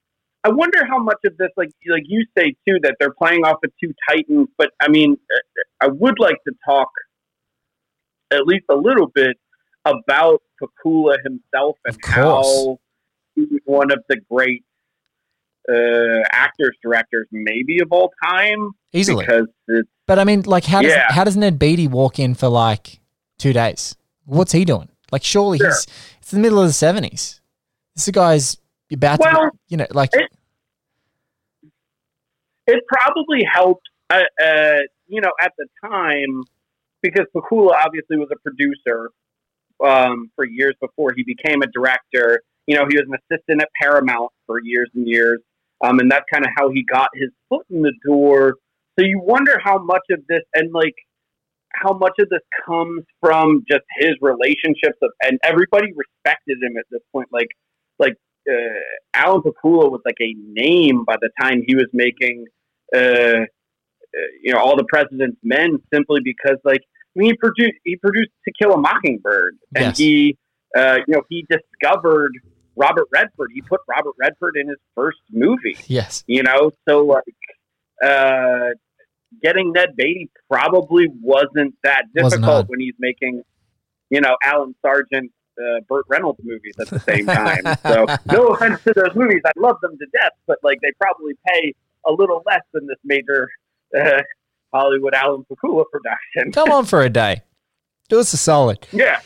I 0.44 0.50
wonder 0.50 0.86
how 0.86 1.00
much 1.00 1.20
of 1.26 1.38
this, 1.38 1.50
like 1.58 1.70
like 1.88 2.04
you 2.08 2.26
say 2.38 2.56
too, 2.68 2.78
that 2.84 2.96
they're 3.00 3.14
playing 3.14 3.46
off 3.46 3.58
of 3.64 3.72
two 3.82 3.94
titans. 4.10 4.48
But 4.58 4.72
I 4.82 4.90
mean, 4.90 5.18
I 5.82 5.88
would 5.88 6.20
like 6.20 6.38
to 6.48 6.54
talk 6.66 6.90
at 8.32 8.46
least 8.46 8.66
a 8.70 8.76
little 8.76 9.08
bit 9.08 9.38
about 9.86 10.42
Pakula 10.62 11.18
himself 11.24 11.78
and 11.86 11.98
how 12.04 12.80
he's 13.36 13.48
one 13.66 13.92
of 13.92 14.04
the 14.10 14.18
great 14.30 14.64
uh, 15.70 16.24
actors, 16.32 16.76
directors, 16.82 17.28
maybe 17.32 17.80
of 17.82 17.88
all 17.92 18.12
time, 18.24 18.72
Easily. 18.94 19.26
because 19.26 19.48
it's 19.68 19.90
But 20.08 20.20
I 20.20 20.24
mean, 20.24 20.42
like, 20.44 20.66
how 20.66 20.82
does 20.82 20.92
Yeah. 20.92 21.12
how 21.12 21.24
does 21.24 21.38
Ned 21.38 21.60
Beatty 21.60 21.88
walk 21.88 22.20
in 22.20 22.34
for 22.36 22.48
like 22.50 23.00
two 23.38 23.54
days? 23.54 23.96
What's 24.26 24.52
he 24.52 24.66
doing? 24.66 24.90
Like, 25.12 25.24
surely 25.24 25.58
Sure. 25.60 25.68
he's 25.68 25.88
it's 26.20 26.32
the 26.32 26.40
middle 26.40 26.60
of 26.60 26.68
the 26.68 26.74
seventies. 26.74 27.42
This 27.96 28.10
guy's 28.10 28.58
about 28.92 29.22
to, 29.22 29.30
Well, 29.32 29.52
be, 29.52 29.58
you 29.70 29.78
know, 29.78 29.88
like 29.92 30.10
it- 30.14 30.32
it 32.68 32.84
probably 32.88 33.44
helped, 33.44 33.88
uh, 34.10 34.24
uh, 34.44 34.80
you 35.08 35.22
know, 35.22 35.32
at 35.42 35.52
the 35.58 35.68
time 35.86 36.44
because 37.02 37.26
Pakula 37.36 37.74
obviously 37.84 38.18
was 38.18 38.30
a 38.32 38.36
producer 38.40 39.12
um, 39.84 40.30
for 40.36 40.46
years 40.46 40.76
before 40.80 41.12
he 41.16 41.24
became 41.24 41.62
a 41.64 41.68
director. 41.68 42.42
You 42.68 42.76
know, 42.78 42.86
he 42.88 42.96
was 42.98 43.06
an 43.10 43.16
assistant 43.32 43.62
at 43.64 43.70
Paramount 43.82 44.32
for 44.46 44.62
years 44.62 44.90
and 44.94 45.08
years, 45.08 45.40
um, 45.84 46.00
and 46.00 46.12
that's 46.12 46.26
kind 46.32 46.46
of 46.46 46.52
how 46.58 46.70
he 46.70 46.84
got 46.84 47.10
his 47.16 47.30
foot 47.50 47.66
in 47.70 47.82
the 47.82 47.94
door. 48.06 48.56
So 48.98 49.06
you 49.06 49.20
wonder 49.24 49.60
how 49.64 49.82
much 49.84 50.04
of 50.12 50.20
this 50.28 50.42
and 50.54 50.72
like 50.74 50.96
how 51.74 51.94
much 51.94 52.14
of 52.20 52.30
this 52.30 52.42
comes 52.66 53.04
from 53.20 53.64
just 53.70 53.84
his 54.00 54.12
relationships 54.22 54.98
of, 55.02 55.12
and 55.24 55.40
everybody 55.44 55.88
respected 55.94 56.58
him 56.62 56.78
at 56.78 56.86
this 56.92 57.02
point. 57.12 57.30
Like, 57.32 57.48
like 57.98 58.16
uh, 58.50 58.54
Alan 59.14 59.42
Pakula 59.42 59.90
was 59.90 60.02
like 60.06 60.18
a 60.22 60.34
name 60.38 61.06
by 61.06 61.16
the 61.22 61.30
time 61.42 61.64
he 61.66 61.76
was 61.76 61.88
making, 61.94 62.46
uh, 62.94 63.00
uh, 63.00 63.46
you 64.44 64.54
know, 64.54 64.60
all 64.60 64.76
the 64.76 64.86
President's 64.90 65.38
Men 65.44 65.78
simply 65.94 66.20
because 66.24 66.58
like 66.64 66.82
I 67.16 67.20
mean, 67.20 67.32
he 67.32 67.38
produced 67.38 67.80
he 67.84 67.96
produced 67.98 68.32
To 68.46 68.54
Kill 68.62 68.74
a 68.74 68.78
Mockingbird, 68.78 69.58
and 69.76 69.86
Yes. 69.86 69.98
he, 69.98 70.38
uh, 70.78 70.98
you 71.08 71.16
know, 71.16 71.22
he 71.30 71.46
discovered 71.50 72.32
Robert 72.82 73.08
Redford. 73.12 73.50
He 73.54 73.62
put 73.62 73.82
Robert 73.88 74.16
Redford 74.20 74.58
in 74.58 74.68
his 74.68 74.80
first 74.96 75.20
movie. 75.32 75.78
yes, 75.88 76.24
You 76.28 76.44
know, 76.44 76.72
so 76.88 77.06
like 77.06 77.24
uh, 78.04 78.70
getting 79.42 79.72
Ned 79.72 79.96
Beatty 79.96 80.30
probably 80.50 81.08
wasn't 81.22 81.76
that 81.84 82.06
Wasn't 82.16 82.42
difficult 82.42 82.70
when 82.70 82.80
he's 82.80 82.96
making, 83.00 83.44
you 84.10 84.22
know, 84.22 84.36
Alan 84.44 84.74
Sargent, 84.82 85.32
uh, 85.60 85.82
Burt 85.88 86.06
Reynolds 86.10 86.40
movies 86.44 86.74
at 86.80 86.88
the 86.90 87.00
same 87.00 87.26
time. 87.28 87.64
so 87.84 88.06
no 88.32 88.48
offense 88.54 88.82
to 88.84 88.94
those 88.96 89.16
movies, 89.16 89.42
I 89.46 89.52
love 89.58 89.78
them 89.82 89.98
to 89.98 90.06
death, 90.14 90.32
but 90.48 90.58
like 90.64 90.80
they 90.82 90.92
probably 91.00 91.34
pay 91.48 91.74
a 92.08 92.12
little 92.12 92.42
less 92.48 92.62
than 92.74 92.88
this 92.88 92.98
major 93.04 93.50
uh, 93.98 94.22
Hollywood 94.74 95.14
Alan 95.14 95.46
Pakula 95.52 95.84
production. 95.92 96.52
come 96.52 96.72
on 96.72 96.86
for 96.86 97.02
a 97.04 97.10
day. 97.10 97.44
Do 98.10 98.20
us 98.20 98.34
a 98.34 98.38
solid. 98.38 98.88
Yeah, 98.94 99.20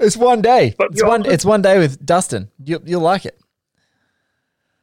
It's 0.00 0.16
one 0.16 0.40
day. 0.40 0.74
But 0.76 0.88
it's 0.92 1.04
one. 1.04 1.26
It's 1.26 1.44
one 1.44 1.62
day 1.62 1.78
with 1.78 2.04
Dustin. 2.04 2.50
You, 2.64 2.80
you'll 2.84 3.02
like 3.02 3.24
it. 3.26 3.38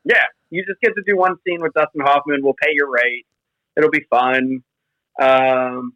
yeah. 0.04 0.24
You 0.50 0.66
just 0.66 0.80
get 0.80 0.94
to 0.96 1.04
do 1.06 1.18
one 1.18 1.36
scene 1.46 1.62
with 1.62 1.74
Dustin 1.74 2.02
Hoffman. 2.02 2.40
We'll 2.42 2.56
pay 2.62 2.72
your 2.72 2.90
rate. 2.90 3.26
It'll 3.76 3.90
be 3.90 4.06
fun. 4.10 4.64
Um, 5.22 5.94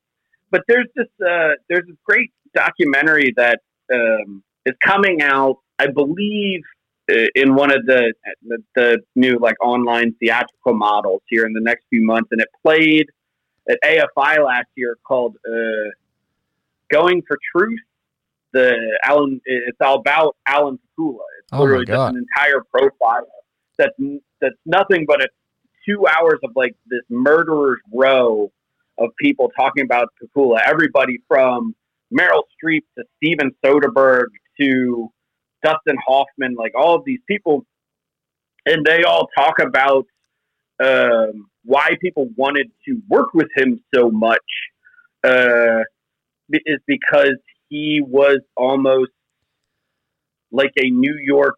but 0.49 0.63
there's 0.67 0.87
this 0.95 1.07
uh, 1.25 1.53
there's 1.69 1.85
this 1.87 1.95
great 2.05 2.31
documentary 2.53 3.33
that 3.37 3.59
um, 3.93 4.43
is 4.65 4.75
coming 4.83 5.21
out. 5.21 5.57
I 5.79 5.87
believe 5.87 6.61
uh, 7.09 7.27
in 7.35 7.55
one 7.55 7.71
of 7.71 7.85
the, 7.85 8.13
the 8.43 8.57
the 8.75 8.99
new 9.15 9.37
like 9.39 9.55
online 9.63 10.13
theatrical 10.19 10.73
models 10.73 11.21
here 11.27 11.45
in 11.45 11.53
the 11.53 11.61
next 11.61 11.85
few 11.89 12.03
months, 12.03 12.29
and 12.31 12.41
it 12.41 12.49
played 12.61 13.07
at 13.69 13.77
AFI 13.85 14.45
last 14.45 14.67
year 14.75 14.97
called 15.07 15.37
uh, 15.47 15.89
"Going 16.91 17.21
for 17.27 17.37
Truth." 17.55 17.79
The 18.53 18.99
Alan, 19.03 19.39
it's 19.45 19.77
all 19.81 19.99
about 19.99 20.35
Alan 20.45 20.77
Pakula. 20.77 21.19
It's 21.39 21.53
Oh 21.53 21.61
literally 21.61 21.85
just 21.85 22.13
an 22.13 22.17
entire 22.17 22.61
profile 22.69 23.27
that's 23.81 23.95
that's 24.39 24.55
nothing 24.65 25.05
but 25.07 25.21
a 25.21 25.27
two 25.87 26.05
hours 26.07 26.39
of 26.43 26.51
like 26.55 26.75
this 26.87 27.01
murderer's 27.09 27.79
row 27.93 28.51
of 28.97 29.09
people 29.19 29.51
talking 29.57 29.83
about 29.83 30.09
Pakula. 30.21 30.59
Everybody 30.65 31.19
from 31.27 31.75
Meryl 32.13 32.43
Streep 32.63 32.81
to 32.97 33.03
Steven 33.17 33.51
Soderbergh 33.65 34.27
to 34.59 35.11
Dustin 35.63 35.97
Hoffman, 36.05 36.55
like 36.55 36.73
all 36.75 36.95
of 36.95 37.03
these 37.05 37.19
people, 37.27 37.65
and 38.65 38.85
they 38.85 39.03
all 39.03 39.27
talk 39.35 39.59
about 39.59 40.05
um, 40.83 41.49
why 41.63 41.91
people 42.01 42.29
wanted 42.35 42.69
to 42.87 43.01
work 43.07 43.33
with 43.33 43.47
him 43.55 43.79
so 43.93 44.11
much. 44.11 44.39
Uh, 45.23 45.83
is 46.49 46.79
because 46.85 47.37
he 47.71 48.01
was 48.05 48.39
almost 48.57 49.11
like 50.51 50.73
a 50.77 50.89
New 50.89 51.15
York 51.23 51.55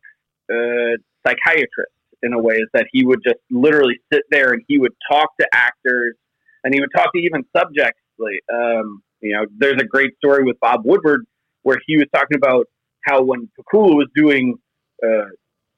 uh, 0.49 0.95
psychiatrist 1.26 1.91
in 2.21 2.34
a 2.34 2.39
way, 2.39 2.56
is 2.56 2.69
that 2.73 2.86
he 2.93 3.04
would 3.04 3.19
just 3.26 3.39
literally 3.49 3.99
sit 4.13 4.21
there 4.30 4.54
and 4.54 4.62
he 4.67 4.78
would 4.78 4.93
talk 5.12 5.30
to 5.41 5.47
actors 5.52 6.15
and 6.63 6.73
he 6.73 6.80
would 6.80 6.91
talk 6.95 7.12
to 7.13 7.19
even 7.19 7.43
subjects. 7.58 7.99
Like, 8.19 8.39
um, 8.54 9.02
you 9.21 9.34
know, 9.34 9.45
there's 9.58 9.82
a 9.82 9.86
great 9.86 10.15
story 10.17 10.43
with 10.43 10.58
Bob 10.60 10.82
Woodward 10.86 11.26
where 11.63 11.80
he 11.88 11.97
was 11.97 12.06
talking 12.13 12.38
about 12.38 12.67
how 13.08 13.23
when 13.23 13.49
Pakula 13.60 13.95
was 13.95 14.08
doing, 14.15 14.56
uh, 15.04 15.26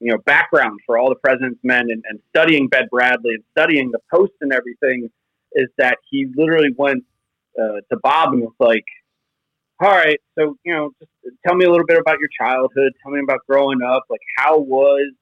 you 0.00 0.12
know, 0.12 0.18
background 0.26 0.78
for 0.84 0.98
all 0.98 1.08
the 1.08 1.16
President's 1.16 1.60
Men 1.64 1.86
and, 1.88 2.04
and 2.08 2.20
studying 2.28 2.68
Ben 2.68 2.86
Bradlee 2.92 3.36
and 3.36 3.44
studying 3.56 3.90
the 3.90 4.00
Post 4.12 4.32
and 4.42 4.52
everything, 4.52 5.08
is 5.52 5.68
that 5.78 5.96
he 6.10 6.26
literally 6.36 6.74
went 6.76 7.02
uh, 7.58 7.80
to 7.90 7.96
Bob 8.02 8.34
and 8.34 8.42
was 8.42 8.52
like, 8.60 8.84
all 9.80 9.90
right, 9.90 10.18
so 10.38 10.56
you 10.64 10.72
know, 10.72 10.90
just 11.00 11.36
tell 11.46 11.54
me 11.54 11.64
a 11.64 11.70
little 11.70 11.86
bit 11.86 11.98
about 11.98 12.18
your 12.18 12.30
childhood. 12.40 12.92
Tell 13.02 13.12
me 13.12 13.20
about 13.22 13.40
growing 13.48 13.82
up. 13.82 14.04
Like, 14.08 14.20
how 14.36 14.58
was 14.58 15.12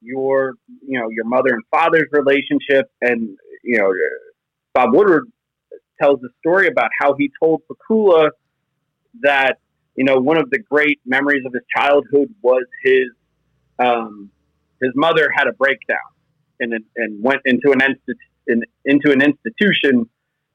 your, 0.00 0.54
you 0.86 1.00
know, 1.00 1.08
your 1.10 1.24
mother 1.24 1.50
and 1.54 1.62
father's 1.70 2.08
relationship? 2.12 2.90
And 3.00 3.36
you 3.64 3.78
know, 3.78 3.90
Bob 4.74 4.92
Woodward 4.92 5.24
tells 6.00 6.20
the 6.20 6.28
story 6.40 6.68
about 6.68 6.90
how 7.00 7.14
he 7.18 7.30
told 7.40 7.62
Pakula 7.70 8.30
that 9.22 9.58
you 9.96 10.04
know, 10.04 10.18
one 10.18 10.36
of 10.36 10.50
the 10.50 10.58
great 10.58 11.00
memories 11.06 11.42
of 11.46 11.52
his 11.52 11.62
childhood 11.74 12.28
was 12.42 12.64
his 12.84 13.08
um, 13.78 14.30
his 14.80 14.92
mother 14.94 15.30
had 15.34 15.48
a 15.48 15.52
breakdown 15.52 15.98
and 16.60 16.74
and 16.96 17.22
went 17.22 17.40
into 17.46 17.72
an 17.72 17.80
institu- 17.80 18.14
in, 18.46 18.62
into 18.84 19.10
an 19.10 19.22
institution. 19.22 20.08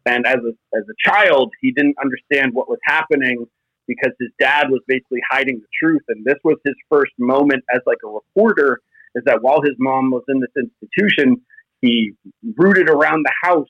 And 0.06 0.26
as 0.26 0.38
a 0.38 0.78
as 0.78 0.84
a 0.90 1.10
child, 1.10 1.52
he 1.62 1.72
didn't 1.72 1.98
understand 2.02 2.54
what 2.54 2.70
was 2.70 2.80
happening 2.86 3.46
because 3.88 4.14
his 4.20 4.30
dad 4.40 4.70
was 4.70 4.82
basically 4.88 5.20
hiding 5.30 5.60
the 5.60 5.68
truth. 5.82 6.02
And 6.08 6.24
this 6.26 6.38
was 6.44 6.58
his 6.66 6.76
first 6.90 7.12
moment 7.20 7.64
as 7.74 7.82
like 7.86 8.00
a 8.06 8.10
reporter. 8.10 8.82
Is 9.16 9.24
that 9.26 9.42
while 9.42 9.62
his 9.62 9.76
mom 9.78 10.12
was 10.12 10.24
in 10.30 10.40
this 10.40 10.52
institution, 10.56 11.42
he 11.82 12.12
rooted 12.58 12.90
around 12.90 13.26
the 13.26 13.34
house 13.44 13.68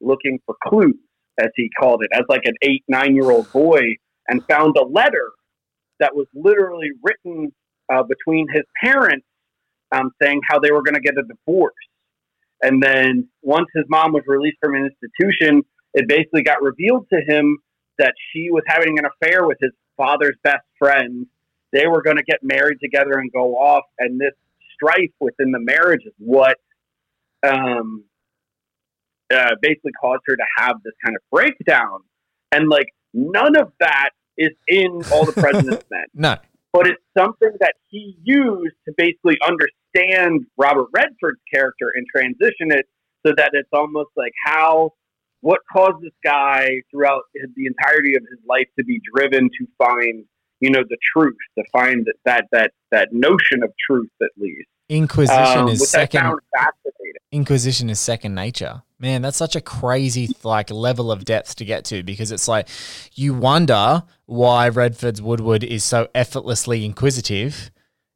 looking 0.00 0.38
for 0.46 0.54
clues, 0.64 0.94
as 1.40 1.48
he 1.56 1.68
called 1.78 2.02
it, 2.04 2.10
as 2.12 2.22
like 2.28 2.42
an 2.44 2.54
eight 2.62 2.84
nine 2.88 3.14
year 3.14 3.30
old 3.30 3.50
boy, 3.52 3.80
and 4.28 4.44
found 4.46 4.76
a 4.76 4.84
letter 4.84 5.30
that 6.00 6.14
was 6.14 6.26
literally 6.34 6.90
written 7.02 7.52
uh, 7.92 8.02
between 8.04 8.46
his 8.52 8.62
parents 8.82 9.26
um, 9.92 10.10
saying 10.22 10.40
how 10.48 10.58
they 10.58 10.70
were 10.70 10.82
going 10.82 10.94
to 10.94 11.00
get 11.00 11.14
a 11.18 11.22
divorce. 11.22 11.74
And 12.62 12.82
then 12.82 13.28
once 13.42 13.66
his 13.74 13.84
mom 13.88 14.12
was 14.12 14.24
released 14.26 14.58
from 14.60 14.74
an 14.74 14.86
institution, 14.86 15.62
it 15.94 16.08
basically 16.08 16.42
got 16.42 16.62
revealed 16.62 17.06
to 17.12 17.20
him 17.26 17.58
that 17.98 18.14
she 18.32 18.50
was 18.50 18.62
having 18.66 18.98
an 18.98 19.04
affair 19.04 19.46
with 19.46 19.58
his 19.60 19.72
father's 19.96 20.36
best 20.42 20.64
friend. 20.78 21.26
They 21.72 21.86
were 21.86 22.02
going 22.02 22.16
to 22.16 22.22
get 22.22 22.42
married 22.42 22.78
together 22.82 23.12
and 23.12 23.30
go 23.32 23.56
off. 23.56 23.84
And 23.98 24.20
this 24.20 24.34
strife 24.74 25.10
within 25.20 25.52
the 25.52 25.58
marriage 25.60 26.02
is 26.06 26.12
what 26.18 26.56
um, 27.46 28.04
uh, 29.32 29.50
basically 29.60 29.92
caused 30.00 30.22
her 30.26 30.36
to 30.36 30.44
have 30.58 30.76
this 30.84 30.94
kind 31.04 31.16
of 31.16 31.22
breakdown. 31.30 32.00
And 32.52 32.68
like 32.68 32.88
none 33.12 33.56
of 33.56 33.72
that 33.80 34.10
is 34.36 34.50
in 34.66 35.02
All 35.12 35.26
the 35.26 35.32
President's 35.40 35.84
Men. 35.90 36.04
No. 36.14 36.36
But 36.72 36.86
it's 36.86 37.02
something 37.16 37.52
that 37.60 37.74
he 37.88 38.16
used 38.22 38.76
to 38.86 38.94
basically 38.96 39.38
understand 39.46 40.46
Robert 40.56 40.88
Redford's 40.92 41.40
character 41.52 41.92
and 41.94 42.06
transition 42.14 42.70
it 42.70 42.86
so 43.26 43.32
that 43.36 43.50
it's 43.54 43.68
almost 43.72 44.10
like 44.16 44.32
how 44.44 44.92
what 45.40 45.60
caused 45.72 46.02
this 46.02 46.12
guy 46.24 46.68
throughout 46.90 47.22
the 47.34 47.66
entirety 47.66 48.16
of 48.16 48.22
his 48.30 48.40
life 48.48 48.66
to 48.78 48.84
be 48.84 49.00
driven 49.14 49.48
to 49.58 49.66
find 49.78 50.24
you 50.60 50.70
know 50.70 50.82
the 50.88 50.98
truth 51.16 51.36
to 51.56 51.64
find 51.72 52.06
that 52.06 52.16
that 52.24 52.44
that, 52.52 52.72
that 52.90 53.08
notion 53.12 53.62
of 53.62 53.72
truth 53.88 54.10
at 54.22 54.30
least 54.36 54.68
Inquisition 54.88 55.58
um, 55.58 55.68
is 55.68 55.88
second. 55.88 56.20
I 56.20 56.22
found 56.28 56.40
fascinating. 56.54 57.12
Inquisition 57.30 57.90
is 57.90 58.00
second 58.00 58.34
nature. 58.34 58.82
Man, 58.98 59.22
that's 59.22 59.36
such 59.36 59.54
a 59.54 59.60
crazy 59.60 60.30
like 60.42 60.70
level 60.70 61.12
of 61.12 61.24
depth 61.24 61.56
to 61.56 61.64
get 61.64 61.84
to 61.86 62.02
because 62.02 62.32
it's 62.32 62.48
like 62.48 62.68
you 63.14 63.34
wonder 63.34 64.02
why 64.26 64.68
Redford's 64.68 65.22
Woodward 65.22 65.62
is 65.62 65.84
so 65.84 66.08
effortlessly 66.14 66.84
inquisitive 66.84 67.70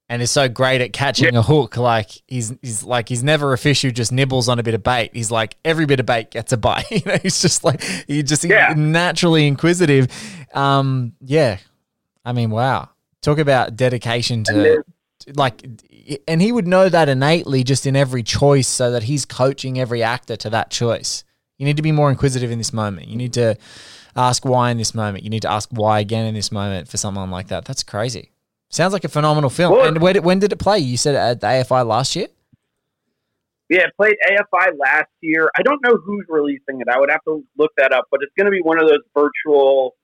and 0.08 0.20
is 0.20 0.30
so 0.30 0.48
great 0.48 0.80
at 0.80 0.92
catching 0.92 1.36
a 1.36 1.42
hook. 1.42 1.76
Like 1.76 2.10
he's 2.26 2.52
he's 2.62 2.82
like 2.82 3.08
he's 3.08 3.22
never 3.22 3.52
a 3.52 3.58
fish 3.58 3.82
who 3.82 3.90
just 3.92 4.12
nibbles 4.12 4.48
on 4.48 4.58
a 4.58 4.62
bit 4.62 4.74
of 4.74 4.82
bait. 4.82 5.10
He's 5.12 5.30
like 5.30 5.56
every 5.64 5.86
bit 5.86 6.00
of 6.00 6.06
bait 6.06 6.30
gets 6.30 6.52
a 6.52 6.56
bite. 6.56 6.84
you 6.90 7.02
know, 7.06 7.18
he's 7.22 7.40
just 7.40 7.64
like 7.64 7.82
he 8.08 8.22
just 8.22 8.44
Yeah. 8.44 8.74
naturally 8.76 9.46
inquisitive. 9.46 10.08
Um, 10.54 11.12
yeah. 11.20 11.58
I 12.24 12.32
mean, 12.32 12.50
wow. 12.50 12.88
Talk 13.20 13.38
about 13.38 13.76
dedication 13.76 14.42
to 14.44 14.82
like 15.34 15.64
and 16.26 16.42
he 16.42 16.52
would 16.52 16.66
know 16.66 16.88
that 16.88 17.08
innately 17.08 17.64
just 17.64 17.86
in 17.86 17.96
every 17.96 18.22
choice 18.22 18.68
so 18.68 18.90
that 18.90 19.04
he's 19.04 19.24
coaching 19.24 19.78
every 19.78 20.02
actor 20.02 20.36
to 20.36 20.50
that 20.50 20.70
choice. 20.70 21.24
You 21.58 21.66
need 21.66 21.76
to 21.76 21.82
be 21.82 21.92
more 21.92 22.10
inquisitive 22.10 22.50
in 22.50 22.58
this 22.58 22.72
moment. 22.72 23.08
You 23.08 23.16
need 23.16 23.32
to 23.34 23.56
ask 24.16 24.44
why 24.44 24.70
in 24.70 24.78
this 24.78 24.94
moment. 24.94 25.24
You 25.24 25.30
need 25.30 25.42
to 25.42 25.50
ask 25.50 25.68
why 25.70 26.00
again 26.00 26.26
in 26.26 26.34
this 26.34 26.50
moment 26.50 26.88
for 26.88 26.96
someone 26.96 27.30
like 27.30 27.48
that. 27.48 27.64
That's 27.64 27.82
crazy. 27.82 28.30
Sounds 28.68 28.92
like 28.92 29.04
a 29.04 29.08
phenomenal 29.08 29.50
film. 29.50 29.72
Well- 29.72 29.86
and 29.86 30.00
where 30.00 30.14
did, 30.14 30.24
when 30.24 30.38
did 30.38 30.52
it 30.52 30.58
play? 30.58 30.78
You 30.78 30.96
said 30.96 31.14
at 31.14 31.40
the 31.40 31.46
afi 31.46 31.86
last 31.86 32.16
year? 32.16 32.28
Yeah, 33.72 33.84
it 33.86 33.96
played 33.96 34.16
AFI 34.28 34.78
last 34.78 35.08
year. 35.22 35.50
I 35.56 35.62
don't 35.62 35.80
know 35.82 35.96
who's 36.04 36.26
releasing 36.28 36.82
it. 36.82 36.88
I 36.92 37.00
would 37.00 37.10
have 37.10 37.24
to 37.24 37.42
look 37.56 37.70
that 37.78 37.90
up, 37.90 38.04
but 38.10 38.20
it's 38.22 38.32
going 38.36 38.44
to 38.44 38.50
be 38.50 38.60
one 38.60 38.78
of 38.78 38.86
those 38.86 39.00
virtual 39.14 39.94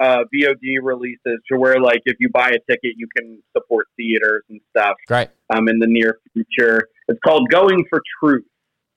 uh, 0.00 0.24
VOD 0.34 0.78
releases 0.82 1.38
to 1.50 1.58
where, 1.58 1.78
like, 1.80 2.00
if 2.06 2.16
you 2.20 2.30
buy 2.30 2.48
a 2.48 2.58
ticket, 2.70 2.94
you 2.96 3.06
can 3.16 3.42
support 3.56 3.86
theaters 3.96 4.42
and 4.48 4.60
stuff 4.70 4.96
Right. 5.08 5.30
um, 5.50 5.68
in 5.68 5.78
the 5.78 5.86
near 5.86 6.18
future. 6.32 6.88
It's 7.08 7.20
called 7.24 7.50
Going 7.50 7.84
for 7.90 8.02
Truth. 8.22 8.46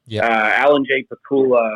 Yeah. 0.06 0.26
Uh, 0.26 0.52
Alan 0.56 0.86
J. 0.86 1.06
Pakula. 1.12 1.76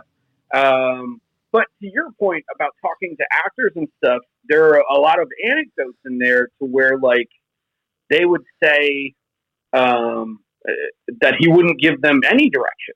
Um, 0.53 1.21
but 1.51 1.65
to 1.82 1.89
your 1.91 2.11
point 2.19 2.45
about 2.55 2.71
talking 2.82 3.15
to 3.17 3.25
actors 3.32 3.73
and 3.75 3.88
stuff, 4.03 4.21
there 4.47 4.73
are 4.73 4.84
a 4.89 4.99
lot 4.99 5.19
of 5.21 5.30
anecdotes 5.45 5.97
in 6.05 6.17
there 6.19 6.47
to 6.59 6.65
where, 6.65 6.97
like, 6.97 7.30
they 8.09 8.23
would 8.25 8.43
say 8.63 9.13
um, 9.73 10.39
uh, 10.67 10.71
that 11.21 11.36
he 11.39 11.49
wouldn't 11.49 11.80
give 11.80 12.01
them 12.01 12.21
any 12.25 12.49
direction. 12.49 12.95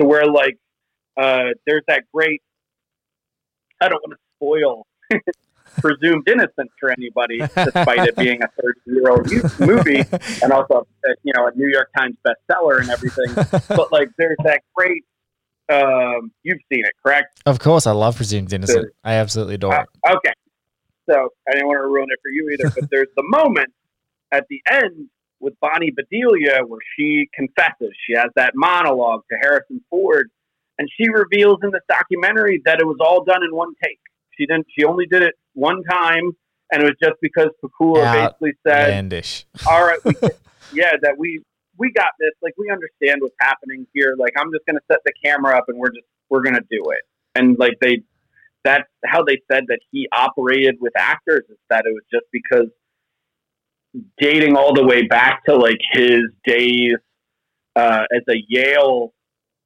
To 0.00 0.06
where, 0.06 0.26
like, 0.26 0.56
uh, 1.16 1.50
there's 1.66 1.82
that 1.88 2.04
great. 2.12 2.42
I 3.80 3.88
don't 3.88 4.00
want 4.04 4.12
to 4.12 4.18
spoil 4.36 4.86
presumed 5.80 6.28
innocence 6.28 6.70
for 6.80 6.90
anybody, 6.90 7.38
despite 7.38 8.06
it 8.08 8.16
being 8.16 8.42
a 8.42 8.48
30 8.60 8.80
year 8.86 9.10
old 9.10 9.30
movie 9.60 10.04
and 10.42 10.52
also, 10.52 10.86
uh, 11.08 11.12
you 11.22 11.32
know, 11.36 11.46
a 11.46 11.52
New 11.54 11.68
York 11.68 11.90
Times 11.96 12.16
bestseller 12.26 12.80
and 12.80 12.90
everything. 12.90 13.34
But 13.68 13.92
like, 13.92 14.10
there's 14.18 14.36
that 14.44 14.62
great. 14.74 15.04
Um, 15.70 16.32
you've 16.44 16.60
seen 16.72 16.84
it, 16.86 16.92
correct? 17.04 17.42
of 17.44 17.58
course 17.58 17.86
i 17.86 17.90
love 17.92 18.16
presumed 18.16 18.50
innocent 18.54 18.90
i 19.04 19.16
absolutely 19.16 19.56
adore 19.56 19.74
Uh, 19.74 19.82
it 19.82 20.16
okay. 20.16 20.32
So 21.10 21.28
I 21.46 21.52
didn't 21.52 21.66
want 21.66 21.76
to 21.78 21.86
ruin 21.86 22.06
it 22.10 22.18
for 22.22 22.30
you 22.30 22.48
either, 22.50 22.70
but 22.74 22.88
there's 22.90 23.08
the 23.16 23.22
moment 23.26 23.68
at 24.32 24.44
the 24.48 24.62
end 24.70 25.08
with 25.40 25.54
Bonnie 25.60 25.90
Bedelia 25.90 26.60
where 26.66 26.80
she 26.96 27.28
confesses. 27.34 27.92
She 28.06 28.14
has 28.14 28.30
that 28.36 28.52
monologue 28.54 29.22
to 29.30 29.36
Harrison 29.38 29.82
Ford, 29.90 30.30
and 30.78 30.88
she 30.98 31.08
reveals 31.10 31.58
in 31.62 31.70
this 31.70 31.82
documentary 31.88 32.60
that 32.64 32.78
it 32.80 32.86
was 32.86 32.96
all 33.00 33.22
done 33.24 33.42
in 33.42 33.54
one 33.54 33.72
take. 33.82 34.00
She 34.38 34.46
didn't. 34.46 34.66
She 34.76 34.84
only 34.84 35.06
did 35.06 35.22
it 35.22 35.34
one 35.58 35.82
time, 35.84 36.30
and 36.70 36.82
it 36.82 36.84
was 36.84 36.96
just 37.02 37.16
because 37.20 37.48
Pakula 37.62 38.12
basically 38.12 38.52
said, 38.66 38.90
outlandish 38.90 39.46
all 39.68 39.84
right, 39.84 39.98
we, 40.04 40.12
yeah, 40.72 40.92
that 41.02 41.16
we 41.18 41.42
we 41.76 41.92
got 41.92 42.10
this. 42.18 42.32
Like 42.42 42.54
we 42.56 42.70
understand 42.70 43.20
what's 43.20 43.36
happening 43.40 43.86
here. 43.92 44.14
Like 44.18 44.34
I'm 44.38 44.52
just 44.52 44.64
gonna 44.66 44.80
set 44.90 44.98
the 45.04 45.12
camera 45.24 45.56
up 45.56 45.64
and 45.68 45.78
we're 45.78 45.90
just 45.90 46.06
we're 46.28 46.42
gonna 46.42 46.64
do 46.70 46.82
it. 46.90 47.02
And 47.34 47.58
like 47.58 47.74
they, 47.80 48.02
that's 48.64 48.88
how 49.04 49.22
they 49.22 49.40
said 49.50 49.64
that 49.68 49.80
he 49.90 50.08
operated 50.12 50.76
with 50.80 50.92
actors 50.96 51.44
is 51.48 51.58
that 51.70 51.84
it 51.86 51.92
was 51.92 52.02
just 52.12 52.26
because 52.32 52.68
dating 54.18 54.56
all 54.56 54.74
the 54.74 54.84
way 54.84 55.06
back 55.06 55.44
to 55.44 55.56
like 55.56 55.78
his 55.92 56.22
days 56.46 56.96
uh, 57.76 58.04
as 58.14 58.22
a 58.28 58.42
Yale 58.48 59.14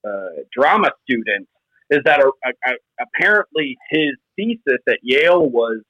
uh, 0.07 0.43
drama 0.53 0.91
student 1.05 1.49
is 1.91 2.01
that 2.05 2.21
a, 2.21 2.31
a, 2.45 2.71
a, 2.71 2.75
apparently 3.01 3.77
his 3.91 4.13
thesis 4.37 4.81
at 4.89 4.99
Yale 5.03 5.49
was 5.49 5.83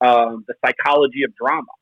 um, 0.00 0.44
the 0.48 0.54
psychology 0.64 1.22
of 1.24 1.34
drama 1.34 1.72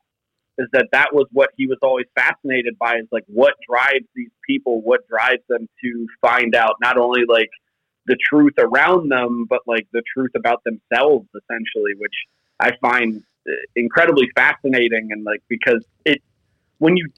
is 0.57 0.67
that 0.73 0.87
that 0.91 1.13
was 1.13 1.27
what 1.31 1.49
he 1.57 1.65
was 1.65 1.77
always 1.81 2.05
fascinated 2.13 2.77
by 2.77 2.95
is 2.97 3.07
like 3.11 3.23
what 3.27 3.53
drives 3.67 4.05
these 4.15 4.29
people 4.47 4.81
what 4.81 5.07
drives 5.07 5.41
them 5.49 5.67
to 5.83 6.07
find 6.21 6.55
out 6.55 6.75
not 6.81 6.97
only 6.97 7.21
like 7.27 7.49
the 8.05 8.17
truth 8.29 8.53
around 8.59 9.09
them 9.09 9.45
but 9.49 9.61
like 9.65 9.87
the 9.93 10.03
truth 10.13 10.31
about 10.35 10.61
themselves 10.65 11.25
essentially 11.33 11.93
which 11.97 12.13
i 12.59 12.71
find 12.81 13.23
uh, 13.47 13.51
incredibly 13.75 14.27
fascinating. 14.35 15.09
And 15.11 15.23
like 15.23 15.41
because 15.49 15.83
it 16.05 16.21
when 16.77 16.95
you 16.95 17.09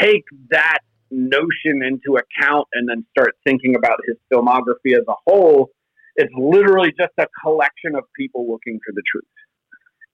take 0.00 0.24
that 0.50 0.78
notion 1.10 1.82
into 1.82 2.16
account 2.16 2.68
and 2.72 2.88
then 2.88 3.04
start 3.10 3.36
thinking 3.44 3.74
about 3.74 3.98
his 4.06 4.16
filmography 4.32 4.96
as 4.96 5.04
a 5.08 5.14
whole 5.26 5.70
it's 6.20 6.32
literally 6.36 6.92
just 6.98 7.12
a 7.18 7.26
collection 7.42 7.94
of 7.96 8.04
people 8.16 8.50
looking 8.50 8.78
for 8.86 8.92
the 8.94 9.02
truth 9.10 9.24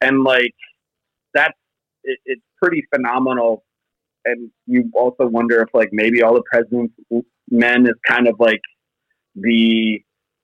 and 0.00 0.24
like 0.24 0.54
that's 1.34 1.54
it, 2.04 2.18
it's 2.24 2.42
pretty 2.62 2.82
phenomenal. 2.94 3.64
And 4.24 4.50
you 4.66 4.90
also 4.94 5.26
wonder 5.26 5.61
if 5.62 5.68
like 5.74 5.90
maybe 5.92 6.22
all 6.22 6.34
the 6.34 6.42
president's 6.50 6.94
men 7.50 7.86
is 7.86 7.94
kind 8.09 8.26
of 8.26 8.34
like 8.40 8.61
the 9.34 10.00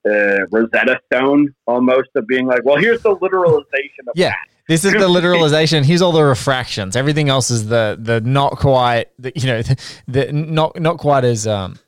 uh, 0.09 0.47
Rosetta 0.51 0.99
Stone 1.13 1.55
almost 1.67 2.09
of 2.15 2.27
being 2.27 2.47
like, 2.47 2.65
well, 2.65 2.77
here's 2.77 3.03
the 3.03 3.17
literalization 3.17 4.07
of 4.09 4.13
Yeah. 4.15 4.29
that. 4.31 4.37
This 4.69 4.85
is 4.85 4.93
the 5.05 5.09
literalization. 5.09 5.85
Here's 5.85 6.03
all 6.03 6.13
the 6.13 6.23
refractions. 6.23 6.95
Everything 6.97 7.29
else 7.29 7.51
is 7.51 7.69
the 7.69 7.97
the 8.01 8.21
not 8.21 8.59
quite 8.59 9.07
the, 9.19 9.33
you 9.35 9.47
know 9.47 9.63
the, 9.63 9.77
the 10.09 10.33
not 10.33 10.79
not 10.81 10.99
quite 10.99 11.25
as 11.25 11.47
um 11.47 11.79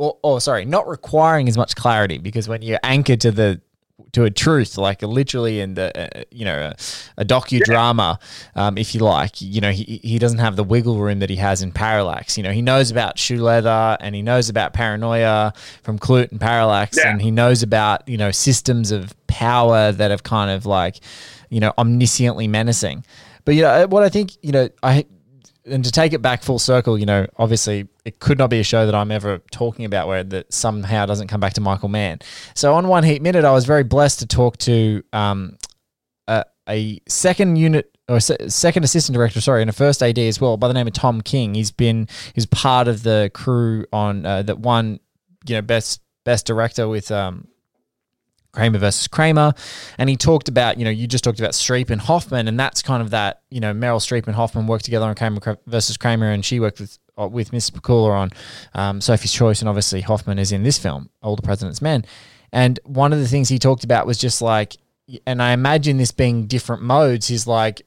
or, 0.00 0.16
or 0.22 0.40
sorry, 0.40 0.64
not 0.64 0.88
requiring 0.88 1.46
as 1.48 1.56
much 1.56 1.76
clarity 1.76 2.18
because 2.18 2.48
when 2.48 2.62
you're 2.62 2.80
anchored 2.82 3.20
to 3.20 3.30
the 3.30 3.60
to 4.12 4.24
a 4.24 4.30
truth, 4.30 4.76
like 4.78 5.02
literally 5.02 5.60
in 5.60 5.74
the 5.74 5.86
uh, 5.94 6.22
you 6.32 6.44
know 6.44 6.56
a, 6.70 6.74
a 7.22 7.24
docudrama, 7.24 8.18
um, 8.56 8.78
if 8.78 8.94
you 8.94 9.00
like. 9.02 9.40
You 9.40 9.60
know, 9.60 9.70
he 9.70 10.00
he 10.02 10.18
doesn't 10.18 10.38
have 10.38 10.56
the 10.56 10.64
wiggle 10.64 10.96
room 10.98 11.18
that 11.20 11.28
he 11.30 11.36
has 11.36 11.60
in 11.62 11.70
Parallax. 11.70 12.36
You 12.38 12.42
know, 12.42 12.50
he 12.50 12.62
knows 12.62 12.90
about 12.90 13.18
shoe 13.18 13.40
leather 13.42 13.96
and 14.00 14.14
he 14.14 14.22
knows 14.22 14.48
about 14.48 14.72
paranoia 14.72 15.52
from 15.82 15.98
Klute 15.98 16.30
and 16.32 16.40
Parallax, 16.40 16.96
Yeah. 16.96 17.10
and 17.10 17.20
he 17.22 17.30
knows 17.30 17.62
about 17.62 18.08
you 18.08 18.16
know 18.16 18.30
systems 18.30 18.90
of 18.90 19.14
power 19.26 19.92
that 19.92 20.10
have 20.10 20.22
kind 20.22 20.50
of 20.50 20.64
like 20.66 20.96
you 21.50 21.60
know 21.60 21.72
omnisciently 21.78 22.48
menacing. 22.48 23.04
But 23.44 23.54
you 23.54 23.62
know 23.62 23.86
what 23.86 24.02
I 24.02 24.08
think 24.08 24.32
you 24.42 24.52
know 24.52 24.70
I 24.82 25.04
and 25.66 25.84
to 25.84 25.90
take 25.90 26.12
it 26.12 26.22
back 26.22 26.42
full 26.42 26.58
circle, 26.58 26.98
you 26.98 27.06
know, 27.06 27.26
obviously 27.36 27.88
it 28.04 28.18
could 28.18 28.38
not 28.38 28.50
be 28.50 28.60
a 28.60 28.64
show 28.64 28.86
that 28.86 28.94
I'm 28.94 29.10
ever 29.10 29.40
talking 29.50 29.84
about 29.84 30.08
where 30.08 30.24
that 30.24 30.52
somehow 30.52 31.06
doesn't 31.06 31.28
come 31.28 31.40
back 31.40 31.54
to 31.54 31.60
Michael 31.60 31.88
Mann. 31.88 32.20
So 32.54 32.74
on 32.74 32.88
One 32.88 33.04
Heat 33.04 33.22
Minute, 33.22 33.44
I 33.44 33.52
was 33.52 33.64
very 33.64 33.84
blessed 33.84 34.20
to 34.20 34.26
talk 34.26 34.56
to 34.58 35.02
um, 35.12 35.58
a, 36.26 36.44
a 36.68 37.00
second 37.08 37.56
unit 37.56 37.96
or 38.08 38.20
se- 38.20 38.48
second 38.48 38.84
assistant 38.84 39.14
director, 39.14 39.40
sorry, 39.40 39.60
and 39.62 39.70
a 39.70 39.72
first 39.72 40.02
AD 40.02 40.18
as 40.18 40.40
well 40.40 40.56
by 40.56 40.68
the 40.68 40.74
name 40.74 40.86
of 40.86 40.92
Tom 40.92 41.20
King. 41.20 41.54
He's 41.54 41.70
been 41.70 42.08
he's 42.34 42.46
part 42.46 42.88
of 42.88 43.02
the 43.02 43.30
crew 43.32 43.86
on 43.92 44.26
uh, 44.26 44.42
that 44.42 44.58
won, 44.58 44.98
you 45.46 45.54
know, 45.54 45.62
best 45.62 46.00
best 46.24 46.46
director 46.46 46.88
with 46.88 47.10
um, 47.10 47.48
Kramer 48.52 48.78
versus 48.78 49.06
Kramer, 49.08 49.52
and 49.98 50.08
he 50.08 50.16
talked 50.16 50.48
about 50.48 50.78
you 50.78 50.84
know 50.84 50.90
you 50.90 51.06
just 51.06 51.24
talked 51.24 51.38
about 51.38 51.52
Streep 51.52 51.90
and 51.90 52.00
Hoffman, 52.00 52.48
and 52.48 52.58
that's 52.58 52.82
kind 52.82 53.02
of 53.02 53.10
that 53.10 53.42
you 53.50 53.60
know 53.60 53.72
Meryl 53.72 54.00
Streep 54.00 54.26
and 54.26 54.34
Hoffman 54.34 54.66
worked 54.66 54.84
together 54.84 55.06
on 55.06 55.14
Kramer 55.14 55.58
versus 55.66 55.96
Kramer, 55.96 56.30
and 56.30 56.44
she 56.44 56.60
worked 56.60 56.80
with 56.80 56.98
uh, 57.18 57.28
with 57.28 57.52
Miss 57.52 57.70
Pakula 57.70 58.10
on 58.10 58.30
um, 58.74 59.00
Sophie's 59.00 59.32
Choice, 59.32 59.60
and 59.60 59.68
obviously 59.68 60.00
Hoffman 60.00 60.38
is 60.38 60.52
in 60.52 60.62
this 60.62 60.78
film, 60.78 61.10
All 61.22 61.36
the 61.36 61.42
President's 61.42 61.80
Men, 61.82 62.04
and 62.52 62.80
one 62.84 63.12
of 63.12 63.18
the 63.18 63.28
things 63.28 63.48
he 63.48 63.58
talked 63.58 63.84
about 63.84 64.06
was 64.06 64.18
just 64.18 64.42
like, 64.42 64.76
and 65.26 65.42
I 65.42 65.52
imagine 65.52 65.96
this 65.96 66.12
being 66.12 66.46
different 66.46 66.82
modes. 66.82 67.28
He's 67.28 67.46
like 67.46 67.82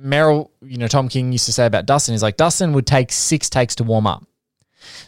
Meryl, 0.00 0.50
you 0.62 0.78
know, 0.78 0.88
Tom 0.88 1.08
King 1.08 1.32
used 1.32 1.46
to 1.46 1.52
say 1.52 1.66
about 1.66 1.86
Dustin. 1.86 2.14
He's 2.14 2.22
like 2.22 2.36
Dustin 2.36 2.72
would 2.72 2.86
take 2.86 3.12
six 3.12 3.48
takes 3.48 3.76
to 3.76 3.84
warm 3.84 4.06
up 4.06 4.24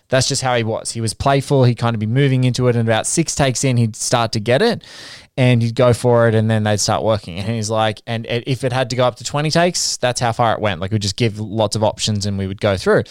that's 0.08 0.28
just 0.28 0.42
how 0.42 0.54
he 0.56 0.64
was. 0.64 0.92
He 0.92 1.00
was 1.00 1.14
playful. 1.14 1.64
He'd 1.64 1.76
kind 1.76 1.94
of 1.94 2.00
be 2.00 2.06
moving 2.06 2.44
into 2.44 2.68
it, 2.68 2.76
and 2.76 2.88
about 2.88 3.06
six 3.06 3.34
takes 3.34 3.64
in, 3.64 3.76
he'd 3.76 3.96
start 3.96 4.32
to 4.32 4.40
get 4.40 4.62
it, 4.62 4.84
and 5.36 5.62
he'd 5.62 5.74
go 5.74 5.92
for 5.92 6.28
it, 6.28 6.34
and 6.34 6.50
then 6.50 6.64
they'd 6.64 6.80
start 6.80 7.02
working. 7.02 7.38
And 7.38 7.48
he's 7.48 7.70
like, 7.70 8.02
and 8.06 8.26
if 8.28 8.64
it 8.64 8.72
had 8.72 8.90
to 8.90 8.96
go 8.96 9.04
up 9.04 9.16
to 9.16 9.24
twenty 9.24 9.50
takes, 9.50 9.96
that's 9.96 10.20
how 10.20 10.32
far 10.32 10.54
it 10.54 10.60
went. 10.60 10.80
Like 10.80 10.92
we'd 10.92 11.02
just 11.02 11.16
give 11.16 11.38
lots 11.38 11.76
of 11.76 11.84
options, 11.84 12.26
and 12.26 12.38
we 12.38 12.46
would 12.46 12.60
go 12.60 12.76
through. 12.76 13.04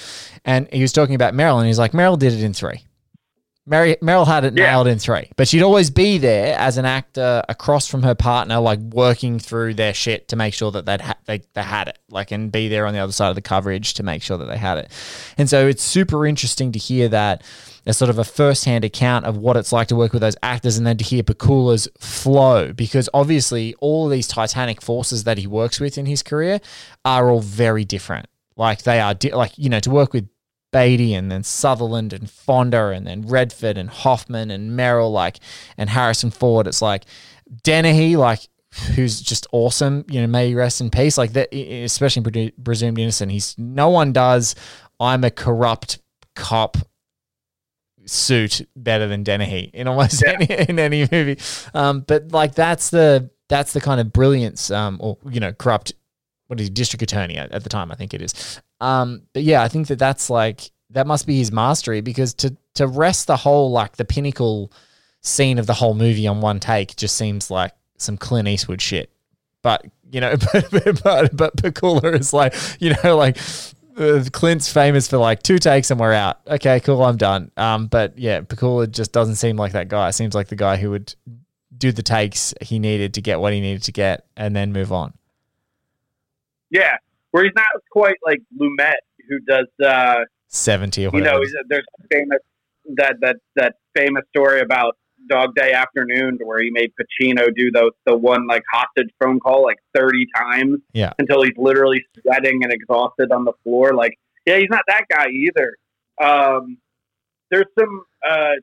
And 0.45 0.67
he 0.71 0.81
was 0.81 0.93
talking 0.93 1.15
about 1.15 1.33
Meryl, 1.33 1.57
and 1.57 1.67
he's 1.67 1.79
like, 1.79 1.91
Meryl 1.91 2.17
did 2.17 2.33
it 2.33 2.43
in 2.43 2.53
three. 2.53 2.83
Mary, 3.65 3.95
Meryl 4.01 4.27
had 4.27 4.43
it 4.43 4.57
Yeah. 4.57 4.71
nailed 4.71 4.87
in 4.87 4.99
three, 4.99 5.29
but 5.37 5.47
she'd 5.47 5.61
always 5.63 5.89
be 5.89 6.17
there 6.17 6.57
as 6.59 6.77
an 6.77 6.83
actor 6.85 7.41
across 7.47 7.87
from 7.87 8.03
her 8.03 8.13
partner, 8.13 8.59
like 8.59 8.79
working 8.79 9.39
through 9.39 9.75
their 9.75 9.93
shit 9.93 10.27
to 10.27 10.35
make 10.35 10.53
sure 10.53 10.69
that 10.71 10.85
they'd 10.85 10.99
ha- 10.99 11.15
they, 11.25 11.41
they 11.53 11.63
had 11.63 11.87
it, 11.87 11.97
like, 12.09 12.31
and 12.31 12.51
be 12.51 12.67
there 12.67 12.85
on 12.85 12.93
the 12.93 12.99
other 12.99 13.13
side 13.13 13.29
of 13.29 13.35
the 13.35 13.41
coverage 13.41 13.93
to 13.93 14.03
make 14.03 14.21
sure 14.21 14.37
that 14.37 14.45
they 14.45 14.57
had 14.57 14.77
it. 14.79 14.91
And 15.37 15.49
so 15.49 15.65
it's 15.65 15.81
super 15.81 16.25
interesting 16.25 16.73
to 16.73 16.79
hear 16.79 17.07
that 17.09 17.41
as 17.85 17.97
sort 17.97 18.09
of 18.09 18.19
a 18.19 18.23
first-hand 18.25 18.83
account 18.83 19.25
of 19.25 19.37
what 19.37 19.55
it's 19.55 19.71
like 19.71 19.87
to 19.89 19.95
work 19.95 20.11
with 20.11 20.21
those 20.21 20.35
actors, 20.43 20.77
and 20.77 20.85
then 20.85 20.97
to 20.97 21.03
hear 21.05 21.23
Pakula's 21.23 21.87
flow, 21.99 22.73
because 22.73 23.07
obviously 23.13 23.75
all 23.79 24.05
of 24.05 24.11
these 24.11 24.27
Titanic 24.27 24.81
forces 24.81 25.23
that 25.23 25.37
he 25.37 25.47
works 25.47 25.79
with 25.79 25.97
in 25.97 26.05
his 26.05 26.21
career 26.21 26.59
are 27.05 27.29
all 27.29 27.39
very 27.41 27.85
different. 27.85 28.25
Like 28.55 28.83
they 28.83 28.99
are, 28.99 29.13
di- 29.13 29.33
like 29.33 29.57
you 29.57 29.67
know, 29.69 29.79
to 29.79 29.89
work 29.89 30.13
with 30.13 30.27
Beatty 30.73 31.13
and 31.13 31.31
then 31.31 31.43
Sutherland 31.43 32.11
and 32.11 32.29
Fonda 32.29 32.89
and 32.89 33.07
then 33.07 33.21
Redford 33.21 33.77
and 33.77 33.89
Hoffman 33.89 34.51
and 34.51 34.71
Meryl 34.71 35.11
like 35.11 35.39
and 35.77 35.89
Harrison 35.89 36.31
Ford. 36.31 36.67
It's 36.67 36.81
like 36.81 37.05
Dennehy, 37.63 38.17
like 38.17 38.41
who's 38.95 39.21
just 39.21 39.47
awesome. 39.51 40.03
You 40.09 40.21
know, 40.21 40.27
may 40.27 40.49
he 40.49 40.55
rest 40.55 40.81
in 40.81 40.89
peace. 40.89 41.17
Like 41.17 41.33
that, 41.33 41.53
especially 41.53 42.51
Presumed 42.51 42.99
Innocent. 42.99 43.31
He's 43.31 43.55
no 43.57 43.89
one 43.89 44.11
does. 44.11 44.55
I'm 44.99 45.23
a 45.23 45.31
corrupt 45.31 45.99
cop 46.35 46.77
suit 48.05 48.67
better 48.75 49.07
than 49.07 49.23
Dennehy 49.23 49.71
in 49.73 49.87
almost 49.87 50.23
any 50.25 50.45
in 50.45 50.79
any 50.79 51.07
movie. 51.11 51.37
Um, 51.73 52.01
but 52.01 52.31
like 52.31 52.55
that's 52.55 52.89
the 52.89 53.29
that's 53.49 53.73
the 53.73 53.81
kind 53.81 54.01
of 54.01 54.11
brilliance, 54.11 54.71
um, 54.71 54.97
or 54.99 55.17
you 55.29 55.39
know, 55.39 55.53
corrupt. 55.53 55.93
What 56.53 56.59
is 56.59 56.67
he, 56.67 56.73
district 56.73 57.01
attorney 57.01 57.35
at, 57.35 57.51
at 57.51 57.63
the 57.63 57.69
time? 57.69 57.91
I 57.91 57.95
think 57.95 58.13
it 58.13 58.21
is. 58.21 58.61
Um, 58.79 59.23
but 59.33 59.41
yeah, 59.41 59.63
I 59.63 59.67
think 59.67 59.87
that 59.87 59.97
that's 59.97 60.29
like 60.29 60.69
that 60.91 61.07
must 61.07 61.25
be 61.25 61.39
his 61.39 61.51
mastery 61.51 62.01
because 62.01 62.35
to 62.35 62.55
to 62.75 62.85
rest 62.85 63.25
the 63.25 63.37
whole 63.37 63.71
like 63.71 63.97
the 63.97 64.05
pinnacle 64.05 64.71
scene 65.21 65.57
of 65.57 65.65
the 65.65 65.73
whole 65.73 65.95
movie 65.95 66.27
on 66.27 66.41
one 66.41 66.59
take 66.59 66.95
just 66.95 67.15
seems 67.15 67.49
like 67.49 67.73
some 67.97 68.17
Clint 68.17 68.47
Eastwood 68.47 68.81
shit. 68.81 69.09
But 69.63 69.83
you 70.11 70.21
know, 70.21 70.35
but 70.53 70.69
but 71.03 71.35
but, 71.35 71.61
but 71.61 72.15
is 72.15 72.33
like 72.33 72.53
you 72.79 72.93
know 73.03 73.17
like. 73.17 73.37
Uh, 73.95 74.23
Clint's 74.31 74.73
famous 74.73 75.07
for 75.07 75.17
like 75.17 75.43
two 75.43 75.59
takes 75.59 75.91
and 75.91 75.99
we're 75.99 76.13
out. 76.13 76.39
Okay, 76.47 76.79
cool, 76.79 77.03
I'm 77.03 77.15
done. 77.15 77.51
Um, 77.57 77.85
but 77.85 78.17
yeah, 78.17 78.41
Pakula 78.41 78.89
just 78.89 79.11
doesn't 79.11 79.35
seem 79.35 79.55
like 79.55 79.73
that 79.73 79.87
guy. 79.87 80.09
Seems 80.09 80.33
like 80.33 80.47
the 80.47 80.55
guy 80.55 80.77
who 80.77 80.89
would 80.89 81.13
do 81.77 81.91
the 81.91 82.01
takes 82.01 82.53
he 82.61 82.79
needed 82.79 83.13
to 83.13 83.21
get 83.21 83.39
what 83.39 83.53
he 83.53 83.61
needed 83.61 83.83
to 83.83 83.91
get 83.91 84.25
and 84.35 84.55
then 84.55 84.73
move 84.73 84.91
on. 84.91 85.13
Yeah, 86.73 86.97
where 87.31 87.43
he's 87.45 87.53
not 87.55 87.67
quite 87.91 88.17
like 88.25 88.39
Lumet, 88.59 88.95
who 89.29 89.39
does 89.47 89.67
uh, 89.85 90.25
Seventy 90.47 91.05
or 91.07 91.11
you 91.13 91.21
know, 91.21 91.39
there's 91.69 91.85
famous 92.11 92.39
that 92.95 93.15
that 93.21 93.37
that 93.55 93.75
famous 93.95 94.23
story 94.35 94.59
about 94.59 94.97
Dog 95.29 95.55
Day 95.55 95.71
Afternoon, 95.71 96.37
where 96.43 96.61
he 96.61 96.69
made 96.69 96.91
Pacino 96.99 97.47
do 97.55 97.71
those 97.71 97.91
the 98.05 98.17
one 98.17 98.45
like 98.47 98.63
hostage 98.73 99.09
phone 99.23 99.39
call 99.39 99.63
like 99.63 99.77
thirty 99.95 100.25
times, 100.35 100.79
Yeah. 100.93 101.13
until 101.19 101.43
he's 101.43 101.53
literally 101.57 102.03
sweating 102.19 102.61
and 102.63 102.73
exhausted 102.73 103.31
on 103.31 103.45
the 103.45 103.53
floor. 103.63 103.93
Like, 103.93 104.17
yeah, 104.45 104.57
he's 104.57 104.69
not 104.69 104.83
that 104.87 105.05
guy 105.09 105.27
either. 105.29 105.77
Um, 106.21 106.77
there's 107.49 107.65
some, 107.79 108.03
uh, 108.27 108.53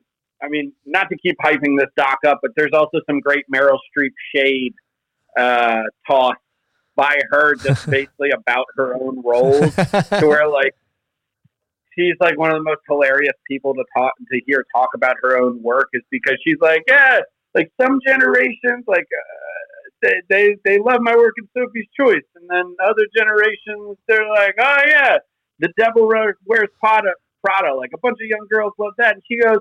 I 0.43 0.49
mean, 0.49 0.73
not 0.85 1.09
to 1.09 1.17
keep 1.17 1.35
hyping 1.43 1.77
this 1.79 1.89
doc 1.97 2.19
up, 2.27 2.39
but 2.41 2.51
there's 2.55 2.71
also 2.73 2.99
some 3.09 3.19
great 3.21 3.45
Meryl 3.53 3.77
Streep 3.97 4.11
shade 4.35 4.73
uh, 5.37 5.83
toss 6.07 6.35
by 7.01 7.17
her, 7.31 7.55
just 7.55 7.89
basically 7.89 8.29
about 8.29 8.67
her 8.75 8.93
own 8.93 9.23
roles 9.23 9.73
to 9.75 10.27
where 10.27 10.47
like 10.47 10.75
she's 11.95 12.13
like 12.19 12.37
one 12.37 12.51
of 12.51 12.57
the 12.57 12.63
most 12.63 12.81
hilarious 12.87 13.33
people 13.47 13.73
to 13.73 13.83
talk 13.97 14.13
to 14.31 14.41
hear 14.45 14.63
talk 14.73 14.89
about 14.93 15.15
her 15.23 15.41
own 15.41 15.61
work 15.63 15.89
is 15.93 16.03
because 16.11 16.35
she's 16.45 16.59
like 16.61 16.83
yeah 16.87 17.19
like 17.55 17.71
some 17.81 17.99
generations 18.05 18.83
like 18.87 18.99
uh, 18.99 20.01
they, 20.03 20.21
they 20.29 20.55
they 20.63 20.77
love 20.77 21.01
my 21.01 21.15
work 21.15 21.33
in 21.37 21.47
Sophie's 21.57 21.87
Choice. 21.99 22.23
And 22.35 22.47
then 22.47 22.75
other 22.83 23.07
generations 23.17 23.97
they're 24.07 24.29
like 24.29 24.55
oh 24.59 24.77
yeah 24.85 25.17
the 25.59 25.69
devil 25.77 26.07
Wears- 26.07 26.69
Prada 26.79 27.13
Prada. 27.43 27.73
Like 27.73 27.91
a 27.95 27.97
bunch 27.97 28.17
of 28.21 28.27
young 28.27 28.47
girls 28.49 28.73
love 28.77 28.93
that. 28.99 29.15
And 29.15 29.23
she 29.27 29.39
goes 29.39 29.59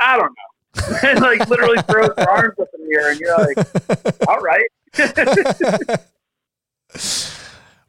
I 0.00 0.18
don't 0.18 0.26
know. 0.26 0.98
And 1.08 1.20
like 1.20 1.48
literally 1.48 1.80
throws 1.82 2.10
her 2.18 2.28
arms 2.28 2.58
up 2.60 2.68
in 2.76 2.88
the 2.88 2.96
air 2.96 3.10
and 3.12 3.20
you're 3.20 3.38
like 3.38 4.28
all 4.28 4.40
right 4.40 4.68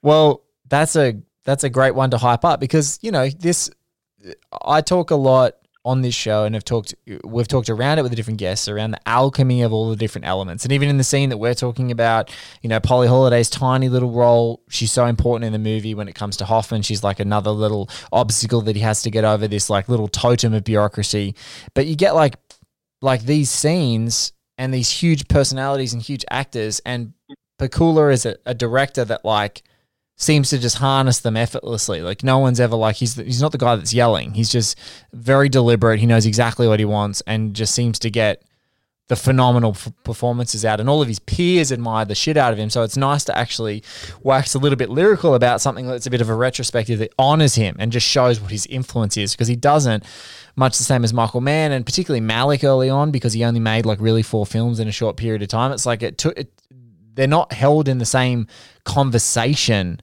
Well, 0.01 0.43
that's 0.68 0.95
a 0.95 1.16
that's 1.45 1.64
a 1.64 1.70
great 1.70 1.95
one 1.95 2.12
to 2.12 2.18
hype 2.18 2.45
up 2.45 2.60
because 2.60 2.99
you 3.01 3.12
know 3.12 3.30
this. 3.30 3.70
I 4.64 4.82
talk 4.82 5.12
a 5.12 5.16
lot 5.16 5.53
on 5.86 6.01
this 6.01 6.16
show, 6.16 6.45
and 6.45 6.56
have 6.56 6.66
talked. 6.66 6.95
We've 7.24 7.47
talked 7.47 7.70
around 7.70 7.99
it 7.99 8.01
with 8.01 8.12
the 8.12 8.16
different 8.16 8.39
guests 8.39 8.68
around 8.68 8.91
the 8.91 9.08
alchemy 9.08 9.62
of 9.62 9.72
all 9.72 9.91
the 9.91 9.95
different 9.95 10.26
elements, 10.26 10.66
and 10.66 10.72
even 10.72 10.89
in 10.89 10.97
the 10.97 11.03
scene 11.03 11.30
that 11.30 11.38
we're 11.38 11.53
talking 11.53 11.91
about, 11.91 12.32
you 12.62 12.70
know, 12.70 12.80
Polly 12.80 13.08
Holliday's 13.08 13.49
tiny 13.49 13.88
little 13.88 14.12
role. 14.12 14.64
She's 14.70 14.91
so 14.91 15.06
important 15.06 15.45
in 15.45 15.53
the 15.53 15.60
movie 15.60 15.93
when 15.93 16.08
it 16.08 16.16
comes 16.16 16.38
to 16.38 16.45
Hoffman. 16.45 16.82
She's 16.82 17.03
like 17.03 17.20
another 17.20 17.51
little 17.51 17.89
obstacle 18.12 18.62
that 18.62 18.76
he 18.76 18.82
has 18.82 19.03
to 19.03 19.12
get 19.12 19.24
over. 19.24 19.47
This 19.47 19.70
like 19.70 19.88
little 19.88 20.08
totem 20.08 20.53
of 20.53 20.64
bureaucracy, 20.64 21.36
but 21.76 21.86
you 21.86 21.95
get 21.95 22.16
like 22.16 22.36
like 23.01 23.24
these 23.24 23.51
scenes 23.51 24.34
and 24.58 24.74
these 24.74 24.89
huge 24.89 25.28
personalities 25.28 25.93
and 25.93 26.01
huge 26.01 26.26
actors 26.32 26.82
and 26.86 27.14
Pakula 27.60 28.12
is 28.12 28.26
a, 28.26 28.36
a 28.45 28.53
director 28.53 29.06
that 29.06 29.24
like 29.24 29.64
seems 30.18 30.49
to 30.49 30.58
just 30.58 30.78
harness 30.78 31.20
them 31.20 31.36
effortlessly. 31.38 32.01
Like 32.01 32.24
no 32.24 32.39
one's 32.39 32.60
ever 32.60 32.76
like 32.76 32.95
he's 32.95 33.16
he's 33.16 33.41
not 33.41 33.51
the 33.51 33.58
guy 33.58 33.76
that's 33.76 33.93
yelling. 33.93 34.34
He's 34.34 34.49
just 34.49 34.78
very 35.14 35.49
deliberate. 35.49 35.99
He 35.99 36.06
knows 36.06 36.26
exactly 36.26 36.68
what 36.68 36.80
he 36.80 36.86
wants 36.86 37.22
and 37.28 37.53
just 37.53 37.74
seems 37.76 37.99
to 37.99 38.10
get 38.10 38.43
the 39.08 39.16
phenomenal 39.16 39.72
f- 39.72 39.91
performances 40.03 40.66
out. 40.66 40.80
And 40.80 40.89
all 40.89 41.01
of 41.01 41.08
his 41.08 41.20
peers 41.20 41.72
admire 41.72 42.06
the 42.06 42.16
shit 42.16 42.38
out 42.38 42.53
of 42.53 42.58
him. 42.58 42.72
So 42.72 42.82
it's 42.82 42.97
nice 42.97 43.24
to 43.26 43.38
actually 43.38 43.84
wax 44.24 44.56
a 44.56 44.60
little 44.60 44.78
bit 44.78 44.89
lyrical 44.89 45.36
about 45.36 45.62
something 45.62 45.86
that's 45.86 46.08
a 46.08 46.10
bit 46.10 46.22
of 46.22 46.30
a 46.30 46.34
retrospective 46.34 46.97
that 46.99 47.14
honors 47.20 47.53
him 47.53 47.76
and 47.78 47.91
just 47.91 48.08
shows 48.08 48.41
what 48.41 48.49
his 48.49 48.66
influence 48.66 49.16
is 49.16 49.34
because 49.34 49.47
he 49.47 49.56
doesn't. 49.56 50.03
Much 50.56 50.78
the 50.78 50.84
same 50.84 51.03
as 51.03 51.14
Michael 51.14 51.41
Mann 51.41 51.72
and 51.72 51.86
particularly 51.86 52.26
Malick 52.26 52.64
early 52.64 52.89
on 52.89 53.12
because 53.12 53.34
he 53.34 53.43
only 53.43 53.60
made 53.60 53.86
like 53.86 53.99
really 53.99 54.24
four 54.24 54.45
films 54.45 54.80
in 54.80 54.88
a 54.88 54.91
short 54.91 55.18
period 55.18 55.41
of 55.41 55.49
time. 55.49 55.72
It's 55.72 55.86
like 55.86 56.01
it 56.01 56.18
took 56.18 56.38
it, 56.38 56.51
they're 57.16 57.28
not 57.28 57.53
held 57.53 57.88
in 57.88 57.97
the 57.97 58.05
same 58.05 58.47
conversation 58.84 60.01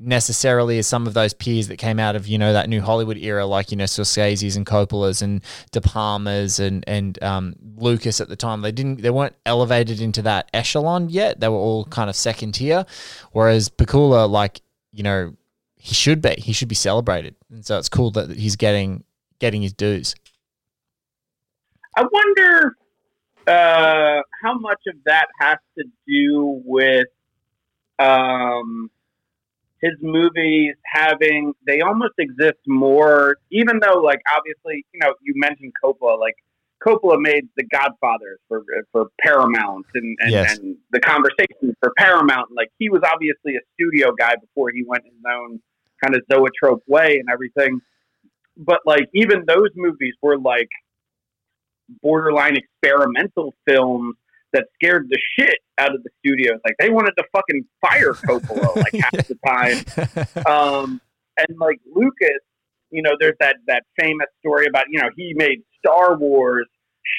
necessarily 0.00 0.78
as 0.78 0.86
some 0.86 1.06
of 1.06 1.14
those 1.14 1.34
peers 1.34 1.68
that 1.68 1.76
came 1.76 1.98
out 1.98 2.14
of 2.14 2.28
you 2.28 2.38
know 2.38 2.52
that 2.52 2.68
new 2.68 2.80
Hollywood 2.80 3.16
era, 3.16 3.44
like 3.46 3.70
you 3.70 3.76
know 3.76 3.84
Scorsese's 3.84 4.56
and 4.56 4.64
Coppola's 4.64 5.22
and 5.22 5.42
De 5.72 5.80
Palma's 5.80 6.60
and 6.60 6.84
and 6.86 7.20
um, 7.22 7.56
Lucas 7.76 8.20
at 8.20 8.28
the 8.28 8.36
time. 8.36 8.62
They 8.62 8.72
didn't 8.72 9.02
they 9.02 9.10
weren't 9.10 9.34
elevated 9.44 10.00
into 10.00 10.22
that 10.22 10.48
echelon 10.54 11.08
yet. 11.08 11.40
They 11.40 11.48
were 11.48 11.56
all 11.56 11.84
kind 11.86 12.08
of 12.08 12.16
second 12.16 12.52
tier, 12.52 12.86
whereas 13.32 13.68
Pakula, 13.68 14.28
like 14.30 14.60
you 14.92 15.02
know, 15.02 15.34
he 15.76 15.94
should 15.94 16.22
be 16.22 16.34
he 16.38 16.52
should 16.52 16.68
be 16.68 16.74
celebrated, 16.74 17.34
and 17.50 17.64
so 17.64 17.78
it's 17.78 17.88
cool 17.88 18.10
that 18.12 18.30
he's 18.30 18.56
getting 18.56 19.04
getting 19.40 19.62
his 19.62 19.72
dues. 19.72 20.14
I 21.96 22.04
wonder 22.12 22.76
uh, 23.48 24.20
how 24.42 24.58
much 24.58 24.80
of 24.86 24.94
that 25.06 25.26
has 25.40 25.58
to 25.78 25.84
do 26.06 26.62
with 26.64 27.08
um, 27.98 28.90
his 29.80 29.92
movies 30.02 30.74
having 30.84 31.54
they 31.66 31.80
almost 31.80 32.14
exist 32.18 32.58
more, 32.66 33.36
even 33.50 33.80
though 33.80 34.00
like 34.00 34.20
obviously 34.36 34.84
you 34.92 35.00
know 35.00 35.14
you 35.22 35.32
mentioned 35.36 35.72
Coppola, 35.82 36.18
like 36.18 36.36
Coppola 36.84 37.18
made 37.20 37.48
The 37.56 37.64
Godfathers 37.64 38.38
for 38.48 38.62
for 38.92 39.06
Paramount 39.20 39.86
and 39.94 40.16
and, 40.20 40.30
Yes. 40.30 40.58
and 40.58 40.76
the 40.92 41.00
conversation 41.00 41.74
for 41.80 41.92
Paramount. 41.96 42.50
Like 42.54 42.70
he 42.78 42.88
was 42.90 43.02
obviously 43.04 43.56
a 43.56 43.60
studio 43.74 44.12
guy 44.18 44.34
before 44.40 44.70
he 44.70 44.84
went 44.84 45.04
his 45.04 45.14
own 45.26 45.60
kind 46.02 46.14
of 46.14 46.22
zoetrope 46.30 46.82
way 46.86 47.18
and 47.18 47.28
everything. 47.32 47.80
But 48.56 48.80
like 48.84 49.08
even 49.14 49.44
those 49.46 49.70
movies 49.76 50.14
were 50.22 50.38
like 50.38 50.68
borderline 52.02 52.56
experimental 52.56 53.54
films 53.66 54.16
that 54.52 54.66
scared 54.74 55.08
the 55.10 55.18
shit 55.38 55.56
out 55.78 55.94
of 55.94 56.02
the 56.02 56.10
studios. 56.18 56.58
Like 56.64 56.76
they 56.78 56.90
wanted 56.90 57.12
to 57.18 57.24
fucking 57.32 57.64
fire 57.80 58.12
Coppola 58.12 58.76
like 58.92 58.94
half 58.94 59.26
the 59.26 59.38
time. 59.46 60.46
Um, 60.46 61.00
and 61.36 61.58
like 61.58 61.80
Lucas, 61.94 62.40
you 62.90 63.02
know, 63.02 63.12
there's 63.20 63.36
that 63.40 63.56
that 63.66 63.84
famous 63.98 64.26
story 64.40 64.66
about 64.66 64.84
you 64.88 65.00
know 65.00 65.10
he 65.16 65.34
made 65.34 65.62
Star 65.78 66.16
Wars, 66.16 66.66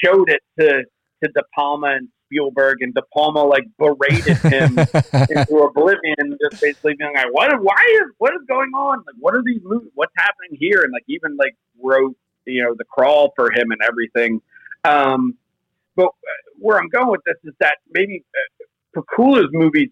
showed 0.04 0.28
it 0.28 0.40
to 0.58 0.84
to 1.22 1.30
De 1.32 1.42
Palma 1.54 1.88
and 1.88 2.08
Spielberg, 2.26 2.78
and 2.80 2.94
De 2.94 3.02
Palma 3.14 3.44
like 3.44 3.64
berated 3.78 4.36
him 4.38 4.78
into 5.30 5.58
oblivion, 5.58 6.36
just 6.40 6.60
basically 6.60 6.94
being 6.98 7.14
like, 7.14 7.32
"What? 7.32 7.50
Why 7.62 8.00
is 8.02 8.12
what 8.18 8.32
is 8.34 8.42
going 8.48 8.70
on? 8.70 8.98
Like, 8.98 9.16
what 9.18 9.34
are 9.34 9.42
these 9.44 9.60
movies? 9.62 9.90
What's 9.94 10.12
happening 10.16 10.58
here?" 10.58 10.82
And 10.82 10.92
like 10.92 11.04
even 11.08 11.36
like 11.36 11.54
wrote 11.82 12.16
you 12.46 12.64
know 12.64 12.74
the 12.76 12.84
crawl 12.84 13.32
for 13.36 13.52
him 13.52 13.70
and 13.70 13.80
everything. 13.86 14.40
Um, 14.84 15.36
but 15.96 16.10
where 16.58 16.78
I'm 16.78 16.88
going 16.88 17.10
with 17.10 17.22
this 17.26 17.36
is 17.44 17.54
that 17.60 17.78
maybe 17.92 18.24
uh, 18.34 19.00
Pakula's 19.00 19.48
movies 19.52 19.90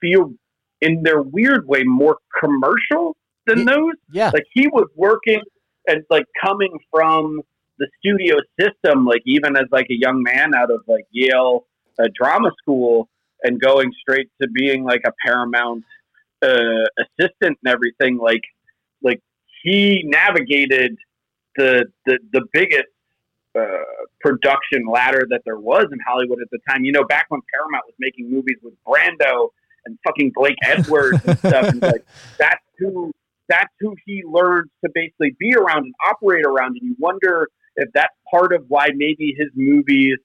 feel, 0.00 0.32
in 0.80 1.02
their 1.02 1.22
weird 1.22 1.66
way, 1.66 1.82
more 1.84 2.18
commercial 2.38 3.16
than 3.46 3.64
those. 3.64 3.94
yeah, 4.12 4.30
Like 4.32 4.46
he 4.52 4.68
was 4.68 4.88
working 4.96 5.40
and 5.86 6.04
like 6.10 6.26
coming 6.42 6.78
from 6.90 7.40
the 7.78 7.88
studio 7.98 8.36
system, 8.58 9.06
like 9.06 9.22
even 9.26 9.56
as 9.56 9.64
like 9.70 9.86
a 9.90 9.98
young 9.98 10.22
man 10.22 10.54
out 10.54 10.70
of 10.70 10.80
like 10.86 11.06
Yale 11.10 11.66
uh, 11.98 12.08
drama 12.14 12.50
school, 12.60 13.08
and 13.42 13.60
going 13.60 13.90
straight 14.00 14.28
to 14.40 14.48
being 14.48 14.84
like 14.84 15.00
a 15.06 15.12
Paramount 15.24 15.84
uh, 16.42 16.84
assistant 16.98 17.58
and 17.62 17.66
everything. 17.66 18.18
Like, 18.18 18.42
like 19.02 19.20
he 19.62 20.02
navigated 20.04 20.96
the 21.56 21.86
the 22.06 22.18
the 22.32 22.42
biggest 22.52 22.88
uh, 23.58 23.66
production 24.20 24.86
ladder 24.86 25.26
that 25.30 25.42
there 25.44 25.58
was 25.58 25.86
in 25.92 25.98
Hollywood 26.06 26.40
at 26.40 26.50
the 26.50 26.58
time. 26.68 26.84
You 26.84 26.92
know, 26.92 27.04
back 27.04 27.26
when 27.28 27.40
Paramount 27.52 27.84
was 27.86 27.94
making 27.98 28.30
movies 28.30 28.56
with 28.62 28.74
Brando 28.86 29.48
and 29.86 29.98
fucking 30.04 30.32
Blake 30.34 30.56
Edwards 30.62 31.20
and 31.24 31.38
stuff, 31.46 31.68
and 31.68 31.82
like 31.82 32.04
that's 32.38 32.62
who 32.78 33.12
that's 33.48 33.72
who 33.80 33.96
he 34.06 34.22
learned 34.24 34.70
to 34.84 34.90
basically 34.94 35.34
be 35.38 35.54
around 35.54 35.84
and 35.84 35.94
operate 36.08 36.44
around. 36.44 36.76
And 36.80 36.90
you 36.90 36.96
wonder 36.98 37.48
if 37.76 37.88
that's 37.92 38.14
part 38.30 38.52
of 38.52 38.64
why 38.68 38.88
maybe 38.94 39.34
his 39.36 39.48
movies. 39.54 40.18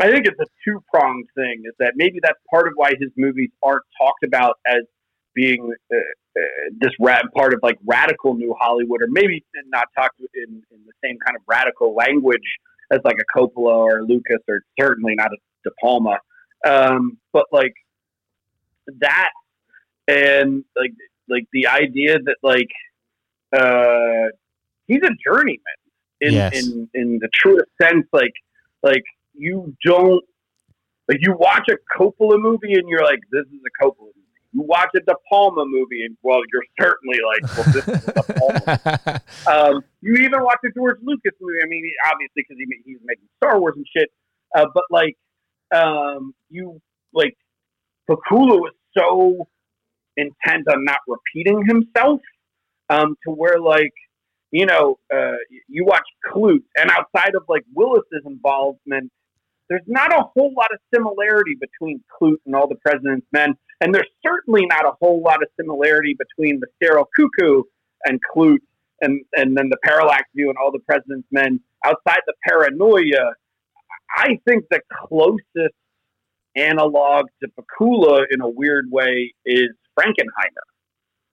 I 0.00 0.10
think 0.10 0.26
it's 0.26 0.40
a 0.40 0.46
two 0.64 0.82
pronged 0.92 1.26
thing. 1.34 1.62
Is 1.66 1.74
that 1.78 1.92
maybe 1.94 2.20
that's 2.22 2.38
part 2.50 2.66
of 2.66 2.72
why 2.74 2.92
his 2.98 3.10
movies 3.16 3.50
aren't 3.62 3.84
talked 4.00 4.24
about 4.24 4.58
as 4.66 4.84
being 5.34 5.72
uh, 5.92 5.96
uh, 5.96 6.40
this 6.78 6.90
ra- 7.00 7.20
part 7.34 7.54
of 7.54 7.60
like 7.62 7.76
radical 7.84 8.34
new 8.34 8.54
Hollywood, 8.60 9.02
or 9.02 9.06
maybe 9.08 9.44
not 9.66 9.84
talked 9.96 10.20
in, 10.34 10.62
in 10.70 10.78
the 10.86 10.92
same 11.04 11.18
kind 11.24 11.36
of 11.36 11.42
radical 11.46 11.94
language 11.94 12.58
as 12.90 13.00
like 13.04 13.16
a 13.20 13.38
Coppola 13.38 13.74
or 13.76 14.02
Lucas, 14.02 14.38
or 14.48 14.60
certainly 14.78 15.14
not 15.14 15.28
a 15.32 15.36
De 15.64 15.70
Palma. 15.80 16.18
Um, 16.66 17.18
but 17.32 17.46
like 17.52 17.74
that, 19.00 19.30
and 20.08 20.64
like 20.76 20.92
like 21.28 21.44
the 21.52 21.66
idea 21.68 22.18
that 22.18 22.36
like 22.42 22.68
uh, 23.52 24.28
he's 24.86 25.02
a 25.02 25.10
journeyman 25.26 25.58
in, 26.20 26.32
Yes. 26.34 26.64
in 26.66 26.88
in 26.94 27.18
the 27.20 27.28
truest 27.32 27.70
sense. 27.80 28.06
Like 28.12 28.32
like 28.82 29.04
you 29.34 29.74
don't 29.84 30.22
like 31.08 31.18
you 31.20 31.34
watch 31.38 31.68
a 31.70 31.76
Coppola 31.98 32.38
movie 32.40 32.74
and 32.74 32.88
you're 32.88 33.04
like, 33.04 33.20
this 33.32 33.42
is 33.46 33.60
a 33.66 33.84
Coppola. 33.84 34.09
You 34.52 34.62
watch 34.62 34.90
a 34.96 35.00
De 35.00 35.14
Palma 35.28 35.64
movie 35.64 36.04
and 36.04 36.16
well, 36.22 36.40
you're 36.52 36.64
certainly 36.80 37.18
like, 37.24 37.56
well, 37.56 37.72
this 37.72 37.88
is 37.88 38.04
De 38.04 38.22
Palma. 38.22 39.22
um, 39.46 39.84
you 40.00 40.14
even 40.14 40.42
watch 40.42 40.58
a 40.64 40.70
George 40.76 40.98
Lucas 41.02 41.32
movie. 41.40 41.58
I 41.62 41.68
mean, 41.68 41.88
obviously 42.06 42.44
because 42.48 42.56
he 42.58 42.66
he's 42.84 42.98
making 43.04 43.26
Star 43.36 43.60
Wars 43.60 43.74
and 43.76 43.86
shit. 43.96 44.10
Uh, 44.54 44.66
but 44.74 44.84
like, 44.90 45.16
um, 45.72 46.34
you 46.48 46.80
like, 47.12 47.36
Pakula 48.08 48.58
was 48.58 48.72
so 48.96 49.48
intent 50.16 50.66
on 50.68 50.84
not 50.84 50.98
repeating 51.06 51.64
himself 51.66 52.20
um, 52.88 53.16
to 53.24 53.30
where 53.30 53.60
like 53.60 53.92
you 54.50 54.66
know 54.66 54.98
uh, 55.14 55.36
you 55.68 55.84
watch 55.84 56.06
Klute 56.28 56.64
and 56.76 56.90
outside 56.90 57.34
of 57.36 57.44
like 57.48 57.64
Willis's 57.74 58.22
involvement 58.26 59.10
there's 59.68 59.82
not 59.86 60.12
a 60.12 60.24
whole 60.34 60.52
lot 60.56 60.68
of 60.72 60.80
similarity 60.92 61.56
between 61.58 62.02
Klute 62.20 62.40
and 62.44 62.54
all 62.56 62.68
the 62.68 62.74
president's 62.74 63.26
men 63.32 63.54
and 63.80 63.94
there's 63.94 64.08
certainly 64.24 64.66
not 64.66 64.84
a 64.84 64.92
whole 65.00 65.22
lot 65.22 65.42
of 65.42 65.48
similarity 65.58 66.16
between 66.18 66.60
the 66.60 66.66
sterile 66.76 67.08
cuckoo 67.16 67.62
and 68.04 68.20
Klute 68.34 68.58
and 69.00 69.20
and 69.34 69.56
then 69.56 69.68
the 69.68 69.78
parallax 69.84 70.24
view 70.34 70.48
and 70.48 70.58
all 70.58 70.72
the 70.72 70.80
president's 70.80 71.28
men 71.30 71.60
outside 71.84 72.20
the 72.26 72.34
paranoia 72.46 73.34
I 74.16 74.38
think 74.46 74.64
the 74.70 74.80
closest 75.06 75.74
analog 76.56 77.26
to 77.42 77.48
Pakula 77.48 78.24
in 78.30 78.40
a 78.40 78.48
weird 78.48 78.90
way 78.90 79.32
is 79.44 79.68
Frankenheimer. 79.98 80.66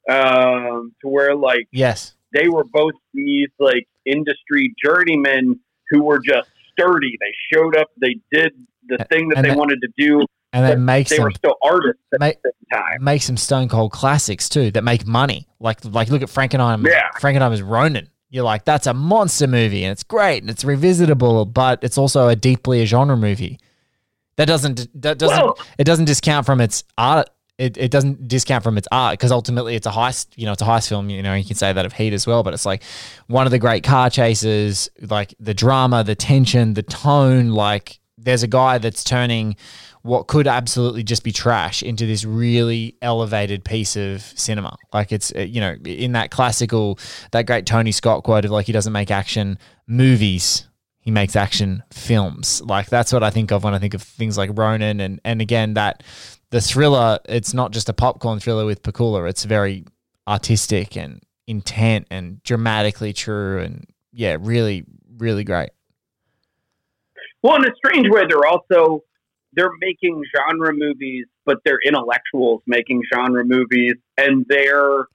Um, 0.10 0.93
to 1.02 1.10
where 1.10 1.36
like 1.36 1.68
yes, 1.72 2.16
they 2.34 2.48
were 2.48 2.64
both 2.64 2.93
these 3.14 3.50
like 3.60 3.88
industry 4.06 4.74
journeymen 4.84 5.60
who 5.89 6.04
were 6.04 6.20
just 6.20 6.50
sturdy. 6.72 7.18
They 7.20 7.34
showed 7.54 7.76
up, 7.76 7.88
they 8.00 8.16
did 8.32 8.54
the 8.88 9.06
thing 9.10 9.30
that 9.30 9.39
and 9.39 9.45
they 9.45 9.50
that- 9.50 9.58
wanted 9.58 9.82
to 9.82 9.89
do. 9.98 10.26
And 10.58 10.66
that 10.66 10.76
but 10.76 10.80
makes 10.80 11.10
they 11.10 11.20
were 11.20 11.32
still 11.32 11.55
artists 11.64 12.01
at 12.14 12.20
make, 12.20 12.41
the 12.41 12.51
same 12.72 12.82
time. 12.82 13.03
make 13.03 13.22
some 13.22 13.38
stone 13.38 13.70
cold 13.70 13.91
classics 13.91 14.49
too 14.49 14.72
that 14.72 14.84
make 14.84 15.05
money. 15.05 15.47
Like 15.60 15.84
like 15.86 16.10
look 16.10 16.22
at 16.22 16.30
Frankenheimer. 16.30 16.88
Yeah. 16.88 17.10
Frankenheimer's 17.20 17.62
Ronin. 17.62 18.10
You're 18.30 18.43
like 18.43 18.66
that's 18.66 18.88
a 18.88 18.93
monster 18.93 19.47
movie 19.47 19.84
and 19.84 19.91
it's 19.91 20.03
great 20.03 20.43
and 20.43 20.49
it's 20.49 20.64
revisitable, 20.64 21.51
but 21.51 21.84
it's 21.84 21.97
also 21.97 22.28
a 22.28 22.36
deeply 22.36 22.82
a 22.82 22.86
genre 22.86 23.16
movie. 23.18 23.60
That 24.36 24.45
doesn't 24.45 24.88
that 25.01 25.18
doesn't 25.18 25.38
Well- 25.38 25.58
it 25.78 25.86
doesn't 25.86 26.05
discount 26.05 26.45
from 26.45 26.62
its 26.62 26.84
art. 26.97 27.30
It, 27.58 27.76
it 27.76 27.89
doesn't 27.89 28.28
discount 28.28 28.64
from 28.64 28.78
its 28.78 28.88
art 28.91 29.14
because 29.14 29.32
ultimately 29.32 29.74
it's 29.74 29.88
a 29.88 29.91
heist. 29.91 30.28
You 30.36 30.45
know, 30.45 30.51
it's 30.51 30.62
a 30.62 30.66
heist 30.66 30.89
film. 30.89 31.10
You 31.10 31.24
know, 31.24 31.34
you 31.34 31.43
can 31.43 31.55
say 31.55 31.74
that 31.74 31.88
of 31.88 31.93
Heat 31.93 32.14
as 32.14 32.28
well. 32.28 32.43
But 32.43 32.53
it's 32.53 32.68
like 32.68 32.84
one 33.26 33.47
of 33.47 33.51
the 33.51 33.58
great 33.58 33.84
car 33.84 34.12
chases, 34.12 34.89
like 35.01 35.34
the 35.39 35.55
drama, 35.55 36.03
the 36.03 36.14
tension, 36.14 36.76
the 36.76 36.84
tone. 36.84 37.49
Like 37.49 37.99
there's 38.20 38.43
a 38.43 38.47
guy 38.47 38.78
that's 38.78 39.03
turning 39.03 39.55
what 40.08 40.28
could 40.28 40.47
absolutely 40.47 41.03
just 41.03 41.24
be 41.24 41.34
trash 41.34 41.84
into 41.84 42.05
this 42.05 42.24
really 42.24 42.95
elevated 43.01 43.66
piece 43.66 43.97
of 43.97 44.22
cinema. 44.22 44.78
Like 44.93 45.12
it's 45.12 45.34
uh, 45.36 45.41
you 45.41 45.60
know 45.60 45.76
in 45.86 46.14
that 46.14 46.32
classical, 46.32 46.97
that 47.32 47.45
great 47.45 47.66
Tony 47.66 47.91
Scott 47.91 48.24
quote 48.24 48.45
of 48.45 48.51
like 48.51 48.66
he 48.66 48.72
doesn't 48.72 48.93
make 48.93 49.12
action 49.12 49.60
movies, 49.86 50.68
he 50.99 51.12
makes 51.12 51.36
action 51.36 51.84
films. 51.91 52.62
Like 52.62 52.88
that's 52.89 53.12
what 53.12 53.22
I 53.22 53.30
think 53.30 53.51
of 53.51 53.64
when 53.64 53.74
I 53.74 53.80
think 53.80 53.93
of 53.93 54.01
things 54.01 54.38
like 54.38 54.49
Ronin 54.53 55.01
and 55.01 55.20
and 55.26 55.41
again 55.41 55.74
that 55.74 56.03
the 56.49 56.62
thriller. 56.62 57.20
It's 57.28 57.53
not 57.53 57.72
just 57.72 57.89
a 57.89 57.93
popcorn 57.93 58.39
thriller 58.39 58.66
with 58.66 58.82
Pakula. 58.82 59.30
It's 59.30 59.43
very 59.43 59.86
artistic 60.28 60.95
and 60.95 61.22
intent 61.47 62.08
and 62.10 62.41
dramatically 62.43 63.12
true 63.14 63.60
and 63.62 63.86
yeah, 64.14 64.38
really 64.39 64.86
really 65.18 65.43
great. 65.43 65.70
Well, 67.43 67.55
in 67.58 67.66
a 67.66 67.76
strange 67.76 68.10
way, 68.10 68.24
they're 68.28 68.47
also 68.47 69.03
they're 69.58 69.72
making 69.82 70.24
genre 70.36 70.72
movies, 70.74 71.26
but 71.45 71.58
they're 71.66 71.80
intellectuals 71.86 72.62
making 72.68 73.01
genre 73.14 73.43
movies, 73.43 73.95
and 74.18 74.45
their 74.47 75.08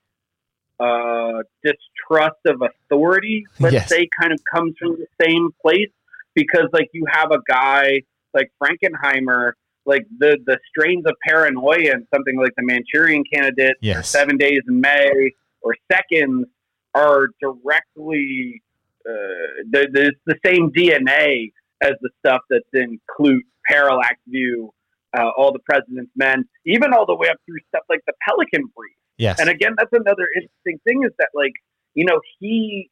uh, 0.81 1.43
distrust 1.63 2.41
of 2.47 2.61
authority, 2.61 3.47
let's 3.61 3.73
Yes. 3.75 3.89
say, 3.89 4.09
kind 4.21 4.33
of 4.33 4.41
comes 4.53 4.75
from 4.79 4.99
the 4.99 5.07
same 5.25 5.51
place 5.63 5.91
because, 6.35 6.67
like, 6.73 6.89
you 6.93 7.07
have 7.11 7.31
a 7.31 7.39
guy 7.49 8.03
like 8.35 8.51
Frankenheimer 8.63 9.53
like 9.85 10.07
the 10.19 10.39
the 10.47 10.59
strains 10.69 11.05
of 11.07 11.15
paranoia 11.27 11.91
and 11.93 12.07
something 12.15 12.37
like 12.39 12.53
the 12.57 12.63
Manchurian 12.63 13.25
Candidate, 13.33 13.77
or 13.77 13.81
Yes. 13.81 14.09
Seven 14.09 14.37
Days 14.37 14.61
in 14.69 14.81
May, 14.81 15.33
or 15.61 15.75
Seconds 15.91 16.47
are 16.95 17.29
directly 17.41 18.63
uh, 19.05 19.65
the, 19.71 19.89
the, 19.93 20.13
the 20.27 20.37
same 20.45 20.71
DNA 20.71 21.53
as 21.83 21.93
the 22.01 22.11
stuff 22.25 22.41
that's 22.49 22.65
in 22.73 23.01
Klute, 23.11 23.41
Parallax 23.69 24.17
View, 24.27 24.73
uh, 25.17 25.31
All 25.37 25.53
the 25.53 25.61
President's 25.61 26.13
Men, 26.17 26.45
even 26.65 26.93
all 26.93 27.07
the 27.07 27.15
way 27.15 27.29
up 27.29 27.37
through 27.47 27.59
stuff 27.69 27.83
like 27.89 28.01
the 28.07 28.15
Pelican 28.27 28.71
Brief. 28.75 28.97
Yes. 29.19 29.39
And 29.41 29.49
again, 29.49 29.75
that's 29.77 29.93
another 29.93 30.27
interesting 30.35 30.79
thing 30.85 31.03
is 31.05 31.13
that 31.19 31.29
like 31.35 31.53
you 31.95 32.05
know 32.05 32.21
he 32.39 32.91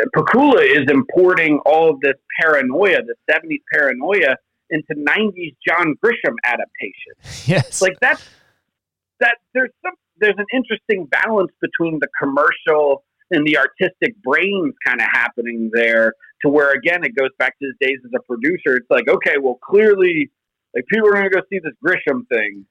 uh, 0.00 0.06
Pakula 0.16 0.62
is 0.62 0.90
importing 0.90 1.58
all 1.66 1.90
of 1.90 2.00
this 2.00 2.14
paranoia, 2.40 2.98
the 3.02 3.14
'70s 3.30 3.60
paranoia, 3.72 4.36
into 4.70 4.94
'90s 4.94 5.54
John 5.66 5.94
Grisham 6.02 6.34
adaptation. 6.44 7.46
yes. 7.46 7.82
Like 7.82 7.98
that's 8.00 8.26
that 9.20 9.36
there's 9.54 9.70
some 9.84 9.94
there's 10.18 10.38
an 10.38 10.46
interesting 10.52 11.06
balance 11.06 11.52
between 11.60 11.98
the 12.00 12.08
commercial 12.20 13.04
and 13.30 13.46
the 13.46 13.58
artistic 13.58 14.20
brains 14.22 14.74
kind 14.84 15.00
of 15.00 15.06
happening 15.12 15.70
there 15.72 16.14
to 16.42 16.48
where 16.48 16.72
again 16.72 17.04
it 17.04 17.14
goes 17.14 17.30
back 17.38 17.58
to 17.58 17.66
his 17.66 17.74
days 17.80 17.98
as 18.04 18.10
a 18.16 18.22
producer. 18.22 18.76
It's 18.76 18.90
like 18.90 19.08
okay, 19.08 19.34
well 19.40 19.58
clearly 19.62 20.30
like 20.74 20.84
people 20.86 21.08
are 21.08 21.12
going 21.12 21.24
to 21.24 21.30
go 21.30 21.40
see 21.50 21.58
this 21.58 21.72
Grisham 21.84 22.26
thing, 22.28 22.64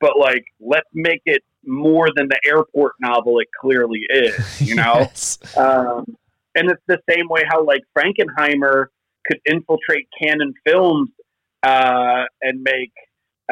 but 0.00 0.18
like 0.18 0.44
let's 0.60 0.88
make 0.94 1.22
it 1.26 1.42
more 1.64 2.08
than 2.14 2.28
the 2.28 2.38
airport 2.46 2.92
novel 3.00 3.38
it 3.40 3.48
clearly 3.60 4.00
is, 4.10 4.60
you 4.68 4.74
know. 4.74 4.94
Yes. 5.00 5.38
Um, 5.56 6.04
and 6.54 6.70
it's 6.70 6.82
the 6.86 6.98
same 7.08 7.28
way 7.28 7.42
how 7.48 7.64
like 7.64 7.82
Frankenheimer 7.96 8.86
could 9.26 9.38
infiltrate 9.46 10.08
Cannon 10.20 10.54
Films 10.66 11.10
uh, 11.62 12.24
and 12.42 12.62
make 12.62 12.92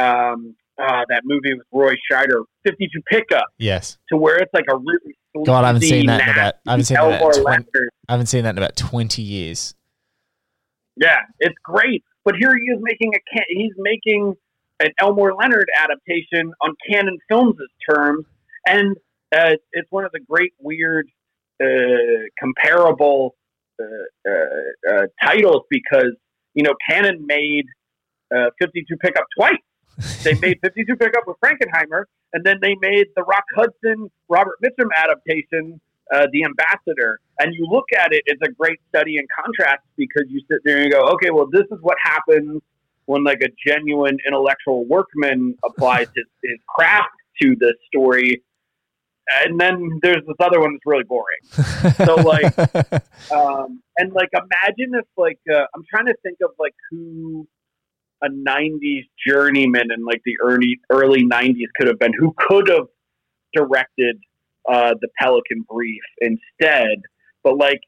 um, 0.01 0.55
uh, 0.79 1.05
that 1.09 1.23
movie 1.25 1.55
with 1.55 1.67
Roy 1.73 1.95
Scheider, 2.11 2.45
52 2.65 3.01
Pickup, 3.11 3.47
Yes. 3.59 3.99
to 4.11 4.17
where 4.17 4.37
it's 4.37 4.53
like 4.53 4.65
a 4.71 4.77
really 4.77 5.17
God, 5.45 5.65
I 5.65 5.67
haven't 5.69 5.83
seen 5.83 6.07
that 6.07 6.23
in 6.23 6.29
about- 6.31 6.55
I 6.67 6.71
haven't 6.73 6.85
seen 6.87 6.97
that 6.97 7.21
in 7.23 7.31
20 7.33 7.41
Leonard. 7.45 7.91
I 8.09 8.13
haven't 8.13 8.27
seen 8.27 8.45
that 8.45 8.51
in 8.51 8.59
about 8.59 8.77
20 8.77 9.23
years. 9.23 9.75
Yeah, 10.97 11.19
it's 11.41 11.57
great. 11.63 12.05
But 12.25 12.37
here 12.37 12.55
he 12.57 12.73
is 12.73 12.79
making 12.81 13.15
a 13.15 13.19
he's 13.49 13.73
making 13.77 14.35
an 14.81 14.91
Elmore 14.99 15.35
Leonard 15.35 15.69
adaptation 15.77 16.53
on 16.61 16.75
Cannon 16.89 17.19
Films' 17.29 17.57
terms, 17.89 18.25
and 18.67 18.97
uh, 19.35 19.53
it's 19.73 19.91
one 19.91 20.05
of 20.05 20.13
the 20.13 20.21
great 20.21 20.53
weird 20.59 21.09
uh, 21.63 21.67
comparable 22.39 23.37
uh, 23.81 23.85
uh, 24.29 24.93
uh, 24.93 25.07
titles 25.23 25.63
because 25.71 26.13
you 26.55 26.63
know 26.63 26.75
Cannon 26.89 27.27
made 27.27 27.67
uh, 28.35 28.51
52 28.59 28.97
Pickup 28.97 29.25
twice. 29.37 29.55
They 30.25 30.35
made 30.41 30.59
52 30.63 30.97
Pickup 30.97 31.25
with 31.27 31.37
Frankenheimer, 31.45 32.05
and 32.33 32.45
then 32.45 32.57
they 32.61 32.75
made 32.81 33.07
the 33.15 33.23
Rock 33.23 33.45
Hudson 33.55 34.11
Robert 34.29 34.57
Mitchum 34.65 34.89
adaptation 34.97 35.81
uh, 36.15 36.27
the 36.33 36.45
ambassador, 36.45 37.21
and 37.39 37.55
you 37.55 37.67
look 37.71 37.87
at 37.99 38.13
it, 38.13 38.23
it's 38.27 38.43
a 38.43 38.53
great 38.53 38.79
study 38.89 39.17
in 39.17 39.27
contrast 39.35 39.83
because 39.97 40.25
you 40.29 40.41
sit 40.51 40.59
there 40.65 40.77
and 40.77 40.87
you 40.87 40.91
go, 40.91 41.03
okay, 41.15 41.31
well, 41.31 41.49
this 41.51 41.65
is 41.71 41.79
what 41.81 41.97
happens 42.03 42.63
when 43.07 43.25
like 43.25 43.41
a 43.43 43.49
genuine 43.67 44.19
intellectual 44.27 44.85
workman 44.87 45.57
applies 45.65 46.09
his, 46.15 46.27
his 46.43 46.59
craft 46.69 47.09
to 47.43 47.57
this 47.59 47.75
story. 47.87 48.43
And 49.45 49.59
then 49.61 49.99
there's 50.03 50.25
this 50.25 50.37
other 50.39 50.61
one 50.61 50.75
that's 50.75 50.87
really 50.87 51.03
boring. 51.03 51.95
So, 52.05 52.15
like, 52.15 52.57
Um, 53.33 53.83
and 53.99 54.13
like, 54.13 54.29
imagine 54.33 54.95
if 54.95 55.07
like, 55.17 55.41
uh, 55.53 55.65
I'm 55.75 55.83
trying 55.91 56.07
to 56.07 56.15
think 56.23 56.39
of 56.45 56.51
like 56.59 56.75
who 56.91 57.49
a 58.23 58.29
90s 58.29 59.05
journeyman 59.27 59.91
in 59.91 60.05
like 60.05 60.23
the 60.25 60.37
early, 60.43 60.79
early 60.91 61.25
90s 61.25 61.67
could 61.77 61.89
have 61.89 61.99
been, 61.99 62.13
who 62.17 62.35
could 62.39 62.69
have 62.69 62.87
directed 63.55 64.19
uh, 64.69 64.95
the 65.01 65.09
Pelican 65.21 65.65
Brief 65.69 66.03
instead. 66.21 66.99
But 67.43 67.57
like, 67.59 67.81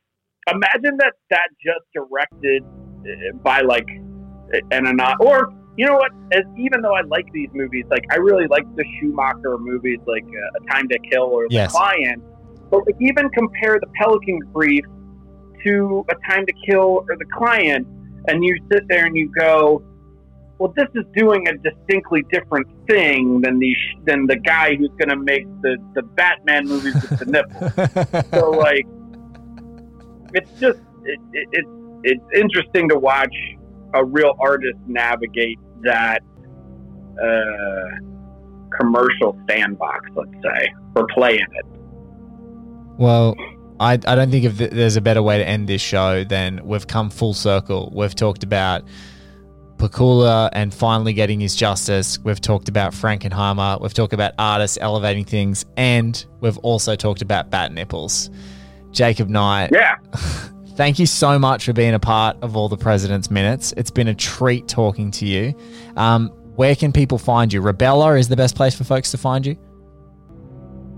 imagine 0.50 0.96
that 0.98 1.14
that 1.30 1.48
just 1.64 1.84
directed 1.94 2.62
uh, 2.64 3.36
by 3.42 3.60
like 3.60 3.88
an 4.70 4.86
anon 4.86 5.16
or 5.20 5.52
you 5.78 5.86
know 5.86 5.94
what? 5.94 6.10
As 6.32 6.42
even 6.58 6.82
though 6.82 6.94
I 6.94 7.02
like 7.02 7.26
these 7.32 7.50
movies, 7.54 7.84
like 7.88 8.04
I 8.10 8.16
really 8.16 8.48
like 8.48 8.64
the 8.74 8.84
Schumacher 8.98 9.58
movies, 9.58 10.00
like 10.06 10.24
uh, 10.24 10.60
A 10.60 10.72
Time 10.72 10.88
to 10.88 10.98
Kill 11.10 11.22
or 11.22 11.46
Yes. 11.50 11.72
The 11.72 11.78
Client. 11.78 12.22
But 12.68 12.84
like, 12.84 12.96
even 13.00 13.30
compare 13.30 13.78
the 13.80 13.86
Pelican 13.94 14.40
Brief 14.52 14.84
to 15.64 16.04
A 16.10 16.14
Time 16.28 16.44
to 16.46 16.52
Kill 16.68 17.04
or 17.08 17.16
The 17.16 17.24
Client, 17.32 17.86
and 18.26 18.44
you 18.44 18.58
sit 18.72 18.82
there 18.88 19.06
and 19.06 19.16
you 19.16 19.30
go, 19.38 19.80
well, 20.58 20.72
this 20.76 20.88
is 20.94 21.04
doing 21.14 21.46
a 21.48 21.56
distinctly 21.58 22.24
different 22.32 22.66
thing 22.88 23.40
than 23.42 23.58
the 23.58 23.76
than 24.04 24.26
the 24.26 24.36
guy 24.36 24.74
who's 24.74 24.90
going 24.98 25.08
to 25.08 25.16
make 25.16 25.44
the 25.62 25.76
the 25.94 26.02
Batman 26.02 26.66
movies 26.66 26.94
with 26.94 27.18
the 27.20 27.26
nipple. 27.26 28.30
so 28.38 28.50
like, 28.50 28.86
it's 30.34 30.50
just 30.60 30.80
it, 31.04 31.20
it, 31.32 31.48
it's 31.52 31.68
it's 32.02 32.24
interesting 32.34 32.88
to 32.88 32.98
watch 32.98 33.34
a 33.94 34.04
real 34.04 34.34
artist 34.40 34.78
navigate 34.86 35.58
that 35.82 36.22
uh, 37.22 38.76
commercial 38.78 39.38
sandbox, 39.48 40.08
let's 40.14 40.30
say, 40.42 40.72
or 40.96 41.06
play 41.14 41.34
in 41.34 41.46
it. 41.56 41.66
Well, 42.98 43.36
I, 43.80 43.92
I 43.92 43.96
don't 43.96 44.30
think 44.30 44.44
if 44.44 44.56
there's 44.58 44.96
a 44.96 45.00
better 45.00 45.22
way 45.22 45.38
to 45.38 45.46
end 45.46 45.68
this 45.68 45.80
show 45.80 46.24
than 46.24 46.66
we've 46.66 46.86
come 46.86 47.10
full 47.10 47.34
circle. 47.34 47.92
We've 47.94 48.14
talked 48.14 48.42
about 48.42 48.82
Pakula 49.78 50.50
and 50.52 50.74
finally 50.74 51.12
getting 51.12 51.40
his 51.40 51.54
justice. 51.56 52.18
We've 52.18 52.40
talked 52.40 52.68
about 52.68 52.92
Frankenheimer. 52.92 53.80
We've 53.80 53.94
talked 53.94 54.12
about 54.12 54.32
artists 54.38 54.76
elevating 54.80 55.24
things. 55.24 55.64
And 55.76 56.22
we've 56.40 56.58
also 56.58 56.96
talked 56.96 57.22
about 57.22 57.50
bat 57.50 57.72
nipples. 57.72 58.30
Jacob 58.90 59.28
Knight, 59.28 59.70
Yeah. 59.72 59.96
thank 60.76 60.98
you 60.98 61.06
so 61.06 61.38
much 61.38 61.64
for 61.64 61.72
being 61.72 61.94
a 61.94 61.98
part 62.00 62.36
of 62.42 62.56
all 62.56 62.68
the 62.68 62.76
President's 62.76 63.30
Minutes. 63.30 63.72
It's 63.76 63.90
been 63.90 64.08
a 64.08 64.14
treat 64.14 64.66
talking 64.68 65.10
to 65.12 65.26
you. 65.26 65.54
Um, 65.96 66.28
where 66.56 66.74
can 66.74 66.92
people 66.92 67.18
find 67.18 67.52
you? 67.52 67.60
Rebeller 67.62 68.18
is 68.18 68.28
the 68.28 68.36
best 68.36 68.56
place 68.56 68.74
for 68.74 68.84
folks 68.84 69.10
to 69.12 69.18
find 69.18 69.46
you. 69.46 69.56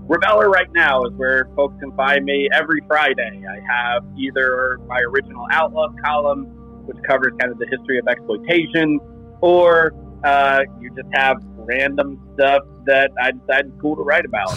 Rebeller 0.07 0.51
right 0.51 0.71
now 0.73 1.03
is 1.05 1.13
where 1.13 1.47
folks 1.55 1.79
can 1.79 1.91
find 1.95 2.25
me 2.25 2.49
every 2.53 2.81
Friday. 2.87 3.43
I 3.47 3.59
have 3.73 4.03
either 4.17 4.77
my 4.87 4.99
original 4.99 5.45
Outlook 5.51 5.93
column, 6.03 6.47
which 6.85 6.97
covers 7.07 7.33
kind 7.39 7.51
of 7.51 7.57
the 7.57 7.67
history 7.67 7.99
of 7.99 8.07
exploitation, 8.07 8.99
or 9.41 9.93
uh, 10.23 10.61
you 10.79 10.89
just 10.95 11.09
have 11.13 11.37
random 11.55 12.19
stuff 12.33 12.63
that 12.85 13.11
I 13.21 13.31
decided 13.31 13.73
cool 13.81 13.95
to 13.95 14.01
write 14.01 14.25
about. 14.25 14.51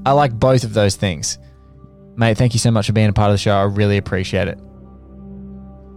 I 0.06 0.12
like 0.12 0.38
both 0.38 0.64
of 0.64 0.74
those 0.74 0.96
things. 0.96 1.38
Mate, 2.16 2.36
thank 2.36 2.52
you 2.52 2.58
so 2.58 2.70
much 2.70 2.86
for 2.86 2.92
being 2.92 3.08
a 3.08 3.12
part 3.12 3.30
of 3.30 3.34
the 3.34 3.38
show. 3.38 3.52
I 3.52 3.62
really 3.62 3.96
appreciate 3.96 4.48
it. 4.48 4.58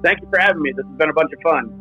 Thank 0.04 0.22
you 0.22 0.28
for 0.30 0.40
having 0.40 0.62
me. 0.62 0.72
This 0.76 0.86
has 0.86 0.98
been 0.98 1.10
a 1.10 1.14
bunch 1.14 1.32
of 1.34 1.42
fun. 1.42 1.78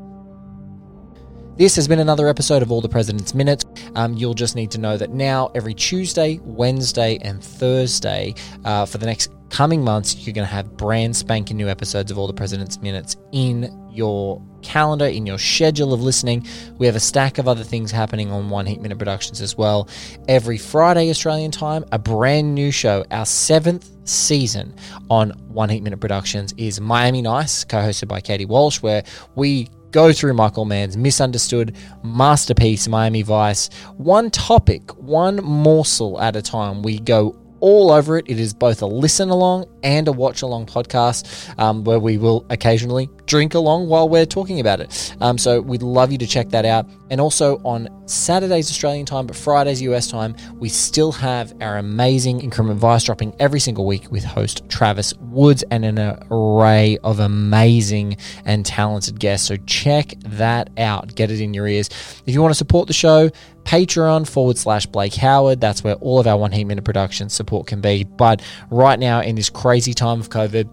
This 1.57 1.77
has 1.77 1.87
been 1.87 1.99
another 1.99 2.27
episode 2.27 2.63
of 2.63 2.73
All 2.73 2.81
the 2.81 2.89
President's 2.89 3.35
Minutes. 3.35 3.67
Um, 3.95 4.15
you'll 4.15 4.35
just 4.35 4.57
need 4.57 4.71
to 4.71 4.79
know 4.79 4.97
that 4.97 5.11
now, 5.11 5.51
every 5.55 5.75
Tuesday, 5.75 6.41
Wednesday, 6.43 7.19
and 7.21 7.45
Thursday 7.45 8.35
uh, 8.65 8.87
for 8.87 8.97
the 8.97 9.05
next 9.05 9.31
coming 9.51 9.85
months, 9.85 10.17
you're 10.27 10.33
going 10.33 10.47
to 10.47 10.53
have 10.53 10.77
brand 10.77 11.15
spanking 11.15 11.57
new 11.57 11.69
episodes 11.69 12.11
of 12.11 12.19
All 12.19 12.27
the 12.27 12.33
President's 12.33 12.81
Minutes 12.81 13.17
in 13.33 13.77
your 13.93 14.43
calendar, 14.63 15.07
in 15.07 15.27
your 15.27 15.39
schedule 15.39 15.93
of 15.93 16.01
listening. 16.01 16.47
We 16.79 16.87
have 16.87 16.97
a 16.97 17.01
stack 17.01 17.39
of 17.39 17.49
other 17.49 17.65
things 17.65 17.91
happening 17.91 18.31
on 18.31 18.49
One 18.49 18.65
Heat 18.65 18.81
Minute 18.81 18.99
Productions 18.99 19.41
as 19.41 19.59
well. 19.59 19.89
Every 20.29 20.57
Friday, 20.57 21.11
Australian 21.11 21.51
time, 21.51 21.85
a 21.93 21.99
brand 21.99 22.55
new 22.55 22.71
show, 22.71 23.05
our 23.11 23.27
seventh 23.27 23.91
season 24.05 24.75
on 25.11 25.31
One 25.49 25.69
Heat 25.69 25.83
Minute 25.83 26.01
Productions 26.01 26.55
is 26.57 26.81
Miami 26.81 27.21
Nice, 27.21 27.65
co 27.65 27.79
hosted 27.79 28.09
by 28.09 28.21
Katie 28.21 28.47
Walsh, 28.47 28.81
where 28.81 29.03
we 29.35 29.69
go 29.91 30.13
through 30.13 30.35
Michael 30.35 30.65
Mann's 30.65 30.97
misunderstood 30.97 31.77
masterpiece, 32.05 32.87
Miami 32.87 33.23
Vice, 33.23 33.69
one 33.97 34.31
topic, 34.31 34.97
one 34.97 35.37
morsel 35.37 36.21
at 36.21 36.37
a 36.37 36.43
time. 36.43 36.83
We 36.83 37.01
go 37.01 37.37
all 37.61 37.91
over 37.91 38.19
it. 38.19 38.25
It 38.29 38.39
is 38.39 38.53
both 38.53 38.83
a 38.83 38.87
listen 38.87 39.31
along 39.31 39.67
and 39.83 40.09
a 40.09 40.13
watch 40.13 40.43
along 40.43 40.67
podcast 40.67 41.59
um, 41.59 41.85
where 41.85 41.99
we 41.99 42.19
will 42.19 42.47
occasionally 42.51 43.09
drink 43.27 43.55
along 43.55 43.89
while 43.89 44.09
we're 44.09 44.27
talking 44.27 44.61
about 44.61 44.81
it. 44.81 45.15
Um, 45.21 45.39
so 45.39 45.61
we'd 45.61 45.83
love 45.83 46.13
you 46.13 46.19
to 46.19 46.27
check 46.27 46.51
that 46.51 46.65
out. 46.65 46.87
And 47.11 47.21
also 47.21 47.59
on 47.65 47.89
Saturdays 48.07 48.71
Australian 48.71 49.07
time, 49.07 49.27
but 49.27 49.37
Fridays 49.37 49.81
US 49.83 50.09
time, 50.09 50.37
we 50.55 50.69
still 50.69 51.13
have 51.13 51.53
our 51.61 51.79
amazing 51.79 52.41
Increment 52.41 52.79
Vice 52.79 53.05
dropping 53.05 53.35
every 53.39 53.61
single 53.61 53.87
week 53.87 54.11
with 54.11 54.25
host 54.25 54.69
Travis 54.69 55.15
Woods 55.19 55.65
and 55.71 55.85
an 55.85 55.99
array 56.31 56.99
of 57.03 57.21
amazing 57.21 58.17
and 58.45 58.65
talented 58.67 59.19
guests. 59.19 59.49
So 59.49 59.57
check 59.67 60.15
that 60.25 60.71
out. 60.79 61.15
Get 61.15 61.31
it 61.31 61.41
in 61.41 61.55
your 61.55 61.67
ears. 61.67 61.89
If 62.27 62.35
you 62.35 62.43
want 62.43 62.53
to 62.53 62.59
support 62.59 62.87
the 62.87 62.93
show, 62.93 63.31
Patreon 63.65 64.29
forward 64.29 64.59
slash 64.59 64.87
Blake 64.87 65.15
Howard. 65.15 65.61
That's 65.61 65.85
where 65.85 65.95
all 65.97 66.19
of 66.19 66.27
our 66.27 66.37
One 66.37 66.53
Heat 66.53 66.65
Minute 66.65 66.85
production 66.85 67.29
support 67.29 67.67
can 67.67 67.81
be. 67.81 68.05
But 68.05 68.43
right 68.71 68.99
now, 68.99 69.21
in 69.21 69.37
this 69.37 69.51
crazy 69.51 69.95
time 69.95 70.21
of 70.21 70.31
COVID, 70.31 70.69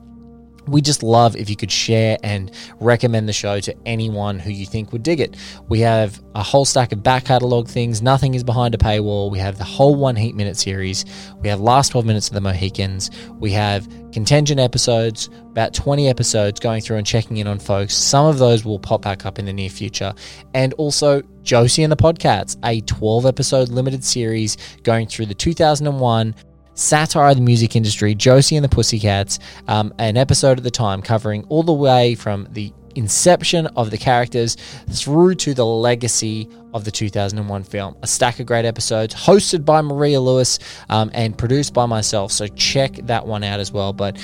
we 0.68 0.82
just 0.82 1.03
love 1.03 1.36
if 1.36 1.49
you 1.49 1.55
could 1.55 1.72
share 1.72 2.18
and 2.24 2.51
recommend 2.80 3.28
the 3.28 3.34
show 3.34 3.59
to 3.59 3.76
anyone 3.86 4.39
who 4.39 4.51
you 4.51 4.65
think 4.65 4.91
would 4.91 5.03
dig 5.03 5.20
it. 5.20 5.36
We 5.68 5.80
have 5.82 6.22
a 6.36 6.43
whole 6.43 6.65
stack 6.65 6.91
of 6.91 7.03
back 7.03 7.26
catalog 7.26 7.68
things. 7.68 8.01
Nothing 8.01 8.34
is 8.34 8.43
behind 8.43 8.76
a 8.76 8.78
paywall. 8.78 9.32
We 9.32 9.39
have 9.39 9.57
the 9.57 9.63
whole 9.63 9.95
one 9.95 10.15
heat 10.15 10.36
minute 10.36 10.57
series. 10.57 11.05
We 11.39 11.49
have 11.49 11.59
last 11.59 11.89
12 11.89 12.05
minutes 12.05 12.28
of 12.28 12.34
the 12.34 12.41
Mohicans. 12.41 13.09
We 13.39 13.51
have 13.51 13.88
contingent 14.11 14.59
episodes, 14.59 15.30
about 15.51 15.74
20 15.74 16.07
episodes 16.07 16.59
going 16.59 16.82
through 16.82 16.97
and 16.97 17.05
checking 17.05 17.38
in 17.38 17.47
on 17.47 17.59
folks. 17.59 17.93
Some 17.93 18.26
of 18.26 18.39
those 18.39 18.65
will 18.65 18.80
pop 18.80 19.01
back 19.01 19.26
up 19.26 19.39
in 19.39 19.45
the 19.45 19.53
near 19.53 19.70
future. 19.70 20.13
And 20.53 20.74
also 20.74 21.22
Josie 21.43 21.84
and 21.84 21.91
the 21.91 21.97
Podcats, 21.97 22.57
a 22.63 22.82
12 22.82 23.26
episode 23.26 23.70
limited 23.70 24.03
series 24.03 24.57
going 24.84 25.07
through 25.07 25.28
the 25.28 25.34
2001 25.34 26.36
satire 26.78 27.30
of 27.30 27.36
the 27.36 27.41
music 27.41 27.75
industry, 27.75 28.15
Josie 28.15 28.55
and 28.55 28.63
the 28.63 28.69
Pussycats, 28.69 29.39
um, 29.67 29.93
an 29.99 30.17
episode 30.17 30.57
at 30.57 30.63
the 30.63 30.71
time 30.71 31.01
covering 31.01 31.43
all 31.49 31.63
the 31.63 31.73
way 31.73 32.15
from 32.15 32.47
the 32.51 32.71
inception 32.95 33.67
of 33.67 33.91
the 33.91 33.97
characters 33.97 34.57
through 34.89 35.36
to 35.36 35.53
the 35.53 35.65
legacy 35.65 36.49
of 36.73 36.84
the 36.84 36.91
2001 36.91 37.63
film. 37.63 37.95
A 38.01 38.07
stack 38.07 38.39
of 38.39 38.45
great 38.45 38.65
episodes 38.65 39.13
hosted 39.13 39.63
by 39.63 39.82
Maria 39.82 40.19
Lewis 40.19 40.59
um, 40.89 41.11
and 41.13 41.38
produced 41.38 41.73
by 41.73 41.86
myself. 41.86 42.32
So 42.32 42.47
check 42.47 42.95
that 43.03 43.25
one 43.25 43.43
out 43.43 43.59
as 43.59 43.71
well. 43.71 43.93
But 43.93 44.17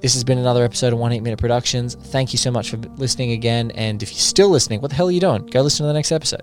this 0.00 0.14
has 0.14 0.24
been 0.24 0.38
another 0.38 0.62
episode 0.62 0.92
of 0.92 0.98
One 0.98 1.10
Heat 1.10 1.20
Minute 1.20 1.38
Productions. 1.40 1.94
Thank 1.94 2.32
you 2.32 2.38
so 2.38 2.50
much 2.50 2.70
for 2.70 2.76
listening 2.76 3.32
again. 3.32 3.70
And 3.72 4.02
if 4.02 4.12
you're 4.12 4.20
still 4.20 4.50
listening, 4.50 4.80
what 4.80 4.90
the 4.90 4.96
hell 4.96 5.08
are 5.08 5.12
you 5.12 5.20
doing? 5.20 5.46
Go 5.46 5.62
listen 5.62 5.84
to 5.84 5.88
the 5.88 5.94
next 5.94 6.12
episode. 6.12 6.42